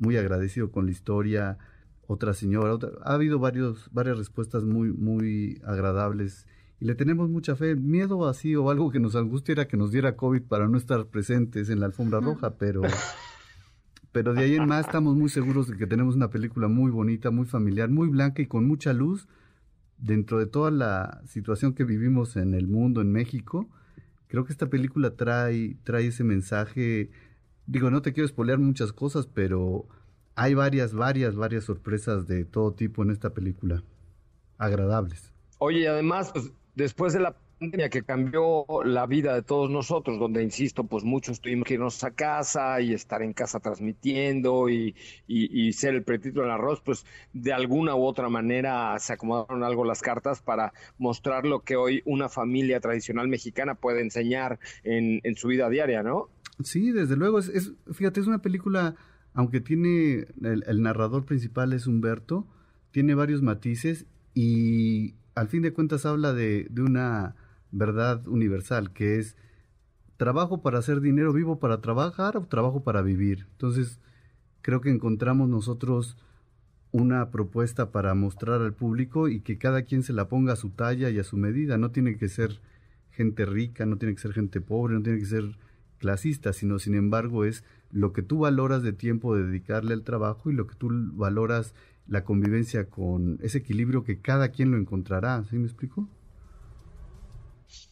muy 0.00 0.16
agradecido 0.16 0.72
con 0.72 0.86
la 0.86 0.90
historia, 0.90 1.58
otra 2.06 2.34
señora, 2.34 2.76
ha 3.04 3.14
habido 3.14 3.38
varios, 3.38 3.88
varias 3.92 4.18
respuestas 4.18 4.64
muy, 4.64 4.92
muy 4.92 5.60
agradables 5.64 6.46
y 6.80 6.86
le 6.86 6.94
tenemos 6.94 7.28
mucha 7.28 7.54
fe. 7.54 7.76
Miedo 7.76 8.26
así 8.26 8.56
o 8.56 8.70
algo 8.70 8.90
que 8.90 8.98
nos 8.98 9.14
angustia 9.14 9.52
era 9.52 9.68
que 9.68 9.76
nos 9.76 9.92
diera 9.92 10.16
COVID 10.16 10.42
para 10.42 10.66
no 10.66 10.76
estar 10.76 11.06
presentes 11.06 11.68
en 11.68 11.78
la 11.78 11.86
alfombra 11.86 12.18
roja, 12.20 12.56
pero, 12.56 12.82
pero 14.12 14.34
de 14.34 14.42
ahí 14.42 14.56
en 14.56 14.66
más 14.66 14.86
estamos 14.86 15.14
muy 15.14 15.28
seguros 15.28 15.68
de 15.68 15.76
que 15.76 15.86
tenemos 15.86 16.16
una 16.16 16.30
película 16.30 16.66
muy 16.66 16.90
bonita, 16.90 17.30
muy 17.30 17.46
familiar, 17.46 17.90
muy 17.90 18.08
blanca 18.08 18.42
y 18.42 18.46
con 18.46 18.66
mucha 18.66 18.92
luz 18.92 19.28
dentro 19.98 20.38
de 20.38 20.46
toda 20.46 20.70
la 20.70 21.22
situación 21.26 21.74
que 21.74 21.84
vivimos 21.84 22.36
en 22.36 22.54
el 22.54 22.66
mundo, 22.66 23.02
en 23.02 23.12
México. 23.12 23.68
Creo 24.26 24.44
que 24.44 24.52
esta 24.52 24.70
película 24.70 25.14
trae, 25.16 25.76
trae 25.84 26.06
ese 26.06 26.24
mensaje 26.24 27.10
digo, 27.70 27.90
no 27.90 28.02
te 28.02 28.12
quiero 28.12 28.26
espolear 28.26 28.58
muchas 28.58 28.92
cosas, 28.92 29.28
pero 29.28 29.86
hay 30.34 30.54
varias, 30.54 30.92
varias, 30.92 31.36
varias 31.36 31.64
sorpresas 31.64 32.26
de 32.26 32.44
todo 32.44 32.72
tipo 32.72 33.02
en 33.02 33.10
esta 33.10 33.30
película. 33.30 33.82
Agradables. 34.58 35.32
Oye, 35.58 35.80
y 35.80 35.86
además, 35.86 36.32
pues, 36.32 36.52
después 36.74 37.12
de 37.12 37.20
la 37.20 37.36
pandemia 37.60 37.88
que 37.88 38.02
cambió 38.02 38.64
la 38.84 39.06
vida 39.06 39.34
de 39.34 39.42
todos 39.42 39.70
nosotros, 39.70 40.18
donde, 40.18 40.42
insisto, 40.42 40.84
pues 40.84 41.04
muchos 41.04 41.40
tuvimos 41.40 41.66
que 41.66 41.74
irnos 41.74 42.02
a 42.02 42.10
casa 42.10 42.80
y 42.80 42.92
estar 42.92 43.22
en 43.22 43.34
casa 43.34 43.60
transmitiendo 43.60 44.68
y, 44.68 44.96
y, 45.28 45.72
ser 45.72 45.94
el 45.94 46.02
pretito 46.02 46.40
del 46.40 46.50
arroz, 46.50 46.80
pues 46.80 47.06
de 47.32 47.52
alguna 47.52 47.94
u 47.94 48.04
otra 48.04 48.28
manera 48.28 48.98
se 48.98 49.12
acomodaron 49.12 49.62
algo 49.62 49.84
las 49.84 50.00
cartas 50.00 50.42
para 50.42 50.72
mostrar 50.98 51.46
lo 51.46 51.60
que 51.60 51.76
hoy 51.76 52.02
una 52.04 52.28
familia 52.28 52.80
tradicional 52.80 53.28
mexicana 53.28 53.74
puede 53.76 54.00
enseñar 54.00 54.58
en, 54.82 55.20
en 55.22 55.36
su 55.36 55.48
vida 55.48 55.68
diaria, 55.68 56.02
¿no? 56.02 56.28
Sí, 56.64 56.92
desde 56.92 57.16
luego. 57.16 57.38
Es, 57.38 57.72
fíjate, 57.92 58.20
es 58.20 58.26
una 58.26 58.42
película, 58.42 58.96
aunque 59.34 59.60
tiene, 59.60 60.26
el, 60.42 60.82
narrador 60.82 61.24
principal 61.24 61.72
es 61.72 61.86
Humberto, 61.86 62.46
tiene 62.90 63.14
varios 63.14 63.42
matices 63.42 64.06
y 64.34 65.14
al 65.34 65.48
fin 65.48 65.62
de 65.62 65.72
cuentas 65.72 66.06
habla 66.06 66.32
de, 66.32 66.66
de 66.70 66.82
una 66.82 67.36
verdad 67.70 68.26
universal, 68.26 68.92
que 68.92 69.18
es 69.18 69.36
trabajo 70.16 70.62
para 70.62 70.78
hacer 70.78 71.00
dinero, 71.00 71.32
vivo 71.32 71.58
para 71.58 71.80
trabajar 71.80 72.36
o 72.36 72.46
trabajo 72.46 72.82
para 72.82 73.02
vivir. 73.02 73.46
Entonces, 73.52 74.00
creo 74.62 74.80
que 74.80 74.90
encontramos 74.90 75.48
nosotros 75.48 76.16
una 76.92 77.30
propuesta 77.30 77.92
para 77.92 78.14
mostrar 78.14 78.60
al 78.60 78.74
público 78.74 79.28
y 79.28 79.40
que 79.40 79.58
cada 79.58 79.82
quien 79.82 80.02
se 80.02 80.12
la 80.12 80.28
ponga 80.28 80.54
a 80.54 80.56
su 80.56 80.70
talla 80.70 81.10
y 81.10 81.18
a 81.18 81.24
su 81.24 81.36
medida. 81.36 81.78
No 81.78 81.90
tiene 81.90 82.16
que 82.16 82.28
ser 82.28 82.60
gente 83.10 83.44
rica, 83.46 83.86
no 83.86 83.96
tiene 83.96 84.14
que 84.14 84.20
ser 84.20 84.32
gente 84.32 84.60
pobre, 84.60 84.94
no 84.94 85.02
tiene 85.02 85.18
que 85.18 85.26
ser 85.26 85.56
clasista, 86.00 86.52
sino 86.52 86.80
sin 86.80 86.96
embargo 86.96 87.44
es 87.44 87.62
lo 87.92 88.12
que 88.12 88.22
tú 88.22 88.40
valoras 88.40 88.82
de 88.82 88.92
tiempo 88.92 89.36
de 89.36 89.44
dedicarle 89.44 89.94
al 89.94 90.02
trabajo 90.02 90.50
y 90.50 90.54
lo 90.54 90.66
que 90.66 90.74
tú 90.74 90.88
valoras 91.12 91.74
la 92.08 92.24
convivencia 92.24 92.86
con 92.86 93.38
ese 93.42 93.58
equilibrio 93.58 94.02
que 94.02 94.20
cada 94.20 94.48
quien 94.48 94.72
lo 94.72 94.78
encontrará. 94.78 95.44
¿Sí 95.44 95.56
me 95.56 95.66
explico? 95.66 96.08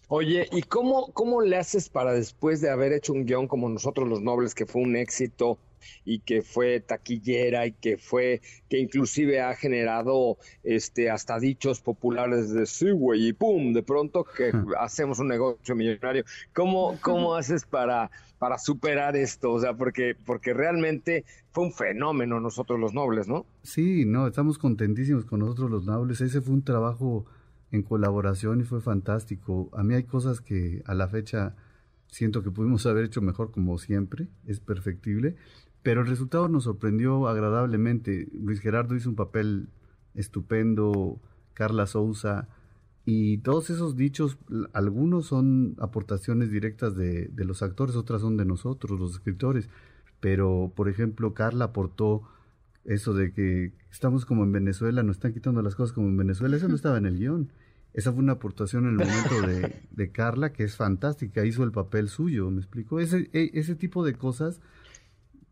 Oye, 0.09 0.49
¿y 0.51 0.63
cómo, 0.63 1.13
cómo 1.13 1.43
le 1.43 1.57
haces 1.57 1.89
para 1.89 2.13
después 2.13 2.61
de 2.61 2.71
haber 2.71 2.93
hecho 2.93 3.13
un 3.13 3.27
guion 3.27 3.47
como 3.47 3.69
Nosotros 3.69 4.09
los 4.09 4.23
Nobles, 4.23 4.55
que 4.55 4.67
fue 4.67 4.83
un 4.83 4.97
éxito 4.97 5.59
y 6.05 6.21
que 6.21 6.43
fue 6.43 6.81
taquillera 6.81 7.67
y 7.67 7.73
que 7.73 7.99
fue, 7.99 8.41
que 8.69 8.79
inclusive 8.79 9.41
ha 9.41 9.55
generado 9.55 10.39
este 10.63 11.11
hasta 11.11 11.39
dichos 11.39 11.81
populares 11.81 12.51
de 12.53 12.67
sí, 12.67 12.91
güey, 12.91 13.29
y 13.29 13.33
pum, 13.33 13.73
de 13.73 13.83
pronto 13.83 14.25
que 14.25 14.53
hacemos 14.79 15.19
un 15.19 15.29
negocio 15.29 15.75
millonario. 15.75 16.25
¿Cómo, 16.55 16.99
cómo 17.01 17.35
haces 17.35 17.65
para, 17.65 18.11
para 18.39 18.59
superar 18.59 19.17
esto? 19.17 19.53
O 19.53 19.61
sea, 19.61 19.75
porque, 19.75 20.15
porque 20.25 20.55
realmente 20.55 21.25
fue 21.51 21.65
un 21.65 21.73
fenómeno 21.73 22.41
nosotros 22.41 22.79
los 22.79 22.95
nobles, 22.95 23.29
¿no? 23.29 23.47
Sí, 23.63 24.05
no, 24.05 24.27
estamos 24.27 24.59
contentísimos 24.59 25.25
con 25.25 25.41
nosotros 25.41 25.71
los 25.71 25.85
nobles. 25.85 26.21
Ese 26.21 26.41
fue 26.41 26.55
un 26.55 26.63
trabajo 26.63 27.27
en 27.71 27.83
colaboración 27.83 28.61
y 28.61 28.65
fue 28.65 28.81
fantástico. 28.81 29.71
A 29.73 29.83
mí 29.83 29.95
hay 29.95 30.05
cosas 30.05 30.41
que 30.41 30.83
a 30.87 30.95
la 30.95 31.09
fecha 31.09 31.55
siento 32.07 32.43
que 32.43 32.51
pudimos 32.51 32.87
haber 32.87 33.05
hecho 33.05 33.21
mejor 33.21 33.51
como 33.51 33.79
siempre, 33.79 34.29
es 34.47 34.61
perfectible, 34.61 35.37
pero 35.83 36.03
el 36.03 36.07
resultado 36.07 36.49
nos 36.49 36.65
sorprendió 36.65 37.29
agradablemente. 37.29 38.29
Luis 38.33 38.61
Gerardo 38.61 38.97
hizo 38.97 39.09
un 39.09 39.17
papel 39.17 39.69
estupendo, 40.15 41.21
Carla 41.55 41.87
Souza, 41.87 42.49
y 43.05 43.39
todos 43.39 43.71
esos 43.71 43.97
dichos, 43.97 44.37
algunos 44.75 45.27
son 45.27 45.77
aportaciones 45.79 46.51
directas 46.51 46.95
de, 46.95 47.29
de 47.29 47.45
los 47.47 47.63
actores, 47.63 47.97
otras 47.97 48.21
son 48.21 48.37
de 48.37 48.45
nosotros, 48.45 49.01
los 49.01 49.13
escritores, 49.13 49.71
pero 50.21 50.73
por 50.77 50.91
ejemplo 50.91 51.33
Carla 51.33 51.67
aportó 51.67 52.23
eso 52.85 53.15
de 53.15 53.33
que 53.33 53.73
estamos 53.91 54.27
como 54.27 54.45
en 54.45 54.53
Venezuela, 54.53 55.03
nos 55.03 55.17
están 55.17 55.33
quitando 55.33 55.63
las 55.63 55.75
cosas 55.75 55.95
como 55.95 56.09
en 56.09 56.17
Venezuela, 56.17 56.57
eso 56.57 56.69
no 56.69 56.75
estaba 56.75 56.99
en 56.99 57.07
el 57.07 57.19
guion. 57.19 57.53
Esa 57.95 58.13
fue 58.13 58.23
una 58.23 58.33
aportación 58.33 58.85
en 58.85 58.91
el 58.91 59.07
momento 59.07 59.41
de, 59.47 59.75
de 59.91 60.13
Carla 60.13 60.53
que 60.53 60.65
es 60.65 60.77
fantástica, 60.77 61.45
hizo 61.45 61.65
el 61.65 61.73
papel 61.73 62.09
suyo, 62.09 62.51
¿me 62.51 62.59
explico? 62.59 63.01
Ese, 63.01 63.31
e, 63.33 63.51
ese 63.55 63.75
tipo 63.75 64.05
de 64.05 64.15
cosas 64.15 64.61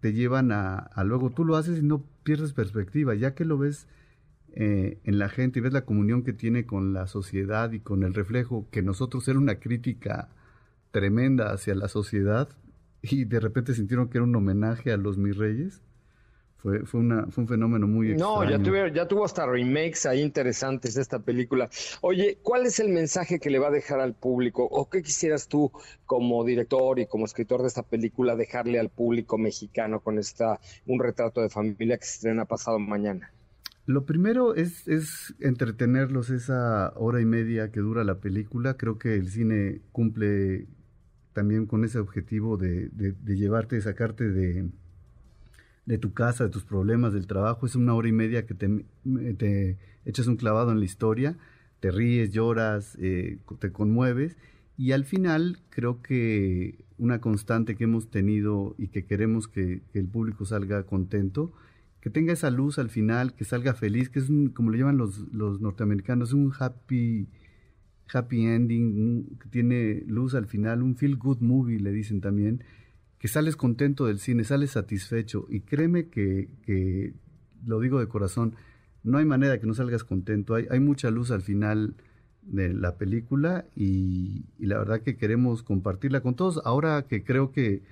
te 0.01 0.13
llevan 0.13 0.53
a, 0.53 0.77
a, 0.79 1.05
luego 1.05 1.31
tú 1.31 1.45
lo 1.45 1.57
haces 1.57 1.79
y 1.79 1.83
no 1.83 2.05
pierdes 2.23 2.53
perspectiva, 2.53 3.15
ya 3.15 3.35
que 3.35 3.45
lo 3.45 3.59
ves 3.59 3.89
eh, 4.59 4.99
en 5.05 5.19
la 5.19 5.29
gente 5.29 5.59
y 5.59 5.63
ves 5.63 5.75
la 5.75 5.85
comunión 5.85 6.23
que 6.23 6.33
tiene 6.33 6.65
con 6.65 6.95
la 6.95 7.07
sociedad 7.07 7.73
y 7.73 7.81
con 7.81 8.03
el 8.05 8.15
reflejo 8.15 8.67
que 8.71 8.83
nosotros 8.83 9.29
era 9.29 9.39
una 9.39 9.57
crítica 9.57 10.31
tremenda 10.93 11.53
hacia 11.53 11.75
la 11.75 11.89
sociedad 11.89 12.49
y 13.03 13.27
de 13.27 13.39
repente 13.39 13.75
sintieron 13.75 14.09
que 14.09 14.17
era 14.17 14.25
un 14.25 14.35
homenaje 14.35 14.93
a 14.93 14.97
los 14.97 15.19
mis 15.19 15.37
reyes 15.37 15.83
fue, 16.57 16.85
fue, 16.85 17.01
una, 17.01 17.27
fue 17.27 17.43
un 17.43 17.49
fenómeno 17.49 17.87
muy 17.87 18.13
extraño. 18.13 18.45
No, 18.45 18.51
ya, 18.51 18.59
tuve, 18.59 18.93
ya 18.93 19.07
tuvo 19.07 19.25
hasta 19.25 19.47
remakes 19.47 20.07
ahí 20.07 20.23
interesantes 20.23 20.97
esta 20.97 21.19
película. 21.19 21.69
Oye, 22.01 22.39
¿cuál 22.43 22.67
es 22.67 22.81
el 22.81 22.89
mensaje 22.89 23.39
que 23.39 23.51
le 23.51 23.59
va 23.59 23.69
a 23.69 23.71
dejar 23.71 24.01
al 24.01 24.15
público? 24.15 24.65
¿O 24.65 24.89
qué 24.89 25.03
quisieras 25.03 25.49
tú 25.49 25.71
como 26.07 26.45
director 26.45 26.99
y 26.99 27.07
como 27.07 27.27
escritor 27.27 27.61
de 27.61 27.69
esta 27.69 27.83
película 27.83 28.37
dejarle 28.37 28.81
al 28.81 28.89
público 28.89 29.39
mexicano 29.39 30.01
con 30.01 30.19
esta 30.19 30.59
un 30.87 30.99
retrato 30.99 31.41
de 31.43 31.51
familia 31.51 31.99
que 31.99 32.05
se 32.05 32.15
estrena 32.15 32.47
pasado 32.47 32.79
mañana? 32.79 33.31
Lo 33.85 34.05
primero 34.05 34.57
es, 34.57 34.89
es 34.89 35.35
entretenerlos 35.39 36.31
esa 36.31 36.93
hora 36.97 37.21
y 37.21 37.25
media 37.25 37.71
que 37.71 37.81
dura 37.81 38.03
la 38.03 38.19
película. 38.19 38.77
Creo 38.77 38.99
que 38.99 39.15
el 39.15 39.29
cine 39.29 39.83
cumple 39.93 40.67
también 41.33 41.67
con 41.67 41.85
ese 41.85 41.99
objetivo 41.99 42.57
de, 42.57 42.89
de, 42.89 43.13
de 43.13 43.37
llevarte, 43.37 43.81
sacarte 43.81 44.29
de, 44.29 44.71
de 45.87 45.99
tu 45.99 46.13
casa, 46.13 46.45
de 46.45 46.51
tus 46.51 46.65
problemas, 46.65 47.13
del 47.13 47.27
trabajo. 47.27 47.65
Es 47.65 47.77
una 47.77 47.95
hora 47.95 48.09
y 48.09 48.13
media 48.13 48.45
que 48.45 48.55
te, 48.55 48.85
te 49.39 49.79
echas 50.05 50.27
un 50.27 50.37
clavado 50.37 50.73
en 50.73 50.81
la 50.81 50.85
historia, 50.85 51.39
te 51.81 51.91
ríes, 51.91 52.33
lloras, 52.33 52.99
eh, 53.01 53.39
te 53.61 53.73
conmueves. 53.73 54.37
Y 54.77 54.93
al 54.93 55.05
final 55.05 55.59
creo 55.71 56.03
que 56.03 56.85
una 56.99 57.21
constante 57.21 57.77
que 57.77 57.85
hemos 57.85 58.11
tenido 58.11 58.75
y 58.79 58.89
que 58.89 59.07
queremos 59.07 59.49
que, 59.49 59.83
el 59.95 60.07
público 60.07 60.45
salga 60.45 60.85
contento, 60.85 61.53
que 62.01 62.11
tenga 62.11 62.33
esa 62.33 62.51
luz 62.51 62.79
al 62.79 62.91
final, 62.91 63.35
que 63.35 63.45
salga 63.45 63.75
feliz, 63.75 64.11
que 64.11 64.19
es 64.19 64.29
un, 64.29 64.51
como 64.51 64.71
lo 64.71 64.77
llaman 64.77 64.99
los, 64.99 65.33
los 65.33 65.61
norteamericanos, 65.61 66.33
un 66.33 66.53
happy, 66.59 67.29
happy 68.13 68.47
ending, 68.47 69.39
que 69.41 69.49
tiene 69.49 70.05
luz 70.07 70.35
al 70.35 70.47
final, 70.47 70.83
un 70.83 70.97
feel 70.97 71.17
good 71.17 71.41
movie, 71.41 71.81
le 71.81 71.93
dicen 71.93 72.21
también 72.21 72.63
sales 73.29 73.57
contento 73.57 74.07
del 74.07 74.19
cine, 74.19 74.45
sales 74.45 74.73
satisfecho 74.73 75.47
y 75.49 75.61
créeme 75.61 76.09
que, 76.09 76.49
que 76.63 77.15
lo 77.65 77.81
digo 77.81 78.01
de 78.01 78.09
corazón, 78.09 78.55
no 79.07 79.19
hay 79.19 79.25
manera 79.25 79.61
que 79.61 79.67
no 79.67 79.75
salgas 79.75 80.05
contento, 80.05 80.55
hay, 80.55 80.81
mucha 80.81 81.11
luz 81.11 81.31
al 81.31 81.43
final 81.43 81.95
de 82.43 82.75
la 82.75 82.97
película 82.97 83.65
y, 83.77 84.47
la 84.59 84.79
verdad 84.79 85.01
que 85.01 85.17
queremos 85.17 85.63
compartirla 85.63 86.21
con 86.23 86.35
todos. 86.35 86.61
Ahora 86.65 87.03
que 87.03 87.23
creo 87.23 87.53
que 87.53 87.83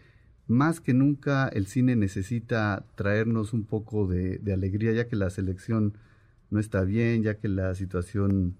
más 0.48 0.80
que 0.80 0.92
nunca 0.92 1.48
el 1.48 1.66
cine 1.66 1.94
necesita 1.94 2.84
traernos 2.96 3.52
un 3.52 3.64
poco 3.64 4.08
de, 4.08 4.40
alegría, 4.52 4.92
ya 4.92 5.06
que 5.06 5.14
la 5.14 5.30
selección 5.30 5.96
no 6.50 6.58
está 6.58 6.82
bien, 6.82 7.22
ya 7.22 7.38
que 7.38 7.48
la 7.48 7.74
situación 7.76 8.56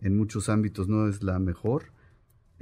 en 0.00 0.16
muchos 0.16 0.48
ámbitos 0.48 0.88
no 0.88 1.08
es 1.08 1.22
la 1.22 1.38
mejor 1.38 1.92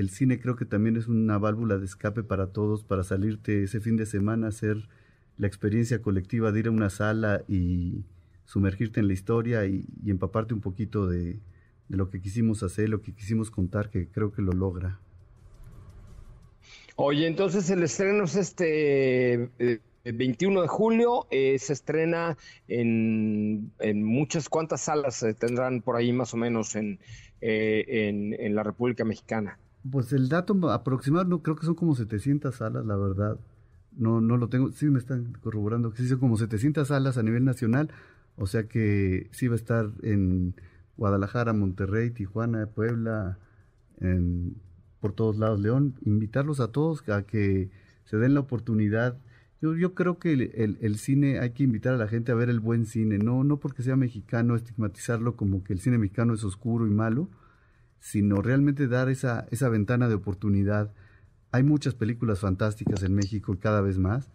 el 0.01 0.11
cine 0.11 0.41
creo 0.41 0.57
que 0.57 0.65
también 0.65 0.97
es 0.97 1.07
una 1.07 1.39
válvula 1.39 1.79
de 1.79 1.85
escape 1.85 2.23
para 2.23 2.49
todos, 2.49 2.83
para 2.83 3.05
salirte 3.05 3.65
ese 3.65 3.81
fin 3.81 3.97
de 3.97 4.07
semana, 4.07 4.49
hacer 4.49 4.89
la 5.37 5.47
experiencia 5.47 6.03
colectiva 6.03 6.53
de 6.53 6.61
ir 6.61 6.67
a 6.67 6.71
una 6.71 6.91
sala 6.91 7.43
y 7.49 8.05
sumergirte 8.45 9.01
en 9.01 9.07
la 9.07 9.13
historia 9.13 9.67
y, 9.67 9.85
empaparte 10.07 10.55
un 10.55 10.61
poquito 10.61 11.07
de, 11.07 11.39
lo 11.89 12.09
que 12.09 12.21
quisimos 12.21 12.63
hacer, 12.63 12.89
lo 12.89 13.03
que 13.03 13.13
quisimos 13.13 13.51
contar, 13.51 13.91
que 13.91 14.09
creo 14.09 14.33
que 14.33 14.43
lo 14.43 14.53
logra. 14.53 14.99
Oye, 16.97 17.27
entonces 17.27 17.69
el 17.71 17.83
estreno 17.83 18.25
es 18.25 18.37
este 18.37 19.51
21 20.05 20.61
eh, 20.61 20.63
de 20.63 20.69
julio, 20.69 21.27
eh, 21.31 21.59
se 21.59 21.73
estrena 21.73 22.37
en, 22.69 23.73
muchas, 24.03 24.49
¿cuántas 24.49 24.83
salas 24.83 25.25
tendrán 25.39 25.83
por 25.83 25.97
ahí 25.97 26.13
más 26.13 26.35
o 26.35 26.37
menos 26.37 26.77
en, 26.77 26.99
eh, 27.41 28.37
en 28.39 28.55
la 28.55 28.63
República 28.63 29.05
Mexicana? 29.05 29.59
Pues 29.89 30.13
el 30.13 30.29
dato 30.29 30.71
aproximado 30.71 31.25
no, 31.25 31.43
creo 31.43 31.57
que 31.57 31.67
son 31.67 31.75
como 31.75 31.95
700 31.95 32.55
salas, 32.55 32.85
la 32.85 32.97
verdad. 32.97 33.39
No, 33.97 34.21
no 34.21 34.37
lo 34.37 34.49
tengo, 34.49 34.71
sí 34.73 34.87
me 34.87 34.99
están 34.99 35.33
corroborando 35.41 35.91
que 35.91 36.03
sí 36.03 36.09
son 36.09 36.19
como 36.19 36.37
700 36.37 36.89
salas 36.89 37.19
a 37.19 37.23
nivel 37.23 37.45
nacional, 37.45 37.91
o 38.37 38.47
sea 38.47 38.69
que 38.69 39.29
sí 39.33 39.49
va 39.49 39.55
a 39.55 39.57
estar 39.57 39.91
en 40.03 40.55
Guadalajara, 40.97 41.53
Monterrey, 41.53 42.11
Tijuana, 42.11 42.67
Puebla, 42.67 43.39
en, 44.01 44.57
por 45.01 45.13
todos 45.13 45.39
lados, 45.39 45.61
León. 45.61 45.95
Invitarlos 46.05 46.61
a 46.61 46.69
todos 46.69 47.09
a 47.09 47.23
que 47.23 47.71
se 48.05 48.19
den 48.19 48.35
la 48.35 48.41
oportunidad. 48.41 49.19
Yo, 49.63 49.75
yo 49.77 49.95
creo 49.95 50.19
que 50.19 50.33
el, 50.33 50.79
el, 50.81 50.99
cine 50.99 51.39
hay 51.39 51.51
que 51.51 51.63
invitar 51.63 51.95
a 51.95 51.97
la 51.97 52.07
gente 52.07 52.33
a 52.33 52.35
ver 52.35 52.51
el 52.51 52.61
buen 52.61 52.87
cine, 52.87 53.19
no, 53.19 53.45
no 53.45 53.59
porque 53.59 53.83
sea 53.83 53.97
mexicano, 53.97 54.57
estigmatizarlo 54.57 55.37
como 55.37 55.65
que 55.65 55.73
el 55.73 55.81
cine 55.81 55.99
mexicano 55.99 56.35
es 56.35 56.45
oscuro 56.45 56.87
y 56.87 56.91
malo, 56.91 57.29
sino 58.01 58.43
realmente 58.43 58.89
dar 58.89 59.09
esa, 59.09 59.47
esa 59.51 59.69
ventana 59.69 60.09
de 60.09 60.15
oportunidad. 60.15 60.93
Hay 61.53 61.63
muchas 61.63 61.95
películas 61.95 62.41
fantásticas 62.41 63.03
en 63.03 63.15
México 63.15 63.57
cada 63.61 63.81
vez 63.81 63.99
más, 63.99 64.31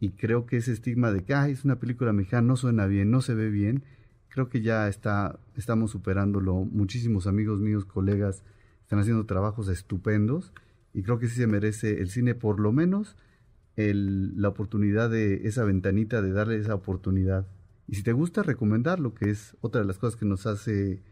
y 0.00 0.10
creo 0.10 0.46
que 0.46 0.58
ese 0.58 0.72
estigma 0.72 1.10
de 1.10 1.24
que 1.24 1.34
es 1.50 1.64
una 1.64 1.80
película 1.80 2.12
mexicana, 2.12 2.46
no 2.46 2.56
suena 2.56 2.86
bien, 2.86 3.10
no 3.10 3.20
se 3.20 3.34
ve 3.34 3.50
bien, 3.50 3.82
creo 4.28 4.48
que 4.48 4.60
ya 4.62 4.86
está, 4.86 5.40
estamos 5.56 5.90
superándolo. 5.90 6.54
Muchísimos 6.54 7.26
amigos 7.26 7.60
míos, 7.60 7.84
colegas, 7.84 8.44
están 8.82 9.00
haciendo 9.00 9.26
trabajos 9.26 9.68
estupendos, 9.68 10.52
y 10.94 11.02
creo 11.02 11.18
que 11.18 11.28
sí 11.28 11.36
se 11.36 11.46
merece 11.46 12.00
el 12.00 12.10
cine 12.10 12.34
por 12.34 12.60
lo 12.60 12.72
menos 12.72 13.16
el, 13.76 14.40
la 14.40 14.48
oportunidad 14.48 15.10
de 15.10 15.46
esa 15.48 15.64
ventanita, 15.64 16.22
de 16.22 16.32
darle 16.32 16.56
esa 16.58 16.74
oportunidad. 16.74 17.46
Y 17.86 17.94
si 17.94 18.02
te 18.02 18.12
gusta, 18.12 18.42
recomendarlo, 18.42 19.14
que 19.14 19.30
es 19.30 19.56
otra 19.60 19.80
de 19.80 19.86
las 19.86 19.98
cosas 19.98 20.18
que 20.18 20.26
nos 20.26 20.46
hace 20.46 21.02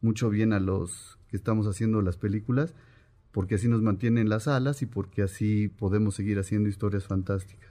mucho 0.00 0.30
bien 0.30 0.52
a 0.52 0.60
los 0.60 1.18
que 1.28 1.36
estamos 1.36 1.66
haciendo 1.66 2.02
las 2.02 2.16
películas, 2.16 2.74
porque 3.32 3.54
así 3.54 3.68
nos 3.68 3.82
mantienen 3.82 4.28
las 4.28 4.48
alas 4.48 4.82
y 4.82 4.86
porque 4.86 5.22
así 5.22 5.68
podemos 5.68 6.14
seguir 6.14 6.38
haciendo 6.38 6.68
historias 6.68 7.04
fantásticas. 7.04 7.69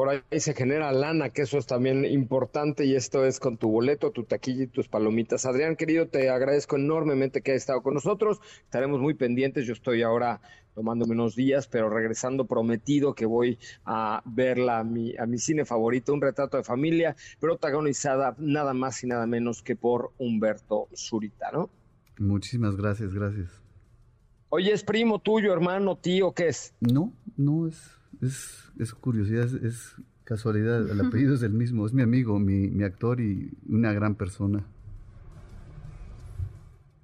Por 0.00 0.08
ahí 0.08 0.40
se 0.40 0.54
genera 0.54 0.92
lana, 0.92 1.28
que 1.28 1.42
eso 1.42 1.58
es 1.58 1.66
también 1.66 2.06
importante 2.06 2.86
y 2.86 2.94
esto 2.94 3.26
es 3.26 3.38
con 3.38 3.58
tu 3.58 3.70
boleto, 3.70 4.12
tu 4.12 4.24
taquilla 4.24 4.64
y 4.64 4.66
tus 4.66 4.88
palomitas. 4.88 5.44
Adrián, 5.44 5.76
querido, 5.76 6.08
te 6.08 6.30
agradezco 6.30 6.76
enormemente 6.76 7.42
que 7.42 7.50
hayas 7.50 7.64
estado 7.64 7.82
con 7.82 7.92
nosotros. 7.92 8.40
Estaremos 8.64 8.98
muy 9.02 9.12
pendientes. 9.12 9.66
Yo 9.66 9.74
estoy 9.74 10.00
ahora 10.00 10.40
tomándome 10.74 11.12
unos 11.12 11.36
días, 11.36 11.68
pero 11.68 11.90
regresando 11.90 12.46
prometido 12.46 13.14
que 13.14 13.26
voy 13.26 13.58
a 13.84 14.22
verla 14.24 14.78
a 14.78 14.84
mi, 14.84 15.14
a 15.18 15.26
mi 15.26 15.36
cine 15.36 15.66
favorito, 15.66 16.14
un 16.14 16.22
retrato 16.22 16.56
de 16.56 16.62
familia, 16.62 17.14
protagonizada 17.38 18.34
nada 18.38 18.72
más 18.72 19.04
y 19.04 19.06
nada 19.06 19.26
menos 19.26 19.60
que 19.60 19.76
por 19.76 20.12
Humberto 20.16 20.88
Zurita, 20.96 21.50
¿no? 21.52 21.68
Muchísimas 22.18 22.74
gracias, 22.74 23.12
gracias. 23.12 23.50
Oye, 24.48 24.72
¿es 24.72 24.82
primo 24.82 25.18
tuyo, 25.18 25.52
hermano, 25.52 25.98
tío, 25.98 26.32
qué 26.32 26.48
es? 26.48 26.72
No, 26.80 27.12
no, 27.36 27.68
es, 27.68 27.99
es, 28.22 28.70
es 28.78 28.94
curiosidad, 28.94 29.48
es, 29.64 29.96
casualidad, 30.24 30.88
el 30.88 31.00
apellido 31.00 31.34
es 31.34 31.42
el 31.42 31.52
mismo, 31.52 31.86
es 31.86 31.92
mi 31.92 32.02
amigo, 32.02 32.38
mi, 32.38 32.68
mi 32.68 32.84
actor 32.84 33.20
y 33.20 33.50
una 33.68 33.92
gran 33.92 34.14
persona. 34.14 34.64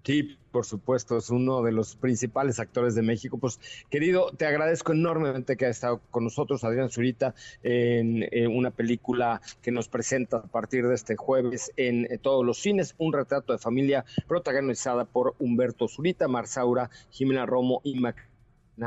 Sí, 0.04 0.38
por 0.52 0.64
supuesto, 0.64 1.16
es 1.16 1.30
uno 1.30 1.62
de 1.62 1.72
los 1.72 1.96
principales 1.96 2.60
actores 2.60 2.94
de 2.94 3.02
México. 3.02 3.38
Pues, 3.38 3.58
querido, 3.90 4.30
te 4.30 4.46
agradezco 4.46 4.92
enormemente 4.92 5.56
que 5.56 5.64
hayas 5.64 5.78
estado 5.78 6.00
con 6.12 6.22
nosotros, 6.22 6.62
Adrián 6.62 6.90
Zurita, 6.90 7.34
en, 7.64 8.24
una 8.56 8.70
película 8.70 9.42
que 9.60 9.72
nos 9.72 9.88
presenta 9.88 10.36
a 10.36 10.46
partir 10.46 10.86
de 10.86 10.94
este 10.94 11.16
jueves 11.16 11.72
en 11.76 12.04
eh, 12.04 12.18
todos 12.18 12.46
los 12.46 12.58
cines, 12.58 12.94
un 12.98 13.12
retrato 13.12 13.52
de 13.52 13.58
familia 13.58 14.04
protagonizada 14.28 15.04
por 15.04 15.34
Humberto 15.40 15.88
Zurita, 15.88 16.28
Marsaura, 16.28 16.88
Jimena 17.10 17.44
Romo 17.44 17.80
y 17.82 17.98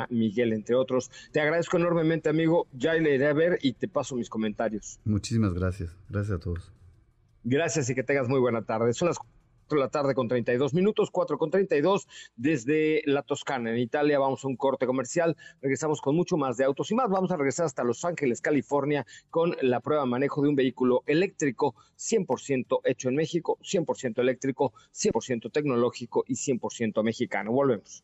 Miguel, 0.09 0.53
entre 0.53 0.75
otros. 0.75 1.09
Te 1.31 1.41
agradezco 1.41 1.77
enormemente, 1.77 2.29
amigo. 2.29 2.67
Ya 2.73 2.93
le 2.93 3.15
iré 3.15 3.27
a 3.27 3.33
ver 3.33 3.59
y 3.61 3.73
te 3.73 3.87
paso 3.87 4.15
mis 4.15 4.29
comentarios. 4.29 4.99
Muchísimas 5.05 5.53
gracias. 5.53 5.95
Gracias 6.09 6.37
a 6.37 6.39
todos. 6.39 6.71
Gracias 7.43 7.89
y 7.89 7.95
que 7.95 8.03
tengas 8.03 8.27
muy 8.27 8.39
buena 8.39 8.63
tarde. 8.63 8.93
Son 8.93 9.07
las 9.07 9.17
de 9.75 9.81
la 9.81 9.89
tarde 9.89 10.15
con 10.15 10.27
32 10.27 10.73
minutos, 10.73 11.09
4 11.11 11.37
con 11.37 11.51
32 11.51 12.07
desde 12.35 13.01
la 13.05 13.21
Toscana, 13.21 13.71
en 13.71 13.77
Italia. 13.77 14.19
Vamos 14.19 14.43
a 14.43 14.47
un 14.47 14.55
corte 14.55 14.85
comercial. 14.85 15.37
Regresamos 15.61 16.01
con 16.01 16.15
mucho 16.15 16.37
más 16.37 16.57
de 16.57 16.65
autos 16.65 16.91
y 16.91 16.95
más. 16.95 17.09
Vamos 17.09 17.31
a 17.31 17.37
regresar 17.37 17.65
hasta 17.65 17.83
Los 17.83 18.03
Ángeles, 18.03 18.41
California, 18.41 19.05
con 19.29 19.55
la 19.61 19.79
prueba 19.79 20.03
de 20.03 20.09
manejo 20.09 20.41
de 20.41 20.49
un 20.49 20.55
vehículo 20.55 21.03
eléctrico 21.05 21.75
100% 21.97 22.81
hecho 22.83 23.09
en 23.09 23.15
México, 23.15 23.57
100% 23.61 24.19
eléctrico, 24.19 24.73
100% 24.93 25.51
tecnológico 25.51 26.23
y 26.27 26.33
100% 26.33 27.03
mexicano. 27.03 27.51
Volvemos. 27.51 28.03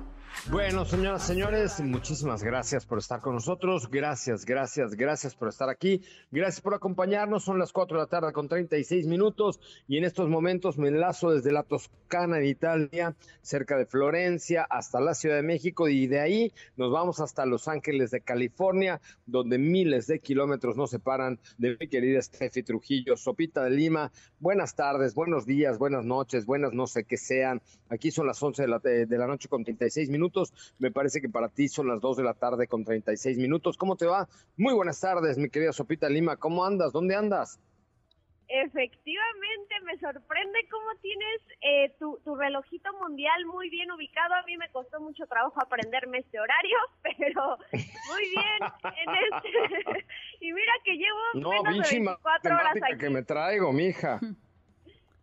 Bueno, 0.49 0.85
señoras, 0.85 1.21
señores, 1.21 1.79
muchísimas 1.81 2.43
gracias 2.43 2.87
por 2.87 2.97
estar 2.97 3.21
con 3.21 3.35
nosotros. 3.35 3.89
Gracias, 3.91 4.43
gracias, 4.43 4.95
gracias 4.95 5.35
por 5.35 5.47
estar 5.47 5.69
aquí. 5.69 6.01
Gracias 6.31 6.61
por 6.61 6.73
acompañarnos. 6.73 7.43
Son 7.43 7.59
las 7.59 7.71
4 7.71 7.95
de 7.95 8.03
la 8.03 8.07
tarde 8.07 8.33
con 8.33 8.49
36 8.49 9.05
minutos 9.05 9.59
y 9.87 9.97
en 9.97 10.03
estos 10.03 10.29
momentos 10.29 10.79
me 10.79 10.87
enlazo 10.87 11.29
desde 11.29 11.51
la 11.51 11.61
Toscana 11.61 12.39
en 12.39 12.45
Italia, 12.45 13.15
cerca 13.43 13.77
de 13.77 13.85
Florencia, 13.85 14.65
hasta 14.67 14.99
la 14.99 15.13
Ciudad 15.13 15.35
de 15.35 15.43
México 15.43 15.87
y 15.87 16.07
de 16.07 16.19
ahí 16.19 16.53
nos 16.75 16.91
vamos 16.91 17.19
hasta 17.19 17.45
Los 17.45 17.67
Ángeles 17.67 18.09
de 18.09 18.21
California, 18.21 18.99
donde 19.27 19.59
miles 19.59 20.07
de 20.07 20.19
kilómetros 20.19 20.75
nos 20.75 20.89
separan 20.89 21.39
de 21.59 21.77
mi 21.79 21.87
querida 21.87 22.19
Steffi 22.19 22.63
Trujillo, 22.63 23.15
Sopita 23.15 23.63
de 23.63 23.69
Lima. 23.69 24.11
Buenas 24.39 24.75
tardes, 24.75 25.13
buenos 25.13 25.45
días, 25.45 25.77
buenas 25.77 26.03
noches, 26.03 26.47
buenas 26.47 26.73
no 26.73 26.87
sé 26.87 27.03
qué 27.03 27.17
sean. 27.17 27.61
Aquí 27.89 28.09
son 28.09 28.25
las 28.25 28.41
11 28.41 28.63
de 28.63 28.67
la, 28.67 28.79
de 28.79 29.17
la 29.17 29.27
noche 29.27 29.47
con 29.47 29.63
36 29.63 30.09
minutos. 30.09 30.30
Me 30.79 30.91
parece 30.91 31.21
que 31.21 31.29
para 31.29 31.49
ti 31.49 31.67
son 31.67 31.87
las 31.87 32.01
2 32.01 32.17
de 32.17 32.23
la 32.23 32.33
tarde 32.33 32.67
con 32.67 32.83
36 32.83 33.37
minutos. 33.37 33.77
¿Cómo 33.77 33.95
te 33.95 34.05
va? 34.05 34.27
Muy 34.57 34.73
buenas 34.73 34.99
tardes, 34.99 35.37
mi 35.37 35.49
querida 35.49 35.73
Sopita 35.73 36.09
Lima. 36.09 36.37
¿Cómo 36.37 36.65
andas? 36.65 36.91
¿Dónde 36.91 37.15
andas? 37.15 37.59
Efectivamente, 38.53 39.75
me 39.85 39.97
sorprende 39.97 40.59
cómo 40.69 40.87
tienes 41.01 41.41
eh, 41.61 41.95
tu, 41.97 42.35
relojito 42.35 42.91
mundial 42.99 43.45
muy 43.45 43.69
bien 43.69 43.89
ubicado. 43.91 44.35
A 44.35 44.43
mí 44.43 44.57
me 44.57 44.69
costó 44.71 44.99
mucho 44.99 45.25
trabajo 45.25 45.55
aprenderme 45.61 46.17
este 46.17 46.37
horario, 46.37 46.77
pero 47.01 47.57
muy 47.71 48.29
bien. 48.29 48.71
Este, 49.07 50.05
y 50.41 50.51
mira 50.51 50.73
que 50.83 50.95
llevo 50.95 51.19
no, 51.35 51.63
menos 51.63 51.89
de 51.89 51.99
24 51.99 52.55
horas 52.55 52.75
aquí. 52.83 52.97
que 52.99 53.09
me 53.09 53.23
traigo, 53.23 53.71
mija. 53.71 54.19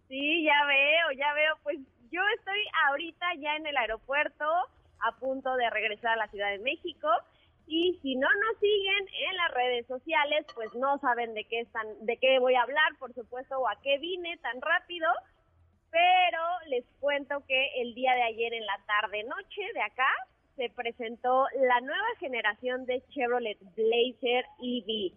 Sí, 0.08 0.42
ya 0.42 0.64
veo, 0.64 1.18
ya 1.18 1.34
veo. 1.34 1.54
Pues 1.62 1.76
yo 2.10 2.22
estoy 2.38 2.58
ahorita 2.88 3.26
ya 3.40 3.56
en 3.56 3.66
el 3.66 3.76
aeropuerto 3.76 4.46
a 5.00 5.12
punto 5.18 5.54
de 5.56 5.70
regresar 5.70 6.12
a 6.12 6.16
la 6.16 6.28
Ciudad 6.28 6.50
de 6.50 6.58
México. 6.58 7.08
Y 7.66 7.98
si 8.02 8.16
no 8.16 8.28
nos 8.28 8.60
siguen 8.60 9.08
en 9.30 9.36
las 9.36 9.50
redes 9.52 9.86
sociales, 9.86 10.46
pues 10.54 10.74
no 10.74 10.98
saben 10.98 11.34
de 11.34 11.44
qué 11.44 11.60
están, 11.60 11.86
de 12.06 12.16
qué 12.16 12.38
voy 12.38 12.54
a 12.54 12.62
hablar, 12.62 12.96
por 12.98 13.12
supuesto, 13.12 13.58
o 13.58 13.68
a 13.68 13.78
qué 13.82 13.98
vine 13.98 14.36
tan 14.38 14.60
rápido. 14.60 15.08
Pero 15.90 16.42
les 16.68 16.84
cuento 17.00 17.44
que 17.46 17.82
el 17.82 17.94
día 17.94 18.14
de 18.14 18.22
ayer 18.22 18.54
en 18.54 18.66
la 18.66 18.78
tarde 18.86 19.24
noche 19.24 19.62
de 19.74 19.82
acá 19.82 20.08
se 20.56 20.70
presentó 20.70 21.46
la 21.60 21.80
nueva 21.80 22.08
generación 22.18 22.84
de 22.86 23.02
Chevrolet 23.10 23.58
Blazer 23.76 24.44
EV 24.60 25.12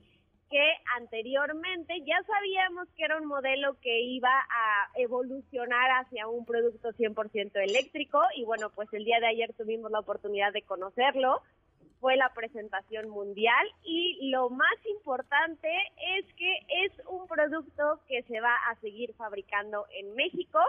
que 0.52 0.74
anteriormente 0.98 2.02
ya 2.02 2.22
sabíamos 2.28 2.90
que 2.98 3.06
era 3.06 3.18
un 3.18 3.26
modelo 3.26 3.80
que 3.80 4.02
iba 4.02 4.30
a 4.30 4.90
evolucionar 4.96 5.90
hacia 6.02 6.28
un 6.28 6.46
producto 6.46 6.90
100% 6.90 7.52
eléctrico 7.56 8.22
y 8.36 8.44
bueno, 8.44 8.70
pues 8.70 8.90
el 8.92 9.06
día 9.06 9.20
de 9.22 9.28
ayer 9.28 9.54
tuvimos 9.54 9.90
la 9.90 10.00
oportunidad 10.00 10.52
de 10.52 10.62
conocerlo, 10.64 11.42
fue 12.02 12.18
la 12.18 12.34
presentación 12.34 13.10
mundial 13.10 13.66
y 13.84 14.30
lo 14.30 14.50
más 14.50 14.86
importante 14.90 15.70
es 16.18 16.26
que 16.34 16.54
es 16.84 16.92
un 17.08 17.28
producto 17.28 18.02
que 18.08 18.24
se 18.24 18.42
va 18.42 18.56
a 18.70 18.76
seguir 18.82 19.14
fabricando 19.14 19.86
en 19.94 20.14
México, 20.16 20.60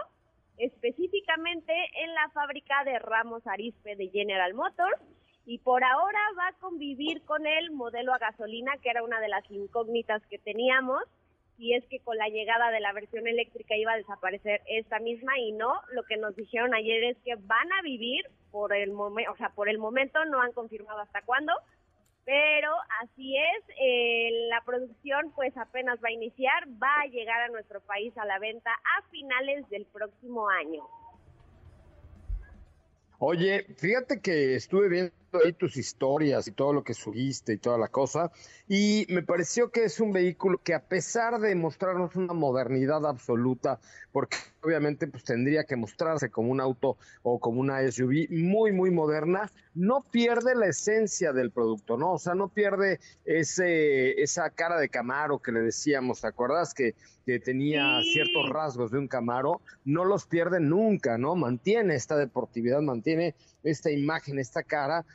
específicamente 0.57 1.73
en 2.03 2.13
la 2.13 2.29
fábrica 2.29 2.83
de 2.85 2.99
Ramos 2.99 3.45
Arispe 3.47 3.95
de 3.95 4.07
General 4.09 4.53
Motors 4.53 5.01
y 5.45 5.59
por 5.59 5.83
ahora 5.83 6.19
va 6.37 6.47
a 6.47 6.53
convivir 6.59 7.21
con 7.23 7.45
el 7.45 7.71
modelo 7.71 8.13
a 8.13 8.17
gasolina, 8.17 8.77
que 8.81 8.89
era 8.89 9.03
una 9.03 9.19
de 9.19 9.27
las 9.27 9.49
incógnitas 9.51 10.21
que 10.27 10.37
teníamos, 10.37 11.03
y 11.57 11.75
es 11.75 11.85
que 11.85 11.99
con 11.99 12.17
la 12.17 12.27
llegada 12.29 12.71
de 12.71 12.79
la 12.79 12.93
versión 12.93 13.27
eléctrica 13.27 13.75
iba 13.75 13.93
a 13.93 13.97
desaparecer 13.97 14.61
esta 14.67 14.99
misma 14.99 15.37
y 15.37 15.51
no, 15.51 15.73
lo 15.91 16.03
que 16.03 16.17
nos 16.17 16.35
dijeron 16.35 16.73
ayer 16.73 17.03
es 17.03 17.17
que 17.23 17.35
van 17.35 17.71
a 17.73 17.81
vivir 17.83 18.25
por 18.51 18.73
el 18.73 18.91
momento, 18.91 19.33
por 19.55 19.69
el 19.69 19.77
momento 19.77 20.23
no 20.25 20.41
han 20.41 20.51
confirmado 20.53 20.99
hasta 20.99 21.21
cuándo, 21.21 21.53
pero 22.25 22.71
así 23.01 23.35
es, 23.37 23.75
eh, 23.79 24.47
la 24.49 24.61
producción 24.65 25.31
pues 25.35 25.55
apenas 25.57 25.99
va 26.03 26.07
a 26.07 26.13
iniciar, 26.13 26.67
va 26.81 27.01
a 27.01 27.07
llegar 27.07 27.41
a 27.41 27.49
nuestro 27.49 27.81
país 27.81 28.17
a 28.17 28.25
la 28.25 28.39
venta 28.39 28.71
a 28.71 29.01
finales 29.09 29.69
del 29.69 29.85
próximo 29.85 30.49
año. 30.49 30.83
Oye, 33.19 33.63
fíjate 33.77 34.21
que 34.21 34.55
estuve 34.55 34.89
viendo 34.89 35.22
ahí 35.43 35.53
tus 35.53 35.77
historias 35.77 36.47
y 36.47 36.51
todo 36.51 36.73
lo 36.73 36.83
que 36.83 36.93
subiste 36.93 37.53
y 37.53 37.57
toda 37.57 37.77
la 37.77 37.87
cosa, 37.87 38.31
y 38.67 39.05
me 39.09 39.23
pareció 39.23 39.71
que 39.71 39.83
es 39.83 39.99
un 39.99 40.13
vehículo 40.13 40.59
que 40.63 40.73
a 40.73 40.83
pesar 40.83 41.39
de 41.39 41.55
mostrarnos 41.55 42.15
una 42.15 42.33
modernidad 42.33 43.05
absoluta, 43.05 43.79
porque 44.11 44.37
obviamente 44.61 45.07
pues 45.07 45.23
tendría 45.23 45.63
que 45.63 45.75
mostrarse 45.75 46.29
como 46.29 46.51
un 46.51 46.61
auto 46.61 46.97
o 47.21 47.39
como 47.39 47.59
una 47.59 47.79
SUV 47.91 48.29
muy, 48.29 48.71
muy 48.71 48.91
moderna, 48.91 49.51
no 49.73 50.05
pierde 50.11 50.55
la 50.55 50.67
esencia 50.67 51.33
del 51.33 51.51
producto, 51.51 51.97
¿no? 51.97 52.13
O 52.13 52.19
sea, 52.19 52.35
no 52.35 52.49
pierde 52.49 52.99
ese, 53.25 54.21
esa 54.21 54.49
cara 54.51 54.79
de 54.79 54.89
Camaro 54.89 55.39
que 55.39 55.51
le 55.51 55.61
decíamos, 55.61 56.21
¿te 56.21 56.27
acuerdas? 56.27 56.73
Que, 56.73 56.95
que 57.25 57.39
tenía 57.39 58.01
ciertos 58.01 58.49
rasgos 58.49 58.91
de 58.91 58.99
un 58.99 59.07
Camaro, 59.07 59.61
no 59.85 60.05
los 60.05 60.25
pierde 60.25 60.59
nunca, 60.59 61.17
¿no? 61.17 61.35
Mantiene 61.35 61.95
esta 61.95 62.17
deportividad, 62.17 62.81
mantiene 62.81 63.35
esta 63.63 63.91
imagen, 63.91 64.39
esta 64.39 64.63
cara, 64.63 65.05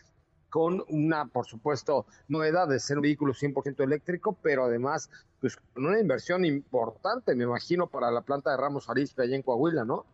con 0.50 0.84
una, 0.88 1.26
por 1.26 1.46
supuesto, 1.46 2.06
novedad 2.28 2.68
de 2.68 2.78
ser 2.78 2.98
un 2.98 3.02
vehículo 3.02 3.34
100% 3.34 3.82
eléctrico, 3.84 4.36
pero 4.42 4.64
además, 4.64 5.10
pues 5.40 5.56
con 5.56 5.86
una 5.86 6.00
inversión 6.00 6.44
importante, 6.44 7.34
me 7.34 7.44
imagino, 7.44 7.86
para 7.86 8.10
la 8.10 8.22
planta 8.22 8.50
de 8.50 8.56
Ramos 8.56 8.88
Arizpe 8.88 9.22
allá 9.22 9.36
en 9.36 9.42
Coahuila, 9.42 9.84
¿no? 9.84 10.06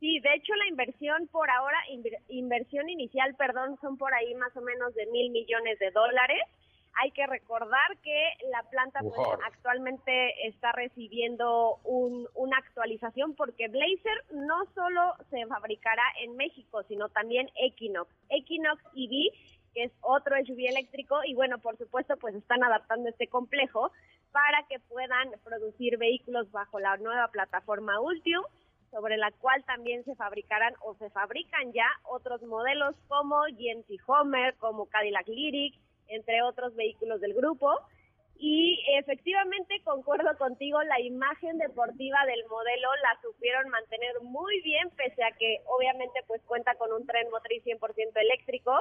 Sí, 0.00 0.20
de 0.20 0.34
hecho 0.34 0.54
la 0.54 0.68
inversión 0.68 1.26
por 1.28 1.48
ahora, 1.50 1.78
inversión 2.28 2.88
inicial, 2.90 3.34
perdón, 3.36 3.78
son 3.80 3.96
por 3.96 4.12
ahí 4.12 4.34
más 4.34 4.54
o 4.56 4.60
menos 4.60 4.94
de 4.94 5.06
mil 5.06 5.30
millones 5.30 5.78
de 5.78 5.90
dólares. 5.90 6.42
Hay 6.98 7.10
que 7.10 7.26
recordar 7.26 7.98
que 8.02 8.32
la 8.50 8.62
planta 8.70 9.00
pues, 9.00 9.14
actualmente 9.46 10.48
está 10.48 10.72
recibiendo 10.72 11.76
un, 11.84 12.26
una 12.34 12.56
actualización 12.58 13.34
porque 13.34 13.68
Blazer 13.68 14.24
no 14.32 14.64
solo 14.74 15.14
se 15.30 15.46
fabricará 15.46 16.02
en 16.22 16.36
México, 16.36 16.82
sino 16.84 17.08
también 17.10 17.50
Equinox. 17.56 18.10
Equinox 18.30 18.82
EV, 18.94 19.32
que 19.74 19.84
es 19.84 19.92
otro 20.00 20.36
SUV 20.46 20.68
eléctrico, 20.70 21.16
y 21.26 21.34
bueno, 21.34 21.58
por 21.58 21.76
supuesto, 21.76 22.16
pues 22.16 22.34
están 22.34 22.64
adaptando 22.64 23.10
este 23.10 23.28
complejo 23.28 23.92
para 24.32 24.66
que 24.68 24.78
puedan 24.80 25.32
producir 25.44 25.98
vehículos 25.98 26.50
bajo 26.50 26.80
la 26.80 26.96
nueva 26.96 27.28
plataforma 27.28 28.00
Ultium 28.00 28.44
sobre 28.90 29.16
la 29.16 29.30
cual 29.32 29.62
también 29.64 30.04
se 30.04 30.14
fabricarán 30.14 30.74
o 30.80 30.94
se 30.94 31.10
fabrican 31.10 31.72
ya 31.72 31.86
otros 32.04 32.42
modelos 32.42 32.94
como 33.08 33.42
GMC 33.42 34.00
Homer, 34.06 34.54
como 34.56 34.86
Cadillac 34.86 35.28
Lyric, 35.28 35.74
entre 36.08 36.42
otros 36.42 36.74
vehículos 36.74 37.20
del 37.20 37.34
grupo. 37.34 37.70
Y 38.38 38.82
efectivamente 38.98 39.80
concuerdo 39.82 40.36
contigo, 40.36 40.82
la 40.82 41.00
imagen 41.00 41.56
deportiva 41.56 42.18
del 42.26 42.44
modelo 42.48 42.88
la 43.02 43.18
supieron 43.22 43.70
mantener 43.70 44.20
muy 44.22 44.60
bien, 44.60 44.90
pese 44.90 45.24
a 45.24 45.32
que 45.32 45.62
obviamente 45.66 46.20
pues 46.26 46.42
cuenta 46.42 46.74
con 46.74 46.92
un 46.92 47.06
tren 47.06 47.30
motriz 47.30 47.64
100% 47.64 47.80
eléctrico, 48.16 48.72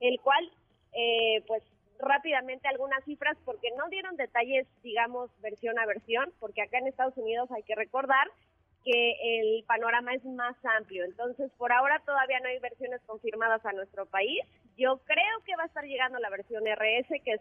el 0.00 0.20
cual 0.20 0.50
eh, 0.92 1.42
pues 1.46 1.62
rápidamente 1.98 2.68
algunas 2.68 3.04
cifras 3.04 3.36
porque 3.44 3.70
no 3.76 3.88
dieron 3.88 4.16
detalles, 4.16 4.66
digamos, 4.82 5.30
versión 5.40 5.78
a 5.78 5.86
versión, 5.86 6.32
porque 6.40 6.62
acá 6.62 6.78
en 6.78 6.88
Estados 6.88 7.16
Unidos 7.16 7.50
hay 7.52 7.62
que 7.62 7.74
recordar 7.74 8.28
que 8.86 9.16
el 9.20 9.64
panorama 9.64 10.14
es 10.14 10.24
más 10.24 10.56
amplio. 10.78 11.04
Entonces, 11.04 11.50
por 11.58 11.72
ahora 11.72 12.00
todavía 12.06 12.38
no 12.38 12.48
hay 12.48 12.60
versiones 12.60 13.00
confirmadas 13.04 13.66
a 13.66 13.72
nuestro 13.72 14.06
país. 14.06 14.44
Yo 14.78 15.00
creo 15.04 15.42
que 15.44 15.56
va 15.56 15.64
a 15.64 15.66
estar 15.66 15.84
llegando 15.84 16.20
la 16.20 16.30
versión 16.30 16.62
RS, 16.64 17.08
que 17.24 17.32
es 17.32 17.40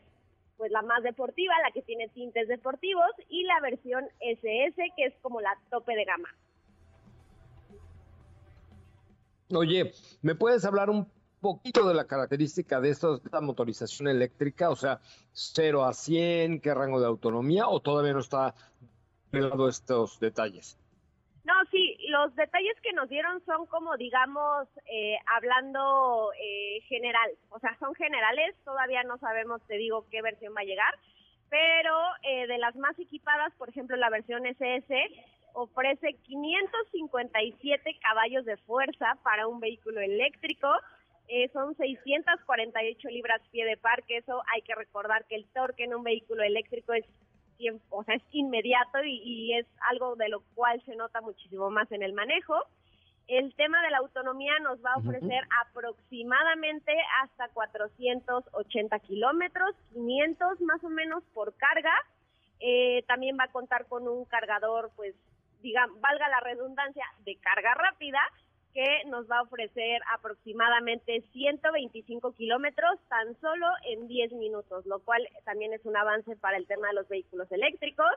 pues 0.57 0.71
la 0.71 0.81
más 0.81 1.03
deportiva, 1.03 1.53
la 1.63 1.71
que 1.71 1.83
tiene 1.83 2.07
tintes 2.07 2.47
deportivos, 2.47 3.11
y 3.29 3.43
la 3.43 3.59
versión 3.59 4.05
SS, 4.21 4.75
que 4.97 5.05
es 5.05 5.13
como 5.21 5.39
la 5.39 5.55
tope 5.69 5.95
de 5.95 6.05
gama. 6.05 6.29
Oye, 9.53 9.91
¿me 10.23 10.33
puedes 10.33 10.65
hablar 10.65 10.89
un 10.89 11.07
poquito 11.41 11.87
de 11.87 11.93
la 11.93 12.07
característica 12.07 12.81
de 12.81 12.89
esta 12.89 13.41
motorización 13.41 14.07
eléctrica? 14.07 14.71
O 14.71 14.75
sea, 14.75 14.99
0 15.33 15.85
a 15.85 15.93
100, 15.93 16.59
qué 16.59 16.73
rango 16.73 16.99
de 16.99 17.05
autonomía, 17.05 17.67
o 17.67 17.81
todavía 17.81 18.13
no 18.13 18.19
está 18.21 18.55
revelado 19.31 19.69
estos 19.69 20.19
detalles? 20.19 20.79
No, 21.45 21.53
sí, 21.69 21.95
los 22.09 22.35
detalles 22.35 22.75
que 22.81 22.91
nos 22.93 23.07
dieron 23.07 23.43
son 23.45 23.67
como, 23.67 23.95
digamos, 23.97 24.67
eh, 24.87 25.17
hablando 25.27 26.31
eh, 26.41 26.81
general, 26.87 27.31
o 27.49 27.59
sea, 27.59 27.77
son 27.79 27.93
generales, 27.93 28.55
todavía 28.65 29.03
no 29.03 29.19
sabemos, 29.19 29.61
te 29.67 29.75
digo, 29.75 30.07
qué 30.09 30.23
versión 30.23 30.55
va 30.57 30.61
a 30.61 30.65
llegar, 30.65 30.93
pero 31.49 31.95
eh, 32.23 32.47
de 32.47 32.57
las 32.57 32.75
más 32.75 32.97
equipadas, 32.97 33.53
por 33.59 33.69
ejemplo, 33.69 33.95
la 33.95 34.09
versión 34.09 34.45
SS, 34.47 34.95
ofrece 35.53 36.13
557 36.23 37.97
caballos 38.01 38.45
de 38.45 38.57
fuerza 38.57 39.17
para 39.23 39.47
un 39.47 39.59
vehículo 39.59 40.01
eléctrico. 40.01 40.67
Eh, 41.27 41.49
son 41.53 41.75
648 41.75 43.07
libras 43.09 43.41
pie 43.51 43.65
de 43.65 43.77
par, 43.77 44.03
que 44.03 44.17
eso 44.17 44.43
hay 44.53 44.61
que 44.61 44.75
recordar 44.75 45.25
que 45.25 45.35
el 45.35 45.45
torque 45.53 45.85
en 45.85 45.95
un 45.95 46.03
vehículo 46.03 46.43
eléctrico 46.43 46.93
es, 46.93 47.05
o 47.89 48.03
sea, 48.03 48.15
es 48.15 48.23
inmediato 48.31 49.03
y, 49.03 49.21
y 49.23 49.53
es 49.53 49.65
algo 49.89 50.15
de 50.15 50.29
lo 50.29 50.41
cual 50.55 50.81
se 50.85 50.95
nota 50.95 51.21
muchísimo 51.21 51.69
más 51.69 51.91
en 51.91 52.03
el 52.03 52.13
manejo. 52.13 52.55
El 53.27 53.55
tema 53.55 53.81
de 53.81 53.89
la 53.89 53.97
autonomía 53.97 54.59
nos 54.59 54.83
va 54.85 54.93
a 54.93 54.97
ofrecer 54.97 55.47
aproximadamente 55.65 56.93
hasta 57.23 57.47
480 57.49 58.99
kilómetros, 58.99 59.75
500 59.93 60.61
más 60.61 60.83
o 60.83 60.89
menos 60.89 61.23
por 61.33 61.55
carga. 61.55 61.93
Eh, 62.59 63.03
también 63.07 63.35
va 63.39 63.45
a 63.45 63.51
contar 63.51 63.87
con 63.87 64.07
un 64.07 64.25
cargador, 64.25 64.91
pues, 64.95 65.15
diga, 65.61 65.87
valga 65.99 66.29
la 66.29 66.39
redundancia, 66.41 67.05
de 67.25 67.35
carga 67.37 67.73
rápida, 67.73 68.19
que 68.75 69.05
nos 69.07 69.25
va 69.31 69.37
a 69.39 69.43
ofrecer 69.43 70.01
aproximadamente 70.13 71.23
125 71.31 72.33
kilómetros 72.33 72.99
tan 73.07 73.33
solo 73.39 73.65
en 73.87 74.05
10 74.09 74.33
minutos, 74.33 74.85
lo 74.85 74.99
cual 74.99 75.25
también 75.45 75.71
es 75.71 75.85
un 75.85 75.95
avance 75.95 76.35
para 76.35 76.57
el 76.57 76.67
tema 76.67 76.89
de 76.89 76.95
los 76.95 77.07
vehículos 77.07 77.49
eléctricos. 77.53 78.11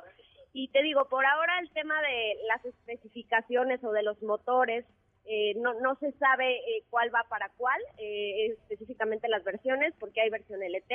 Y 0.53 0.67
te 0.69 0.83
digo, 0.83 1.09
por 1.09 1.25
ahora 1.25 1.61
el 1.61 1.71
tema 1.71 2.03
de 2.03 2.39
las 2.49 2.65
especificaciones 2.65 3.85
o 3.85 3.93
de 3.93 4.03
los 4.03 4.21
motores, 4.21 4.85
eh, 5.27 5.55
no, 5.59 5.75
no 5.75 5.95
se 6.01 6.11
sabe 6.13 6.57
eh, 6.57 6.83
cuál 6.91 7.15
va 7.15 7.23
para 7.29 7.51
cuál, 7.57 7.81
eh, 7.99 8.57
específicamente 8.63 9.29
las 9.29 9.45
versiones, 9.45 9.95
porque 10.01 10.23
hay 10.23 10.31
versión 10.31 10.61
LT, 10.61 10.93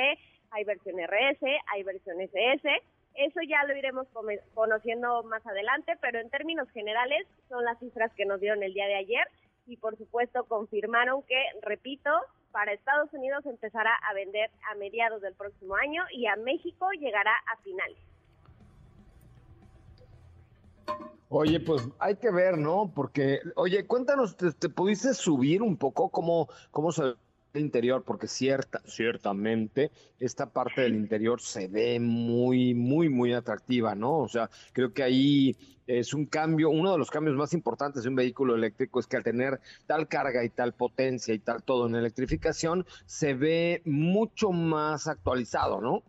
hay 0.50 0.64
versión 0.64 0.96
RS, 1.00 1.40
hay 1.72 1.82
versión 1.84 2.20
SS. 2.20 2.68
Eso 3.14 3.40
ya 3.48 3.64
lo 3.64 3.74
iremos 3.74 4.08
conociendo 4.52 5.22
más 5.22 5.46
adelante, 5.46 5.94
pero 6.02 6.18
en 6.18 6.28
términos 6.28 6.68
generales 6.72 7.26
son 7.48 7.64
las 7.64 7.78
cifras 7.78 8.12
que 8.14 8.26
nos 8.26 8.40
dieron 8.40 8.62
el 8.62 8.74
día 8.74 8.86
de 8.88 8.96
ayer 8.96 9.26
y 9.66 9.76
por 9.76 9.96
supuesto 9.96 10.44
confirmaron 10.44 11.22
que, 11.22 11.40
repito, 11.62 12.10
para 12.52 12.72
Estados 12.72 13.12
Unidos 13.12 13.44
empezará 13.46 13.94
a 14.08 14.14
vender 14.14 14.50
a 14.70 14.74
mediados 14.76 15.20
del 15.22 15.34
próximo 15.34 15.74
año 15.76 16.04
y 16.12 16.26
a 16.26 16.36
México 16.36 16.88
llegará 16.92 17.32
a 17.52 17.56
finales. 17.58 17.98
Oye, 21.28 21.58
pues 21.58 21.88
hay 21.98 22.14
que 22.16 22.30
ver, 22.30 22.56
¿no? 22.56 22.92
Porque, 22.94 23.40
oye, 23.56 23.86
cuéntanos, 23.88 24.36
¿te, 24.36 24.68
pudiste 24.68 25.14
subir 25.14 25.62
un 25.62 25.76
poco 25.76 26.10
cómo, 26.10 26.48
cómo 26.70 26.92
se 26.92 27.14
interior? 27.58 28.02
Porque 28.04 28.26
cierta, 28.26 28.80
ciertamente 28.86 29.90
esta 30.18 30.50
parte 30.52 30.82
del 30.82 30.94
interior 30.94 31.40
se 31.40 31.68
ve 31.68 32.00
muy, 32.00 32.74
muy, 32.74 33.08
muy 33.08 33.32
atractiva, 33.32 33.94
¿no? 33.94 34.18
O 34.18 34.28
sea, 34.28 34.50
creo 34.72 34.92
que 34.92 35.02
ahí 35.02 35.56
es 35.86 36.14
un 36.14 36.26
cambio, 36.26 36.70
uno 36.70 36.92
de 36.92 36.98
los 36.98 37.10
cambios 37.10 37.36
más 37.36 37.52
importantes 37.52 38.02
de 38.02 38.08
un 38.08 38.16
vehículo 38.16 38.54
eléctrico 38.54 39.00
es 39.00 39.06
que 39.06 39.16
al 39.16 39.24
tener 39.24 39.60
tal 39.86 40.08
carga 40.08 40.44
y 40.44 40.50
tal 40.50 40.74
potencia 40.74 41.34
y 41.34 41.38
tal 41.38 41.62
todo 41.62 41.86
en 41.86 41.94
electrificación, 41.94 42.86
se 43.06 43.34
ve 43.34 43.82
mucho 43.84 44.50
más 44.50 45.06
actualizado, 45.06 45.80
¿no? 45.80 46.02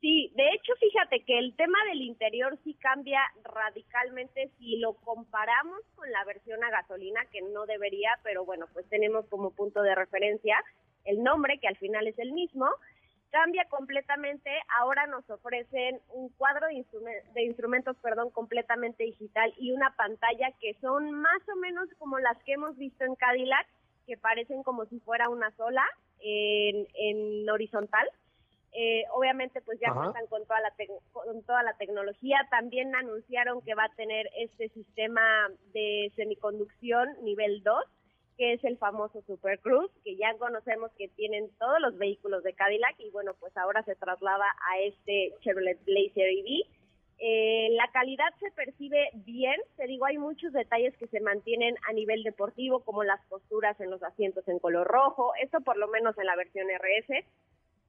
Sí, 0.00 0.32
de 0.34 0.48
hecho, 0.48 0.72
fíjate 0.80 1.24
que 1.24 1.38
el 1.38 1.54
tema 1.56 1.76
del 1.90 2.00
interior 2.00 2.58
sí 2.64 2.72
cambia 2.80 3.20
radicalmente 3.44 4.50
si 4.58 4.78
lo 4.78 4.94
comparamos 4.94 5.80
con 5.94 6.10
la 6.10 6.24
versión 6.24 6.64
a 6.64 6.70
gasolina, 6.70 7.26
que 7.30 7.42
no 7.42 7.66
debería, 7.66 8.18
pero 8.22 8.46
bueno, 8.46 8.66
pues 8.72 8.88
tenemos 8.88 9.26
como 9.26 9.50
punto 9.50 9.82
de 9.82 9.94
referencia 9.94 10.56
el 11.04 11.22
nombre, 11.22 11.58
que 11.58 11.68
al 11.68 11.76
final 11.76 12.06
es 12.06 12.18
el 12.18 12.32
mismo. 12.32 12.66
Cambia 13.30 13.66
completamente, 13.68 14.50
ahora 14.80 15.06
nos 15.06 15.28
ofrecen 15.28 16.00
un 16.14 16.30
cuadro 16.30 16.66
de, 16.68 16.84
de 17.34 17.42
instrumentos, 17.44 17.94
perdón, 17.98 18.30
completamente 18.30 19.04
digital 19.04 19.52
y 19.58 19.72
una 19.72 19.94
pantalla 19.96 20.50
que 20.60 20.74
son 20.80 21.12
más 21.12 21.46
o 21.52 21.56
menos 21.56 21.88
como 21.98 22.18
las 22.18 22.42
que 22.44 22.54
hemos 22.54 22.76
visto 22.78 23.04
en 23.04 23.14
Cadillac, 23.16 23.66
que 24.06 24.16
parecen 24.16 24.62
como 24.62 24.86
si 24.86 24.98
fuera 25.00 25.28
una 25.28 25.50
sola 25.56 25.84
en, 26.20 26.88
en 26.94 27.50
horizontal 27.50 28.08
eh, 28.72 29.04
obviamente 29.12 29.60
pues 29.62 29.78
ya 29.80 29.92
cuentan 29.92 30.26
con 30.28 30.44
toda 30.46 30.60
la 30.60 30.72
con 31.12 31.42
toda 31.42 31.62
la 31.62 31.76
tecnología. 31.76 32.38
También 32.50 32.94
anunciaron 32.94 33.62
que 33.62 33.74
va 33.74 33.84
a 33.84 33.94
tener 33.96 34.28
este 34.36 34.68
sistema 34.70 35.48
de 35.72 36.12
semiconducción 36.16 37.08
nivel 37.22 37.62
2 37.62 37.84
que 38.36 38.54
es 38.54 38.64
el 38.64 38.78
famoso 38.78 39.20
Super 39.26 39.58
Cruise 39.60 39.90
que 40.02 40.16
ya 40.16 40.34
conocemos 40.38 40.90
que 40.96 41.08
tienen 41.08 41.50
todos 41.58 41.78
los 41.80 41.98
vehículos 41.98 42.42
de 42.42 42.54
Cadillac 42.54 42.98
y 42.98 43.10
bueno 43.10 43.34
pues 43.38 43.54
ahora 43.56 43.82
se 43.82 43.96
traslada 43.96 44.46
a 44.70 44.78
este 44.80 45.34
Chevrolet 45.42 45.78
Blazer 45.84 46.26
EV 46.26 46.66
eh, 47.22 47.68
la 47.72 47.86
calidad 47.92 48.32
se 48.40 48.50
percibe 48.52 49.10
bien, 49.12 49.60
te 49.76 49.86
digo, 49.86 50.06
hay 50.06 50.16
muchos 50.16 50.54
detalles 50.54 50.96
que 50.96 51.06
se 51.08 51.20
mantienen 51.20 51.76
a 51.86 51.92
nivel 51.92 52.22
deportivo, 52.22 52.80
como 52.80 53.04
las 53.04 53.20
costuras 53.26 53.78
en 53.78 53.90
los 53.90 54.02
asientos 54.02 54.48
en 54.48 54.58
color 54.58 54.86
rojo, 54.86 55.32
esto 55.42 55.60
por 55.60 55.76
lo 55.76 55.86
menos 55.88 56.16
en 56.16 56.24
la 56.24 56.34
versión 56.34 56.66
RS, 56.68 57.26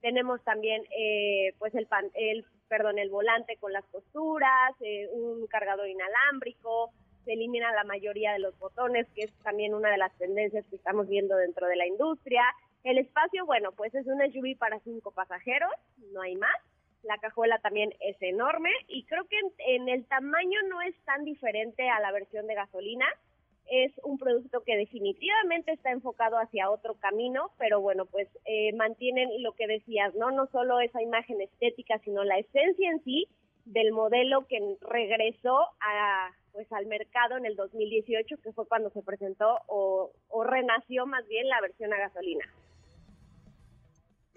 tenemos 0.01 0.43
también 0.43 0.83
eh, 0.97 1.53
pues 1.59 1.73
el, 1.75 1.87
el, 2.15 2.45
perdón, 2.67 2.99
el 2.99 3.09
volante 3.09 3.57
con 3.57 3.71
las 3.71 3.85
costuras, 3.85 4.73
eh, 4.81 5.07
un 5.13 5.47
cargador 5.47 5.87
inalámbrico, 5.87 6.91
se 7.23 7.33
elimina 7.33 7.71
la 7.71 7.83
mayoría 7.83 8.33
de 8.33 8.39
los 8.39 8.57
botones, 8.57 9.07
que 9.15 9.23
es 9.25 9.33
también 9.43 9.75
una 9.75 9.91
de 9.91 9.97
las 9.97 10.11
tendencias 10.17 10.65
que 10.65 10.75
estamos 10.75 11.07
viendo 11.07 11.35
dentro 11.35 11.67
de 11.67 11.75
la 11.75 11.85
industria. 11.85 12.43
El 12.83 12.97
espacio, 12.97 13.45
bueno, 13.45 13.71
pues 13.73 13.93
es 13.93 14.07
un 14.07 14.19
SUV 14.31 14.57
para 14.57 14.79
cinco 14.79 15.11
pasajeros, 15.11 15.71
no 16.13 16.21
hay 16.21 16.35
más. 16.35 16.55
La 17.03 17.17
cajuela 17.17 17.59
también 17.59 17.93
es 17.99 18.15
enorme 18.21 18.69
y 18.87 19.03
creo 19.03 19.25
que 19.25 19.39
en 19.59 19.89
el 19.89 20.05
tamaño 20.05 20.59
no 20.69 20.81
es 20.81 20.95
tan 21.03 21.25
diferente 21.25 21.89
a 21.89 21.99
la 21.99 22.11
versión 22.11 22.47
de 22.47 22.55
gasolina 22.55 23.05
es 23.71 23.93
un 24.03 24.17
producto 24.17 24.63
que 24.65 24.75
definitivamente 24.75 25.71
está 25.71 25.91
enfocado 25.91 26.37
hacia 26.37 26.69
otro 26.69 26.95
camino, 26.95 27.51
pero 27.57 27.79
bueno, 27.79 28.05
pues 28.05 28.27
eh, 28.45 28.73
mantienen 28.73 29.41
lo 29.41 29.53
que 29.53 29.65
decías, 29.65 30.13
¿no? 30.15 30.29
No 30.29 30.47
solo 30.47 30.81
esa 30.81 31.01
imagen 31.01 31.39
estética, 31.39 31.97
sino 31.99 32.25
la 32.25 32.37
esencia 32.37 32.91
en 32.91 33.01
sí 33.05 33.29
del 33.63 33.93
modelo 33.93 34.45
que 34.47 34.59
regresó 34.81 35.57
a 35.79 36.31
pues 36.51 36.69
al 36.73 36.85
mercado 36.87 37.37
en 37.37 37.45
el 37.45 37.55
2018, 37.55 38.35
que 38.43 38.51
fue 38.51 38.67
cuando 38.67 38.89
se 38.89 39.01
presentó 39.03 39.59
o, 39.67 40.11
o 40.27 40.43
renació 40.43 41.05
más 41.05 41.25
bien 41.29 41.47
la 41.47 41.61
versión 41.61 41.93
a 41.93 41.97
gasolina. 41.97 42.43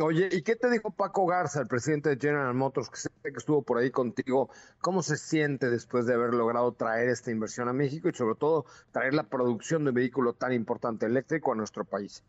Oye, 0.00 0.28
¿y 0.32 0.42
qué 0.42 0.56
te 0.56 0.68
dijo 0.70 0.90
Paco 0.90 1.24
Garza, 1.24 1.60
el 1.60 1.68
presidente 1.68 2.08
de 2.08 2.16
General 2.16 2.52
Motors, 2.52 2.90
que 2.90 2.96
sé 2.96 3.10
que 3.22 3.30
estuvo 3.36 3.62
por 3.62 3.78
ahí 3.78 3.92
contigo? 3.92 4.50
¿Cómo 4.80 5.02
se 5.02 5.16
siente 5.16 5.70
después 5.70 6.04
de 6.06 6.14
haber 6.14 6.34
logrado 6.34 6.72
traer 6.72 7.08
esta 7.08 7.30
inversión 7.30 7.68
a 7.68 7.72
México 7.72 8.08
y 8.08 8.12
sobre 8.12 8.34
todo 8.34 8.64
traer 8.90 9.14
la 9.14 9.22
producción 9.22 9.84
de 9.84 9.90
un 9.90 9.94
vehículo 9.94 10.32
tan 10.32 10.52
importante 10.52 11.06
eléctrico 11.06 11.52
a 11.52 11.54
nuestro 11.54 11.84
país? 11.84 12.24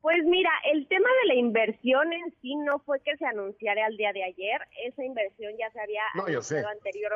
Pues 0.00 0.24
mira, 0.24 0.50
el 0.72 0.88
tema 0.88 1.08
de 1.22 1.28
la 1.28 1.34
inversión 1.36 2.12
en 2.12 2.34
sí 2.40 2.56
no 2.56 2.80
fue 2.80 2.98
que 2.98 3.16
se 3.16 3.26
anunciara 3.26 3.86
al 3.86 3.96
día 3.96 4.12
de 4.12 4.24
ayer, 4.24 4.60
esa 4.84 5.04
inversión 5.04 5.52
ya 5.56 5.70
se 5.70 5.80
había 5.80 6.02
anunciado 6.14 6.68
anterior, 6.68 7.12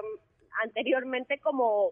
anteriormente 0.63 1.41
como 1.41 1.91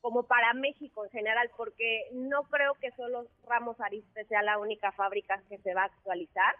como 0.00 0.22
para 0.22 0.54
México 0.54 1.04
en 1.04 1.10
general, 1.10 1.50
porque 1.58 2.08
no 2.14 2.44
creo 2.44 2.72
que 2.80 2.90
solo 2.92 3.26
Ramos 3.46 3.78
Ariste 3.82 4.24
sea 4.24 4.42
la 4.42 4.56
única 4.56 4.92
fábrica 4.92 5.42
que 5.50 5.58
se 5.58 5.74
va 5.74 5.82
a 5.82 5.86
actualizar 5.86 6.54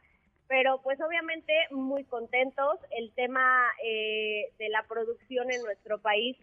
pero 0.51 0.81
pues 0.83 1.01
obviamente 1.01 1.53
muy 1.71 2.03
contentos. 2.03 2.81
El 2.91 3.13
tema 3.13 3.63
eh, 3.85 4.53
de 4.59 4.69
la 4.69 4.85
producción 4.89 5.49
en 5.53 5.63
nuestro 5.63 6.01
país 6.01 6.37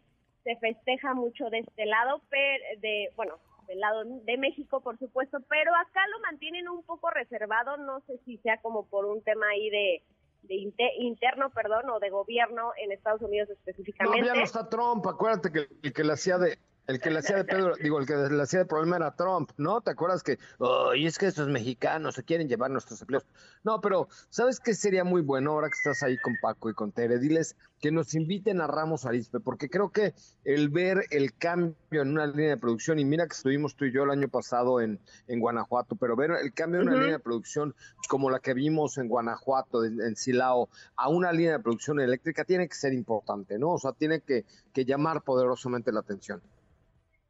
se 0.45 0.55
festeja 0.55 1.13
mucho 1.13 1.49
de 1.49 1.59
este 1.59 1.85
lado, 1.85 2.21
pero 2.29 2.63
de, 2.79 3.11
bueno, 3.17 3.37
del 3.67 3.81
lado 3.81 4.05
de 4.05 4.37
México, 4.37 4.79
por 4.79 4.97
supuesto, 4.97 5.39
pero 5.49 5.75
acá 5.75 5.99
lo 6.07 6.21
mantienen 6.21 6.69
un 6.69 6.83
poco 6.83 7.09
reservado, 7.09 7.75
no 7.75 7.99
sé 8.07 8.17
si 8.23 8.37
sea 8.37 8.61
como 8.61 8.85
por 8.85 9.05
un 9.05 9.21
tema 9.23 9.45
ahí 9.49 9.69
de, 9.69 10.01
de 10.43 10.55
interno, 10.99 11.49
perdón, 11.49 11.89
o 11.89 11.99
de 11.99 12.09
gobierno 12.09 12.71
en 12.81 12.93
Estados 12.93 13.21
Unidos 13.21 13.49
específicamente. 13.49 14.21
No, 14.21 14.25
ya 14.25 14.35
no 14.35 14.45
está 14.45 14.69
Trump, 14.69 15.05
acuérdate 15.05 15.51
que 15.51 15.67
el 15.83 15.91
que 15.91 16.03
le 16.05 16.13
hacía 16.13 16.37
de 16.37 16.57
el 16.87 17.01
que 17.01 17.11
le 17.11 17.19
hacía 17.19 17.35
de 17.35 17.43
Pedro, 17.43 17.75
digo, 17.75 17.99
el 17.99 18.05
que 18.05 18.15
le 18.15 18.41
hacía 18.41 18.59
de 18.59 18.65
problema 18.65 18.95
era 18.95 19.15
Trump, 19.15 19.51
¿no? 19.57 19.81
¿Te 19.81 19.91
acuerdas 19.91 20.23
que, 20.23 20.39
oh, 20.57 20.95
y 20.95 21.05
es 21.05 21.17
que 21.17 21.27
estos 21.27 21.49
mexicanos 21.49 22.15
se 22.15 22.23
quieren 22.23 22.47
llevar 22.47 22.71
nuestros 22.71 23.01
empleos? 23.01 23.25
No, 23.63 23.81
pero 23.81 24.07
¿sabes 24.29 24.61
qué 24.61 24.73
sería 24.73 25.03
muy 25.03 25.21
bueno 25.21 25.51
ahora 25.51 25.67
que 25.67 25.75
estás 25.75 26.01
ahí 26.03 26.17
con 26.17 26.35
Paco 26.41 26.69
y 26.69 26.73
con 26.73 26.93
Tere? 26.93 27.19
Diles 27.19 27.57
que 27.81 27.91
nos 27.91 28.15
inviten 28.15 28.61
a 28.61 28.67
Ramos 28.67 29.05
Arispe, 29.05 29.41
porque 29.41 29.69
creo 29.69 29.91
que 29.91 30.13
el 30.45 30.69
ver 30.69 31.03
el 31.11 31.37
cambio 31.37 31.75
en 31.91 32.11
una 32.11 32.25
línea 32.25 32.51
de 32.51 32.57
producción, 32.57 32.99
y 32.99 33.05
mira 33.05 33.27
que 33.27 33.33
estuvimos 33.33 33.75
tú 33.75 33.83
y 33.83 33.91
yo 33.91 34.03
el 34.03 34.11
año 34.11 34.29
pasado 34.29 34.79
en, 34.79 34.97
en 35.27 35.39
Guanajuato, 35.41 35.97
pero 35.97 36.15
ver 36.15 36.31
el 36.41 36.53
cambio 36.53 36.81
en 36.81 36.87
una 36.87 36.97
línea 36.97 37.17
de 37.17 37.19
producción 37.19 37.75
como 38.07 38.29
la 38.29 38.39
que 38.39 38.53
vimos 38.53 38.97
en 38.97 39.09
Guanajuato, 39.09 39.83
en, 39.83 40.15
Silao, 40.15 40.69
a 40.95 41.09
una 41.09 41.33
línea 41.33 41.57
de 41.57 41.59
producción 41.59 41.99
eléctrica 41.99 42.45
tiene 42.45 42.67
que 42.69 42.75
ser 42.75 42.93
importante, 42.93 43.59
¿no? 43.59 43.73
O 43.73 43.77
sea, 43.77 43.91
tiene 43.91 44.21
que, 44.21 44.45
que 44.73 44.85
llamar 44.85 45.21
poderosamente 45.21 45.91
la 45.91 45.99
atención. 45.99 46.41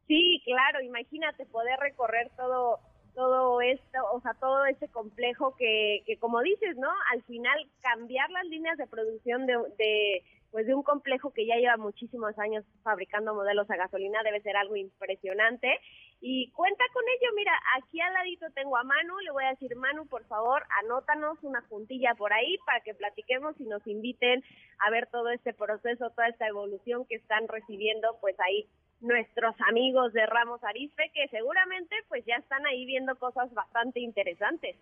Sí, 0.08 0.42
claro, 0.46 0.82
imagínate 0.82 1.46
poder 1.46 1.80
recorrer 1.80 2.30
todo 2.38 2.80
todo 3.14 3.62
esto, 3.62 3.98
o 4.14 4.22
sea, 4.22 4.36
todo 4.36 4.64
ese 4.68 4.88
complejo 4.90 5.56
que, 5.58 6.04
que 6.06 6.20
como 6.20 6.40
dices, 6.42 6.78
¿no? 6.78 6.88
Al 7.12 7.24
final 7.24 7.68
cambiar 7.82 8.30
las 8.30 8.46
líneas 8.46 8.78
de 8.78 8.86
producción 8.86 9.48
de, 9.48 9.58
de 9.80 10.24
pues 10.52 10.68
de 10.68 10.76
un 10.76 10.84
complejo 10.84 11.32
que 11.32 11.46
ya 11.46 11.56
lleva 11.56 11.78
muchísimos 11.78 12.38
años 12.40 12.64
fabricando 12.84 13.34
modelos 13.34 13.70
a 13.70 13.76
gasolina, 13.76 14.24
debe 14.24 14.42
ser 14.42 14.56
algo 14.56 14.76
impresionante. 14.76 15.80
Y 16.22 16.52
cuenta 16.52 16.84
con 16.94 17.04
ello, 17.04 17.32
mira, 17.36 17.52
aquí 17.78 18.00
al 18.02 18.14
ladito 18.14 18.46
tengo 18.56 18.78
a 18.78 18.84
Manu, 18.84 19.20
le 19.20 19.32
voy 19.32 19.44
a 19.44 19.50
decir, 19.50 19.76
Manu, 19.76 20.08
por 20.08 20.26
favor, 20.26 20.64
anótanos 20.84 21.38
una 21.44 21.62
juntilla 21.64 22.16
por 22.16 22.34
ahí 22.34 22.58
para 22.66 22.82
que 22.82 22.94
platiquemos 22.94 23.60
y 23.60 23.66
nos 23.66 23.86
inviten 23.88 24.44
a 24.80 24.90
ver 24.90 25.08
todo 25.08 25.30
este 25.30 25.54
proceso, 25.54 26.10
toda 26.12 26.28
esta 26.28 26.48
evolución 26.48 27.06
que 27.06 27.16
están 27.16 27.48
recibiendo, 27.48 28.18
pues 28.22 28.40
ahí 28.40 28.68
nuestros 29.00 29.56
amigos 29.70 30.14
de 30.14 30.26
Ramos 30.26 30.64
Arizpe, 30.64 31.12
que 31.14 31.28
seguramente 31.30 31.96
pues 32.08 32.26
ya 32.26 32.36
están 32.36 32.66
ahí 32.66 32.86
viendo 32.86 33.16
cosas 33.18 33.54
bastante 33.54 34.00
interesantes. 34.00 34.76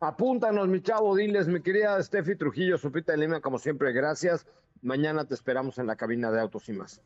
Apúntanos, 0.00 0.68
mi 0.68 0.82
chavo, 0.82 1.16
diles, 1.16 1.48
mi 1.48 1.62
querida 1.62 2.02
Steffi 2.02 2.36
Trujillo, 2.36 2.76
Supita 2.76 3.12
de 3.12 3.18
Lima, 3.18 3.40
como 3.40 3.58
siempre, 3.58 3.92
gracias. 3.92 4.46
Mañana 4.82 5.26
te 5.26 5.34
esperamos 5.34 5.78
en 5.78 5.86
la 5.86 5.96
cabina 5.96 6.30
de 6.30 6.40
Autos 6.40 6.68
y 6.68 6.72
más. 6.72 7.02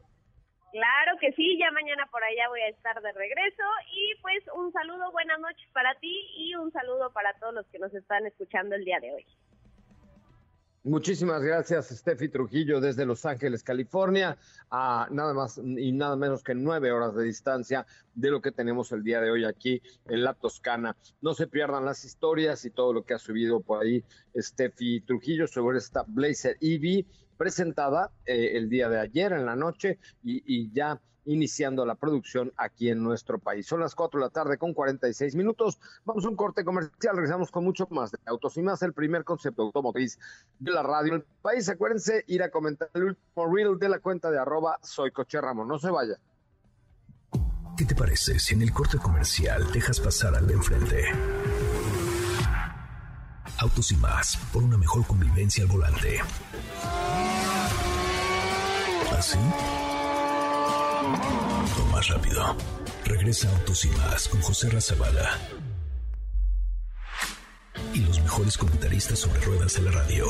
Claro 0.72 1.18
que 1.20 1.32
sí, 1.32 1.58
ya 1.58 1.70
mañana 1.72 2.06
por 2.10 2.22
allá 2.22 2.48
voy 2.48 2.60
a 2.60 2.68
estar 2.68 3.00
de 3.00 3.12
regreso 3.12 3.62
y 3.92 4.14
pues 4.22 4.44
un 4.54 4.72
saludo, 4.72 5.10
buenas 5.10 5.40
noches 5.40 5.68
para 5.72 5.94
ti 5.96 6.30
y 6.36 6.54
un 6.54 6.70
saludo 6.72 7.12
para 7.12 7.32
todos 7.34 7.54
los 7.54 7.66
que 7.68 7.78
nos 7.80 7.92
están 7.94 8.26
escuchando 8.26 8.76
el 8.76 8.84
día 8.84 9.00
de 9.00 9.12
hoy. 9.12 9.26
Muchísimas 10.82 11.42
gracias, 11.42 11.90
Steffi 11.90 12.30
Trujillo, 12.30 12.80
desde 12.80 13.04
Los 13.04 13.26
Ángeles, 13.26 13.62
California, 13.62 14.38
a 14.70 15.08
nada 15.10 15.34
más 15.34 15.58
y 15.58 15.92
nada 15.92 16.16
menos 16.16 16.42
que 16.42 16.54
nueve 16.54 16.90
horas 16.90 17.14
de 17.14 17.24
distancia 17.24 17.86
de 18.14 18.30
lo 18.30 18.40
que 18.40 18.50
tenemos 18.50 18.90
el 18.92 19.04
día 19.04 19.20
de 19.20 19.30
hoy 19.30 19.44
aquí 19.44 19.82
en 20.06 20.24
la 20.24 20.32
Toscana. 20.32 20.96
No 21.20 21.34
se 21.34 21.48
pierdan 21.48 21.84
las 21.84 22.06
historias 22.06 22.64
y 22.64 22.70
todo 22.70 22.94
lo 22.94 23.04
que 23.04 23.12
ha 23.12 23.18
subido 23.18 23.60
por 23.60 23.82
ahí 23.82 24.02
Steffi 24.34 25.02
Trujillo 25.02 25.46
sobre 25.46 25.76
esta 25.76 26.02
Blazer 26.08 26.56
EV 26.62 27.04
presentada 27.36 28.10
eh, 28.24 28.52
el 28.54 28.70
día 28.70 28.88
de 28.88 29.00
ayer 29.00 29.32
en 29.32 29.44
la 29.44 29.56
noche 29.56 29.98
y, 30.22 30.42
y 30.46 30.72
ya 30.72 30.98
iniciando 31.24 31.84
la 31.84 31.94
producción 31.94 32.52
aquí 32.56 32.90
en 32.90 33.02
nuestro 33.02 33.38
país. 33.38 33.66
Son 33.66 33.80
las 33.80 33.94
4 33.94 34.20
de 34.20 34.26
la 34.26 34.30
tarde 34.30 34.58
con 34.58 34.74
46 34.74 35.34
minutos. 35.36 35.78
Vamos 36.04 36.24
a 36.24 36.28
un 36.28 36.36
corte 36.36 36.64
comercial. 36.64 37.16
Regresamos 37.16 37.50
con 37.50 37.64
mucho 37.64 37.86
más 37.90 38.12
de 38.12 38.18
autos 38.26 38.56
y 38.56 38.62
más. 38.62 38.82
El 38.82 38.92
primer 38.92 39.24
concepto 39.24 39.62
automotriz 39.62 40.18
de 40.58 40.72
la 40.72 40.82
radio 40.82 41.14
en 41.14 41.20
el 41.20 41.26
país. 41.42 41.68
Acuérdense 41.68 42.24
ir 42.26 42.42
a 42.42 42.50
comentar 42.50 42.88
el 42.94 43.04
último 43.04 43.54
reel 43.54 43.78
de 43.78 43.88
la 43.88 43.98
cuenta 43.98 44.30
de 44.30 44.38
arroba 44.38 44.78
soy 44.82 45.10
Coche. 45.10 45.38
No 45.40 45.78
se 45.78 45.90
vaya. 45.90 46.18
¿Qué 47.76 47.86
te 47.86 47.94
parece 47.94 48.38
si 48.38 48.54
en 48.54 48.62
el 48.62 48.72
corte 48.72 48.98
comercial 48.98 49.72
dejas 49.72 50.00
pasar 50.00 50.34
al 50.34 50.46
de 50.46 50.52
enfrente? 50.52 51.04
Autos 53.58 53.90
y 53.92 53.96
más, 53.96 54.36
por 54.52 54.62
una 54.62 54.76
mejor 54.76 55.06
convivencia 55.06 55.64
al 55.64 55.70
volante. 55.70 56.20
¿Así? 59.16 59.38
Más 61.92 62.08
rápido. 62.08 62.56
Regresa 63.04 63.50
Autos 63.56 63.84
y 63.84 63.88
más 63.90 64.28
con 64.28 64.40
José 64.40 64.70
Razabala. 64.70 65.38
Y 67.94 68.00
los 68.00 68.20
mejores 68.20 68.58
comentaristas 68.58 69.18
sobre 69.18 69.40
ruedas 69.40 69.74
de 69.76 69.82
la 69.82 69.90
radio. 69.92 70.26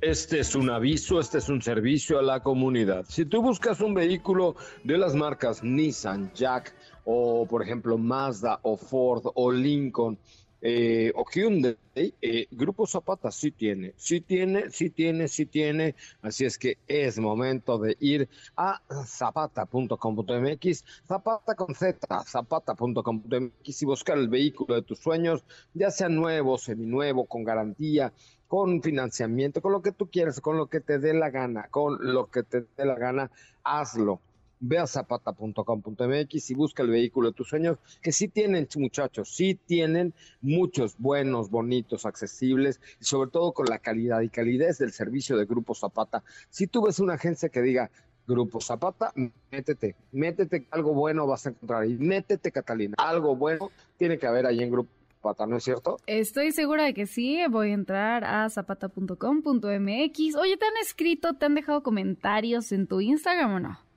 Este 0.00 0.40
es 0.40 0.56
un 0.56 0.68
aviso, 0.68 1.20
este 1.20 1.38
es 1.38 1.48
un 1.48 1.62
servicio 1.62 2.18
a 2.18 2.22
la 2.22 2.40
comunidad. 2.40 3.04
Si 3.08 3.24
tú 3.24 3.40
buscas 3.40 3.80
un 3.80 3.94
vehículo 3.94 4.56
de 4.82 4.98
las 4.98 5.14
marcas 5.14 5.62
Nissan, 5.62 6.32
Jack 6.34 6.74
o 7.04 7.46
por 7.46 7.62
ejemplo 7.62 7.98
Mazda 7.98 8.58
o 8.62 8.76
Ford 8.76 9.22
o 9.34 9.52
Lincoln, 9.52 10.18
eh, 10.64 11.12
o 11.16 11.24
Hyundai, 11.28 11.76
eh, 11.96 12.46
Grupo 12.52 12.86
Zapata 12.86 13.32
sí 13.32 13.50
tiene, 13.50 13.94
sí 13.96 14.20
tiene, 14.20 14.70
sí 14.70 14.90
tiene, 14.90 15.26
sí 15.26 15.44
tiene, 15.44 15.96
así 16.22 16.44
es 16.44 16.56
que 16.56 16.78
es 16.86 17.18
momento 17.18 17.78
de 17.78 17.96
ir 17.98 18.28
a 18.56 18.80
zapata.com.mx, 19.04 20.84
zapata 21.04 21.56
con 21.56 21.74
Z, 21.74 22.24
zapata.com.mx 22.24 23.82
y 23.82 23.84
buscar 23.84 24.16
el 24.18 24.28
vehículo 24.28 24.76
de 24.76 24.82
tus 24.82 25.00
sueños, 25.00 25.44
ya 25.74 25.90
sea 25.90 26.08
nuevo, 26.08 26.56
seminuevo, 26.58 27.26
con 27.26 27.42
garantía, 27.42 28.12
con 28.46 28.82
financiamiento, 28.82 29.60
con 29.60 29.72
lo 29.72 29.82
que 29.82 29.90
tú 29.90 30.08
quieras, 30.10 30.40
con 30.40 30.56
lo 30.56 30.68
que 30.68 30.80
te 30.80 31.00
dé 31.00 31.12
la 31.12 31.30
gana, 31.30 31.66
con 31.70 31.98
lo 32.00 32.30
que 32.30 32.44
te 32.44 32.60
dé 32.76 32.84
la 32.84 32.94
gana, 32.94 33.32
hazlo 33.64 34.20
ve 34.62 34.78
a 34.78 34.86
zapata.com.mx 34.86 36.50
y 36.50 36.54
busca 36.54 36.82
el 36.82 36.90
vehículo 36.90 37.28
de 37.28 37.34
tus 37.34 37.48
sueños, 37.48 37.78
que 38.00 38.12
sí 38.12 38.28
tienen, 38.28 38.68
muchachos, 38.76 39.28
sí 39.28 39.58
tienen 39.66 40.14
muchos 40.40 40.96
buenos, 40.98 41.50
bonitos, 41.50 42.06
accesibles 42.06 42.80
y 43.00 43.04
sobre 43.04 43.30
todo 43.30 43.52
con 43.52 43.66
la 43.66 43.80
calidad 43.80 44.20
y 44.20 44.28
calidez 44.28 44.78
del 44.78 44.92
servicio 44.92 45.36
de 45.36 45.44
Grupo 45.44 45.74
Zapata. 45.74 46.22
Si 46.48 46.68
tú 46.68 46.86
ves 46.86 47.00
una 47.00 47.14
agencia 47.14 47.48
que 47.48 47.60
diga 47.60 47.90
Grupo 48.26 48.60
Zapata, 48.60 49.12
métete, 49.50 49.96
métete, 50.12 50.68
algo 50.70 50.94
bueno 50.94 51.26
vas 51.26 51.46
a 51.46 51.50
encontrar 51.50 51.82
ahí, 51.82 51.96
métete 51.98 52.52
Catalina, 52.52 52.94
algo 52.98 53.34
bueno 53.34 53.70
tiene 53.98 54.16
que 54.16 54.28
haber 54.28 54.46
ahí 54.46 54.62
en 54.62 54.70
Grupo 54.70 54.90
Zapata, 55.16 55.44
¿no 55.44 55.56
es 55.56 55.64
cierto? 55.64 55.96
Estoy 56.06 56.52
segura 56.52 56.84
de 56.84 56.94
que 56.94 57.06
sí, 57.06 57.40
voy 57.50 57.70
a 57.72 57.74
entrar 57.74 58.22
a 58.22 58.48
zapata.com.mx. 58.48 60.36
Oye, 60.36 60.56
¿te 60.56 60.66
han 60.66 60.76
escrito, 60.80 61.34
te 61.34 61.46
han 61.46 61.56
dejado 61.56 61.82
comentarios 61.82 62.70
en 62.70 62.86
tu 62.86 63.00
Instagram 63.00 63.54
o 63.54 63.60
no? 63.60 63.91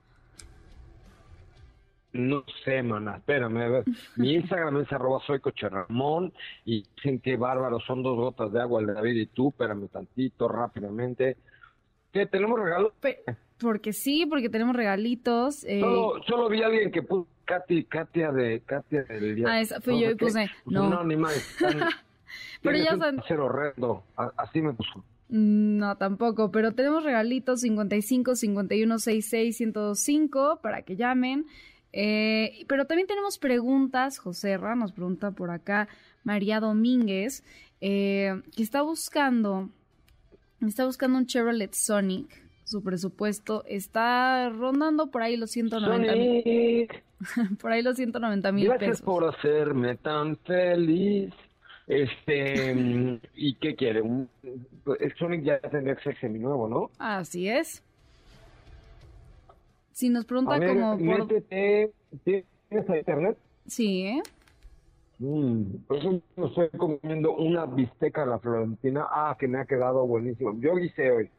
No 2.16 2.45
sé, 2.63 2.82
mana, 2.82 3.18
espérame, 3.18 3.57
a 3.57 3.68
ver. 3.68 3.84
Mi 4.16 4.36
Instagram 4.36 4.82
es 4.82 4.91
arroba 4.93 5.20
soy 5.28 5.41
Ramón 5.61 6.32
y 6.63 6.84
dicen 6.95 7.20
que 7.20 7.36
bárbaro, 7.36 7.80
son 7.82 8.03
dos 8.03 8.16
gotas 8.16 8.53
de 8.53 8.61
agua 8.61 8.80
el 8.80 8.88
David 8.88 9.16
y 9.16 9.26
tú, 9.28 9.49
espérame 9.49 9.89
tantito, 9.89 10.47
rápidamente. 10.47 11.36
¿Qué, 12.13 12.26
tenemos 12.26 12.57
regalos? 12.57 12.93
porque 13.59 13.91
sí, 13.91 14.26
porque 14.26 14.49
tenemos 14.49 14.76
regalitos. 14.76 15.66
Eh... 15.66 15.82
Solo, 15.82 16.24
solo 16.26 16.49
vi 16.49 16.61
a 16.63 16.68
alguien 16.68 16.89
que 16.89 17.01
puso 17.01 17.28
Katy, 17.43 17.84
Katia 17.84 18.32
de, 18.32 18.61
Katia 18.61 19.03
del 19.03 19.36
día. 19.36 19.45
Ah, 19.49 19.59
esa 19.59 19.82
fui 19.82 19.99
yo 19.99 20.09
y 20.09 20.16
puse, 20.16 20.49
no. 20.66 20.89
No, 20.89 21.03
ni 21.03 21.18
más. 21.18 21.57
Pero 22.61 22.78
ya 22.78 22.97
son... 22.97 23.22
Ser 23.28 23.39
horrendo, 23.39 24.03
así 24.38 24.61
me 24.61 24.74
puso. 24.74 25.03
No, 25.28 25.97
tampoco, 25.97 26.51
pero 26.51 26.74
tenemos 26.74 27.03
regalitos 27.03 27.61
55 27.61 28.36
51 28.36 28.99
66 28.99 29.57
105 29.57 30.59
para 30.61 30.84
que 30.84 30.95
llamen. 30.95 31.45
Eh, 31.98 32.66
pero 32.68 32.86
también 32.86 33.08
tenemos 33.08 33.38
preguntas, 33.38 34.20
José 34.20 34.58
Ra 34.58 34.76
nos 34.76 34.91
pregunta 34.91 35.32
por 35.32 35.50
acá 35.50 35.88
María 36.26 36.60
Domínguez, 36.60 37.41
eh, 37.80 38.41
que 38.54 38.64
está 38.64 38.82
buscando, 38.82 39.70
está 40.60 40.86
buscando 40.86 41.18
un 41.18 41.26
Chevrolet 41.26 41.74
Sonic, 41.74 42.43
su 42.66 42.84
presupuesto 42.84 43.64
está 43.66 44.50
rondando 44.50 45.10
por 45.10 45.22
ahí 45.22 45.38
los 45.38 45.52
190 45.52 46.16
mil. 46.16 46.89
por 47.62 47.72
ahí 47.72 47.82
los 47.82 47.96
190 47.96 48.52
mil 48.52 48.66
pesos. 48.66 48.80
Gracias 48.80 49.02
por 49.02 49.24
hacerme 49.24 49.96
tan 49.96 50.36
feliz. 50.36 51.34
Este, 51.88 53.20
¿y 53.36 53.56
qué 53.56 53.76
quiere? 53.76 54.02
el 54.02 55.16
Sonic 55.18 55.43
ya 55.43 55.60
tendría 55.60 55.96
que 55.96 56.04
ser 56.04 56.20
seminuevo, 56.20 56.68
¿no? 56.68 56.91
Así 56.98 57.48
es. 57.48 57.85
Si 59.96 60.10
nos 60.10 60.26
pregunta 60.26 60.60
como 60.60 60.98
por... 60.98 61.28
¿Tienes 61.48 62.46
internet? 62.70 63.38
Sí, 63.66 64.04
¿eh? 64.04 64.22
Mm, 65.20 65.86
por 65.88 65.98
eso 65.98 66.22
no 66.36 66.48
estoy 66.48 66.68
comiendo 66.72 67.34
una 67.38 67.66
bisteca 67.66 68.24
a 68.24 68.26
la 68.26 68.39
florentina. 68.39 69.08
Ah, 69.10 69.38
que 69.39 69.48
me 69.48 69.58
ha 69.58 69.64
quedado 69.64 70.06
buenísimo. 70.06 70.54
Yo 70.60 70.76
guisé 70.76 71.12
hoy. 71.12 71.30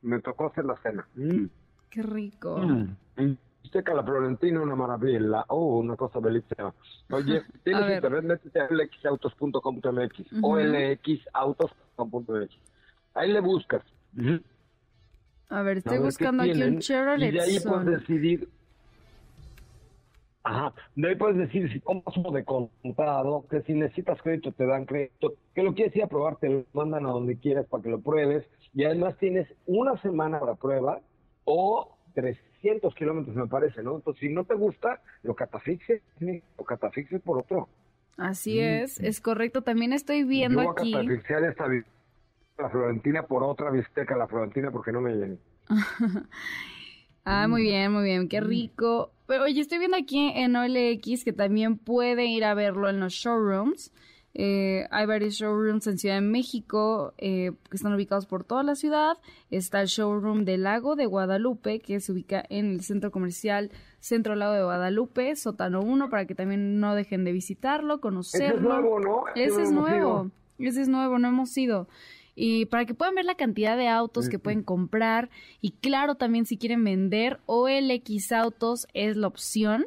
Me 0.00 0.18
tocó 0.22 0.46
hacer 0.46 0.64
la 0.64 0.76
cena. 0.78 1.06
Mm. 1.14 1.44
Qué 1.90 2.02
rico. 2.02 2.56
Mm. 2.56 3.36
Bisteca 3.62 3.92
a 3.92 3.96
la 3.96 4.02
florentina, 4.02 4.62
una 4.62 4.76
maravilla. 4.76 5.44
Oh, 5.48 5.76
una 5.80 5.96
cosa 5.96 6.18
bellísima. 6.18 6.72
Oye, 7.10 7.42
tienes 7.64 7.96
internet, 7.96 8.24
métete 8.24 8.60
a 8.60 8.68
lxautos.com.mx 8.70 10.42
o 10.42 10.58
lxautos.com.mx. 10.58 12.50
Ahí 13.12 13.30
le 13.30 13.40
buscas. 13.40 13.82
A 15.48 15.62
ver, 15.62 15.78
estoy 15.78 15.98
buscando 15.98 16.42
aquí 16.42 16.62
un 16.62 16.78
Chevrolet 16.78 17.28
Y 17.28 17.36
de 17.36 17.40
ahí 17.40 17.60
puedes 17.60 17.86
decidir. 18.00 18.48
Ajá, 20.42 20.72
de 20.94 21.08
ahí 21.08 21.16
puedes 21.16 21.36
decir 21.38 21.72
si 21.72 21.80
tomas 21.80 22.16
uno 22.16 22.30
de 22.30 22.44
contado, 22.44 23.44
que 23.50 23.62
si 23.62 23.74
necesitas 23.74 24.22
crédito 24.22 24.52
te 24.52 24.64
dan 24.64 24.84
crédito, 24.86 25.34
que 25.54 25.62
lo 25.64 25.74
quieres 25.74 25.94
ir 25.96 26.04
a 26.04 26.06
probar, 26.06 26.36
te 26.36 26.48
lo 26.48 26.64
mandan 26.72 27.04
a 27.04 27.10
donde 27.10 27.36
quieras 27.36 27.66
para 27.66 27.82
que 27.82 27.90
lo 27.90 28.00
pruebes. 28.00 28.44
Y 28.72 28.84
además 28.84 29.16
tienes 29.18 29.48
una 29.66 29.96
semana 30.02 30.38
para 30.38 30.54
prueba 30.54 31.00
o 31.44 31.96
300 32.14 32.94
kilómetros, 32.94 33.34
me 33.34 33.48
parece, 33.48 33.82
¿no? 33.82 33.96
Entonces, 33.96 34.20
si 34.20 34.28
no 34.28 34.44
te 34.44 34.54
gusta, 34.54 35.00
lo 35.22 35.34
catafixies, 35.34 36.02
lo 36.20 36.64
catafixies 36.64 37.22
por 37.22 37.38
otro. 37.38 37.68
Así 38.16 38.60
es, 38.60 39.00
es 39.00 39.20
correcto. 39.20 39.62
También 39.62 39.92
estoy 39.92 40.24
viendo 40.24 40.62
Yo 40.62 40.70
aquí. 40.70 40.94
A 40.94 41.00
esta 41.02 41.66
la 42.58 42.70
Florentina 42.70 43.22
por 43.22 43.42
otra 43.42 43.70
bisteca 43.70 44.16
la 44.16 44.26
Florentina 44.26 44.70
porque 44.70 44.92
no 44.92 45.00
me 45.00 45.14
llené. 45.14 45.38
ah, 47.24 47.48
muy 47.48 47.62
bien, 47.62 47.92
muy 47.92 48.04
bien, 48.04 48.28
qué 48.28 48.40
rico. 48.40 49.12
Pero 49.26 49.44
oye, 49.44 49.60
estoy 49.60 49.78
viendo 49.78 49.96
aquí 49.96 50.32
en 50.34 50.56
OLX 50.56 51.24
que 51.24 51.32
también 51.32 51.78
puede 51.78 52.26
ir 52.26 52.44
a 52.44 52.54
verlo 52.54 52.88
en 52.88 53.00
los 53.00 53.12
showrooms. 53.12 53.92
Eh, 54.38 54.86
hay 54.90 55.06
varios 55.06 55.34
showrooms 55.34 55.86
en 55.86 55.98
Ciudad 55.98 56.16
de 56.16 56.20
México 56.20 57.14
eh, 57.16 57.52
que 57.70 57.76
están 57.76 57.94
ubicados 57.94 58.26
por 58.26 58.44
toda 58.44 58.62
la 58.62 58.74
ciudad. 58.74 59.16
Está 59.50 59.80
el 59.80 59.88
showroom 59.88 60.44
del 60.44 60.62
Lago 60.62 60.94
de 60.94 61.06
Guadalupe, 61.06 61.80
que 61.80 62.00
se 62.00 62.12
ubica 62.12 62.44
en 62.50 62.66
el 62.66 62.82
centro 62.82 63.10
comercial 63.10 63.70
Centro 63.98 64.36
Lago 64.36 64.52
de 64.52 64.62
Guadalupe, 64.62 65.34
Sótano 65.36 65.80
1, 65.80 66.10
para 66.10 66.26
que 66.26 66.34
también 66.34 66.78
no 66.78 66.94
dejen 66.94 67.24
de 67.24 67.32
visitarlo, 67.32 68.00
conocerlo. 68.00 68.46
Ese 68.46 68.56
es 68.56 68.62
nuevo, 68.62 69.00
¿no? 69.00 69.24
Ese 69.34 69.62
es 69.62 69.72
nuevo. 69.72 70.30
Ese 70.58 70.82
es 70.82 70.88
nuevo, 70.88 71.18
no 71.18 71.28
hemos 71.28 71.56
ido 71.56 71.88
y 72.36 72.66
para 72.66 72.84
que 72.84 72.94
puedan 72.94 73.16
ver 73.16 73.24
la 73.24 73.34
cantidad 73.34 73.76
de 73.76 73.88
autos 73.88 74.28
que 74.28 74.38
pueden 74.38 74.62
comprar 74.62 75.30
y 75.60 75.72
claro 75.72 76.14
también 76.14 76.46
si 76.46 76.58
quieren 76.58 76.84
vender 76.84 77.40
OLX 77.46 78.30
Autos 78.30 78.86
es 78.94 79.16
la 79.16 79.26
opción 79.26 79.86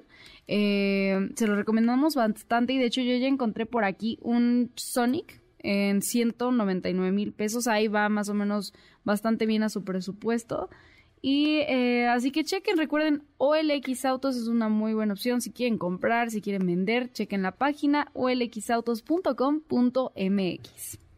eh, 0.51 1.29
se 1.35 1.45
lo 1.45 1.55
recomendamos 1.55 2.15
bastante 2.15 2.73
y 2.73 2.79
de 2.79 2.85
hecho 2.85 3.01
yo 3.01 3.15
ya 3.15 3.27
encontré 3.27 3.67
por 3.67 3.83
aquí 3.83 4.17
un 4.23 4.71
Sonic 4.75 5.43
en 5.59 6.01
199 6.01 7.11
mil 7.11 7.33
pesos. 7.33 7.67
Ahí 7.67 7.87
va 7.87 8.09
más 8.09 8.29
o 8.29 8.33
menos 8.33 8.73
bastante 9.03 9.45
bien 9.45 9.61
a 9.61 9.69
su 9.69 9.83
presupuesto. 9.83 10.71
Y 11.21 11.57
eh, 11.67 12.07
así 12.07 12.31
que 12.31 12.45
chequen, 12.45 12.77
recuerden, 12.77 13.25
OLX 13.37 14.05
Autos 14.05 14.37
es 14.37 14.47
una 14.47 14.69
muy 14.69 14.93
buena 14.93 15.13
opción 15.13 15.41
si 15.41 15.51
quieren 15.51 15.77
comprar, 15.77 16.31
si 16.31 16.41
quieren 16.41 16.65
vender, 16.65 17.11
chequen 17.11 17.43
la 17.43 17.51
página 17.51 18.09
olxautos.com.mx. 18.13 21.08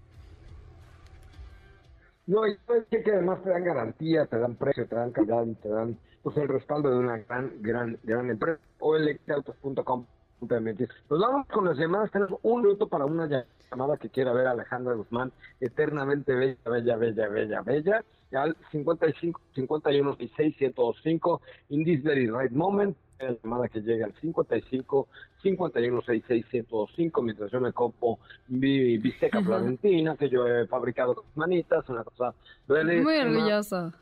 No, 2.27 2.47
y 2.47 2.55
que 2.89 3.11
además 3.11 3.43
te 3.43 3.49
dan 3.49 3.63
garantía, 3.63 4.25
te 4.25 4.37
dan 4.37 4.55
precio, 4.55 4.87
te 4.87 4.95
dan 4.95 5.11
calidad 5.11 5.43
te 5.61 5.69
dan 5.69 5.97
pues 6.21 6.37
el 6.37 6.47
respaldo 6.47 6.91
de 6.91 6.99
una 6.99 7.17
gran, 7.17 7.51
gran, 7.61 7.97
gran 8.03 8.29
empresa. 8.29 8.61
o 8.79 8.95
electautos.com.mx. 8.95 10.89
Nos 11.09 11.19
vamos 11.19 11.47
con 11.47 11.65
las 11.65 11.77
llamadas. 11.77 12.11
Tenemos 12.11 12.39
un 12.43 12.61
minuto 12.61 12.87
para 12.87 13.05
una 13.05 13.27
llamada 13.71 13.97
que 13.97 14.09
quiera 14.09 14.33
ver 14.33 14.47
a 14.47 14.51
Alejandra 14.51 14.93
Guzmán, 14.93 15.31
eternamente 15.59 16.33
bella, 16.35 16.57
bella, 16.65 16.95
bella, 16.97 17.27
bella, 17.27 17.61
bella. 17.61 18.03
Al 18.33 18.55
55 18.71 19.41
51 19.55 20.15
y 20.19 20.27
105 20.29 21.41
in 21.69 21.83
this 21.83 22.01
very 22.03 22.27
right 22.27 22.51
moment. 22.51 22.95
La 23.21 23.37
llamada 23.43 23.67
que 23.67 23.81
llega 23.81 24.05
al 24.05 24.13
55 24.13 25.07
51 25.43 26.01
66 26.01 26.45
105 26.49 27.21
mientras 27.21 27.51
yo 27.51 27.61
me 27.61 27.71
copo 27.71 28.19
mi 28.47 28.97
bisteca 28.97 29.41
florentina 29.41 30.15
que 30.17 30.29
yo 30.29 30.47
he 30.47 30.67
fabricado 30.67 31.15
con 31.15 31.25
manitas, 31.35 31.87
una 31.89 32.03
cosa 32.03 32.33
Muy 32.67 33.17
orgullosa. 33.17 33.93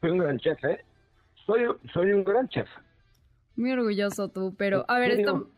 Soy 0.00 0.10
un 0.10 0.18
gran 0.18 0.38
chef, 0.38 0.64
¿eh? 0.64 0.84
soy, 1.46 1.66
soy 1.92 2.12
un 2.12 2.24
gran 2.24 2.48
chef. 2.48 2.68
Muy 3.56 3.72
orgulloso 3.72 4.28
tú, 4.28 4.54
pero 4.56 4.84
a 4.88 4.98
ver, 4.98 5.20
esto, 5.20 5.48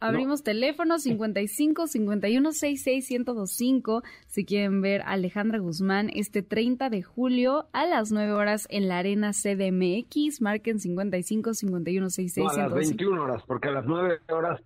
abrimos 0.00 0.42
teléfono 0.42 0.98
55 0.98 1.86
51 1.86 2.52
66 2.52 3.10
1025 3.10 4.02
si 4.26 4.44
quieren 4.44 4.80
ver 4.80 5.02
a 5.02 5.12
Alejandra 5.12 5.58
Guzmán 5.58 6.10
este 6.14 6.42
30 6.42 6.90
de 6.90 7.02
julio 7.02 7.68
a 7.72 7.86
las 7.86 8.10
9 8.10 8.32
horas 8.32 8.66
en 8.70 8.88
la 8.88 8.98
Arena 8.98 9.32
CDMX. 9.32 10.40
Marquen 10.40 10.80
55 10.80 11.54
51 11.54 12.10
66 12.10 12.44
no, 12.44 12.62
a 12.62 12.68
las 12.68 12.74
21 12.74 13.22
horas, 13.22 13.42
porque 13.46 13.68
a 13.68 13.72
las 13.72 13.86
9 13.86 14.20
horas 14.28 14.60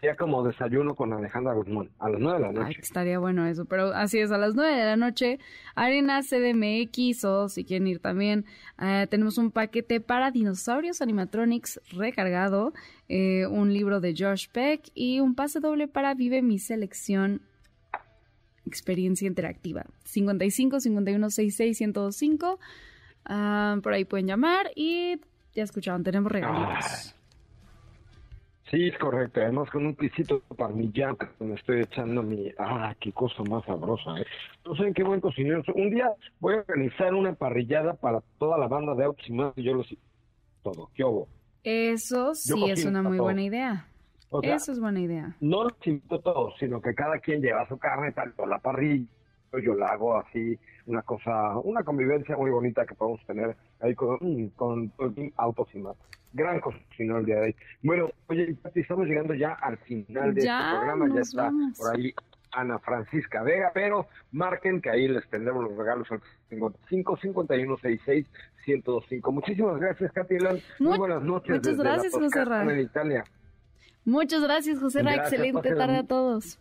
sería 0.00 0.16
como 0.16 0.42
desayuno 0.42 0.94
con 0.94 1.12
Alejandra 1.12 1.52
Guzmán, 1.52 1.90
a 1.98 2.08
las 2.08 2.20
9 2.20 2.38
de 2.38 2.46
la 2.46 2.52
noche. 2.52 2.66
Ay, 2.68 2.76
estaría 2.80 3.18
bueno 3.18 3.46
eso, 3.46 3.66
pero 3.66 3.92
así 3.92 4.18
es, 4.18 4.30
a 4.32 4.38
las 4.38 4.54
9 4.54 4.74
de 4.74 4.84
la 4.84 4.96
noche, 4.96 5.38
Arena 5.74 6.22
CDMX, 6.22 7.24
o 7.24 7.48
si 7.50 7.64
quieren 7.64 7.86
ir 7.86 7.98
también, 7.98 8.46
eh, 8.80 9.06
tenemos 9.10 9.36
un 9.36 9.50
paquete 9.50 10.00
para 10.00 10.30
dinosaurios 10.30 11.02
animatronics 11.02 11.80
recargado, 11.92 12.72
eh, 13.08 13.46
un 13.46 13.74
libro 13.74 14.00
de 14.00 14.14
Josh 14.16 14.48
Peck 14.50 14.88
y 14.94 15.20
un 15.20 15.34
pase 15.34 15.60
doble 15.60 15.86
para 15.86 16.14
Vive 16.14 16.40
mi 16.40 16.58
selección 16.58 17.42
experiencia 18.64 19.26
interactiva. 19.26 19.84
55 20.04 20.80
51 20.80 21.30
66 21.30 21.80
1025. 21.80 22.58
por 23.82 23.92
ahí 23.92 24.04
pueden 24.04 24.26
llamar 24.28 24.70
y 24.74 25.20
ya 25.54 25.64
escucharon, 25.64 26.04
tenemos 26.04 26.32
regalitos. 26.32 27.14
Sí, 28.70 28.86
es 28.86 28.98
correcto. 28.98 29.40
Además, 29.40 29.68
con 29.70 29.84
un 29.84 29.96
pisito 29.96 30.42
parmillán 30.56 31.16
me 31.40 31.54
estoy 31.54 31.80
echando 31.80 32.22
mi. 32.22 32.52
¡Ah, 32.56 32.94
qué 33.00 33.12
cosa 33.12 33.42
más 33.42 33.64
sabrosa! 33.64 34.16
¿eh? 34.20 34.26
No 34.64 34.76
sé 34.76 34.84
en 34.84 34.94
qué 34.94 35.02
buen 35.02 35.20
cocinero. 35.20 35.62
Un 35.74 35.90
día 35.90 36.08
voy 36.38 36.54
a 36.54 36.58
organizar 36.58 37.12
una 37.12 37.34
parrillada 37.34 37.94
para 37.94 38.20
toda 38.38 38.58
la 38.58 38.68
banda 38.68 38.94
de 38.94 39.04
autos 39.04 39.28
y 39.28 39.32
más 39.32 39.52
y 39.56 39.64
yo 39.64 39.74
los. 39.74 39.92
Todo. 40.62 40.90
¿Qué 40.94 41.02
hubo? 41.02 41.26
Eso 41.64 42.34
sí 42.34 42.70
es 42.70 42.84
una 42.84 43.02
muy 43.02 43.18
buena 43.18 43.42
idea. 43.42 43.86
Eso 44.42 44.70
es 44.70 44.78
buena 44.78 45.00
idea. 45.00 45.34
No 45.40 45.64
los 45.64 45.72
invito 45.84 46.20
todos, 46.20 46.54
sino 46.60 46.80
que 46.80 46.94
cada 46.94 47.18
quien 47.18 47.42
lleva 47.42 47.66
su 47.66 47.76
carne, 47.76 48.12
tanto 48.12 48.46
la 48.46 48.58
parrilla. 48.58 49.06
Yo 49.64 49.74
la 49.74 49.86
hago 49.86 50.16
así, 50.16 50.56
una 50.86 51.02
cosa, 51.02 51.58
una 51.64 51.82
convivencia 51.82 52.36
muy 52.36 52.52
bonita 52.52 52.86
que 52.86 52.94
podemos 52.94 53.20
tener 53.26 53.56
ahí 53.80 53.96
con, 53.96 54.18
con, 54.50 54.88
con 54.90 55.32
autos 55.36 55.68
y 55.74 55.78
más 55.78 55.96
gran 56.32 56.60
cocinero 56.60 57.18
el 57.18 57.26
día 57.26 57.36
de 57.36 57.42
hoy. 57.42 57.56
Bueno, 57.82 58.10
oye, 58.28 58.56
estamos 58.74 59.06
llegando 59.06 59.34
ya 59.34 59.52
al 59.54 59.78
final 59.78 60.34
de 60.34 60.40
este 60.40 60.52
programa, 60.52 61.14
ya 61.14 61.20
está 61.20 61.50
por 61.76 61.96
ahí 61.96 62.14
Ana 62.52 62.78
Francisca 62.78 63.42
Vega, 63.42 63.70
pero 63.72 64.08
marquen 64.32 64.80
que 64.80 64.90
ahí 64.90 65.08
les 65.08 65.28
tendremos 65.28 65.64
los 65.64 65.76
regalos 65.76 66.10
al 66.10 66.20
55 66.48 67.16
51 67.18 67.76
66 67.76 68.26
105. 68.64 69.32
Muchísimas 69.32 69.80
gracias, 69.80 70.12
Katy 70.12 70.36
Muy, 70.78 70.98
buenas 70.98 71.22
noches. 71.22 71.56
Muchas 71.56 71.76
gracias, 71.76 72.12
José 72.12 72.44
Ra. 72.44 72.62
En 72.62 72.80
Italia. 72.80 73.24
Muchas 74.04 74.42
gracias, 74.42 74.78
José 74.78 75.02
Ra. 75.02 75.14
Excelente 75.14 75.74
tarde 75.74 75.98
a 75.98 76.06
todos. 76.06 76.58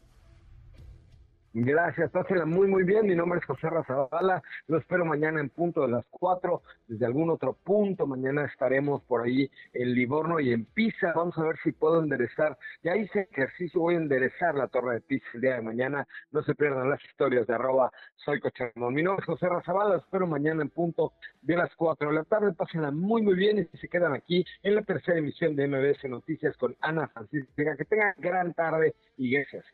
Gracias, 1.51 2.11
pásela 2.11 2.45
muy 2.45 2.67
muy 2.67 2.83
bien. 2.83 3.07
Mi 3.07 3.15
nombre 3.15 3.39
es 3.39 3.45
José 3.45 3.71
Razabala. 3.71 4.43
Lo 4.67 4.77
espero 4.77 5.03
mañana 5.03 5.39
en 5.39 5.49
punto 5.49 5.81
de 5.81 5.87
las 5.87 6.05
4, 6.11 6.61
desde 6.87 7.07
algún 7.07 7.31
otro 7.31 7.53
punto. 7.53 8.05
Mañana 8.05 8.45
estaremos 8.45 9.01
por 9.05 9.23
ahí 9.23 9.49
en 9.73 9.95
Livorno 9.95 10.39
y 10.39 10.53
en 10.53 10.65
Pisa. 10.65 11.11
Vamos 11.15 11.35
a 11.39 11.43
ver 11.43 11.57
si 11.63 11.71
puedo 11.71 12.03
enderezar. 12.03 12.55
Ya 12.83 12.95
hice 12.95 13.27
ejercicio, 13.31 13.81
voy 13.81 13.95
a 13.95 13.97
enderezar 13.97 14.53
la 14.53 14.67
torre 14.67 14.93
de 14.93 15.01
Pisa 15.01 15.25
el 15.33 15.41
día 15.41 15.55
de 15.55 15.63
mañana. 15.63 16.07
No 16.31 16.43
se 16.43 16.53
pierdan 16.53 16.87
las 16.87 17.03
historias 17.03 17.47
de 17.47 17.55
arroba 17.55 17.91
soy 18.17 18.39
Cochamón. 18.39 18.93
Mi 18.93 19.01
nombre 19.01 19.23
es 19.23 19.25
José 19.25 19.49
Razabala. 19.49 19.95
Lo 19.95 20.01
espero 20.01 20.27
mañana 20.27 20.61
en 20.61 20.69
punto 20.69 21.13
de 21.41 21.57
las 21.57 21.75
4 21.75 22.09
de 22.09 22.13
la 22.13 22.25
tarde. 22.25 22.53
Pásenla 22.53 22.91
muy 22.91 23.23
muy 23.23 23.33
bien 23.33 23.57
y 23.57 23.77
se 23.79 23.87
quedan 23.87 24.13
aquí 24.13 24.45
en 24.61 24.75
la 24.75 24.83
tercera 24.83 25.17
emisión 25.17 25.55
de 25.55 25.67
MBS 25.67 26.07
Noticias 26.09 26.55
con 26.57 26.75
Ana 26.79 27.07
Francisca. 27.07 27.75
Que 27.75 27.85
tengan 27.85 28.13
gran 28.19 28.53
tarde 28.53 28.93
y 29.17 29.31
gracias. 29.31 29.65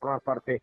Por 0.00 0.10
una 0.10 0.20
parte 0.20 0.62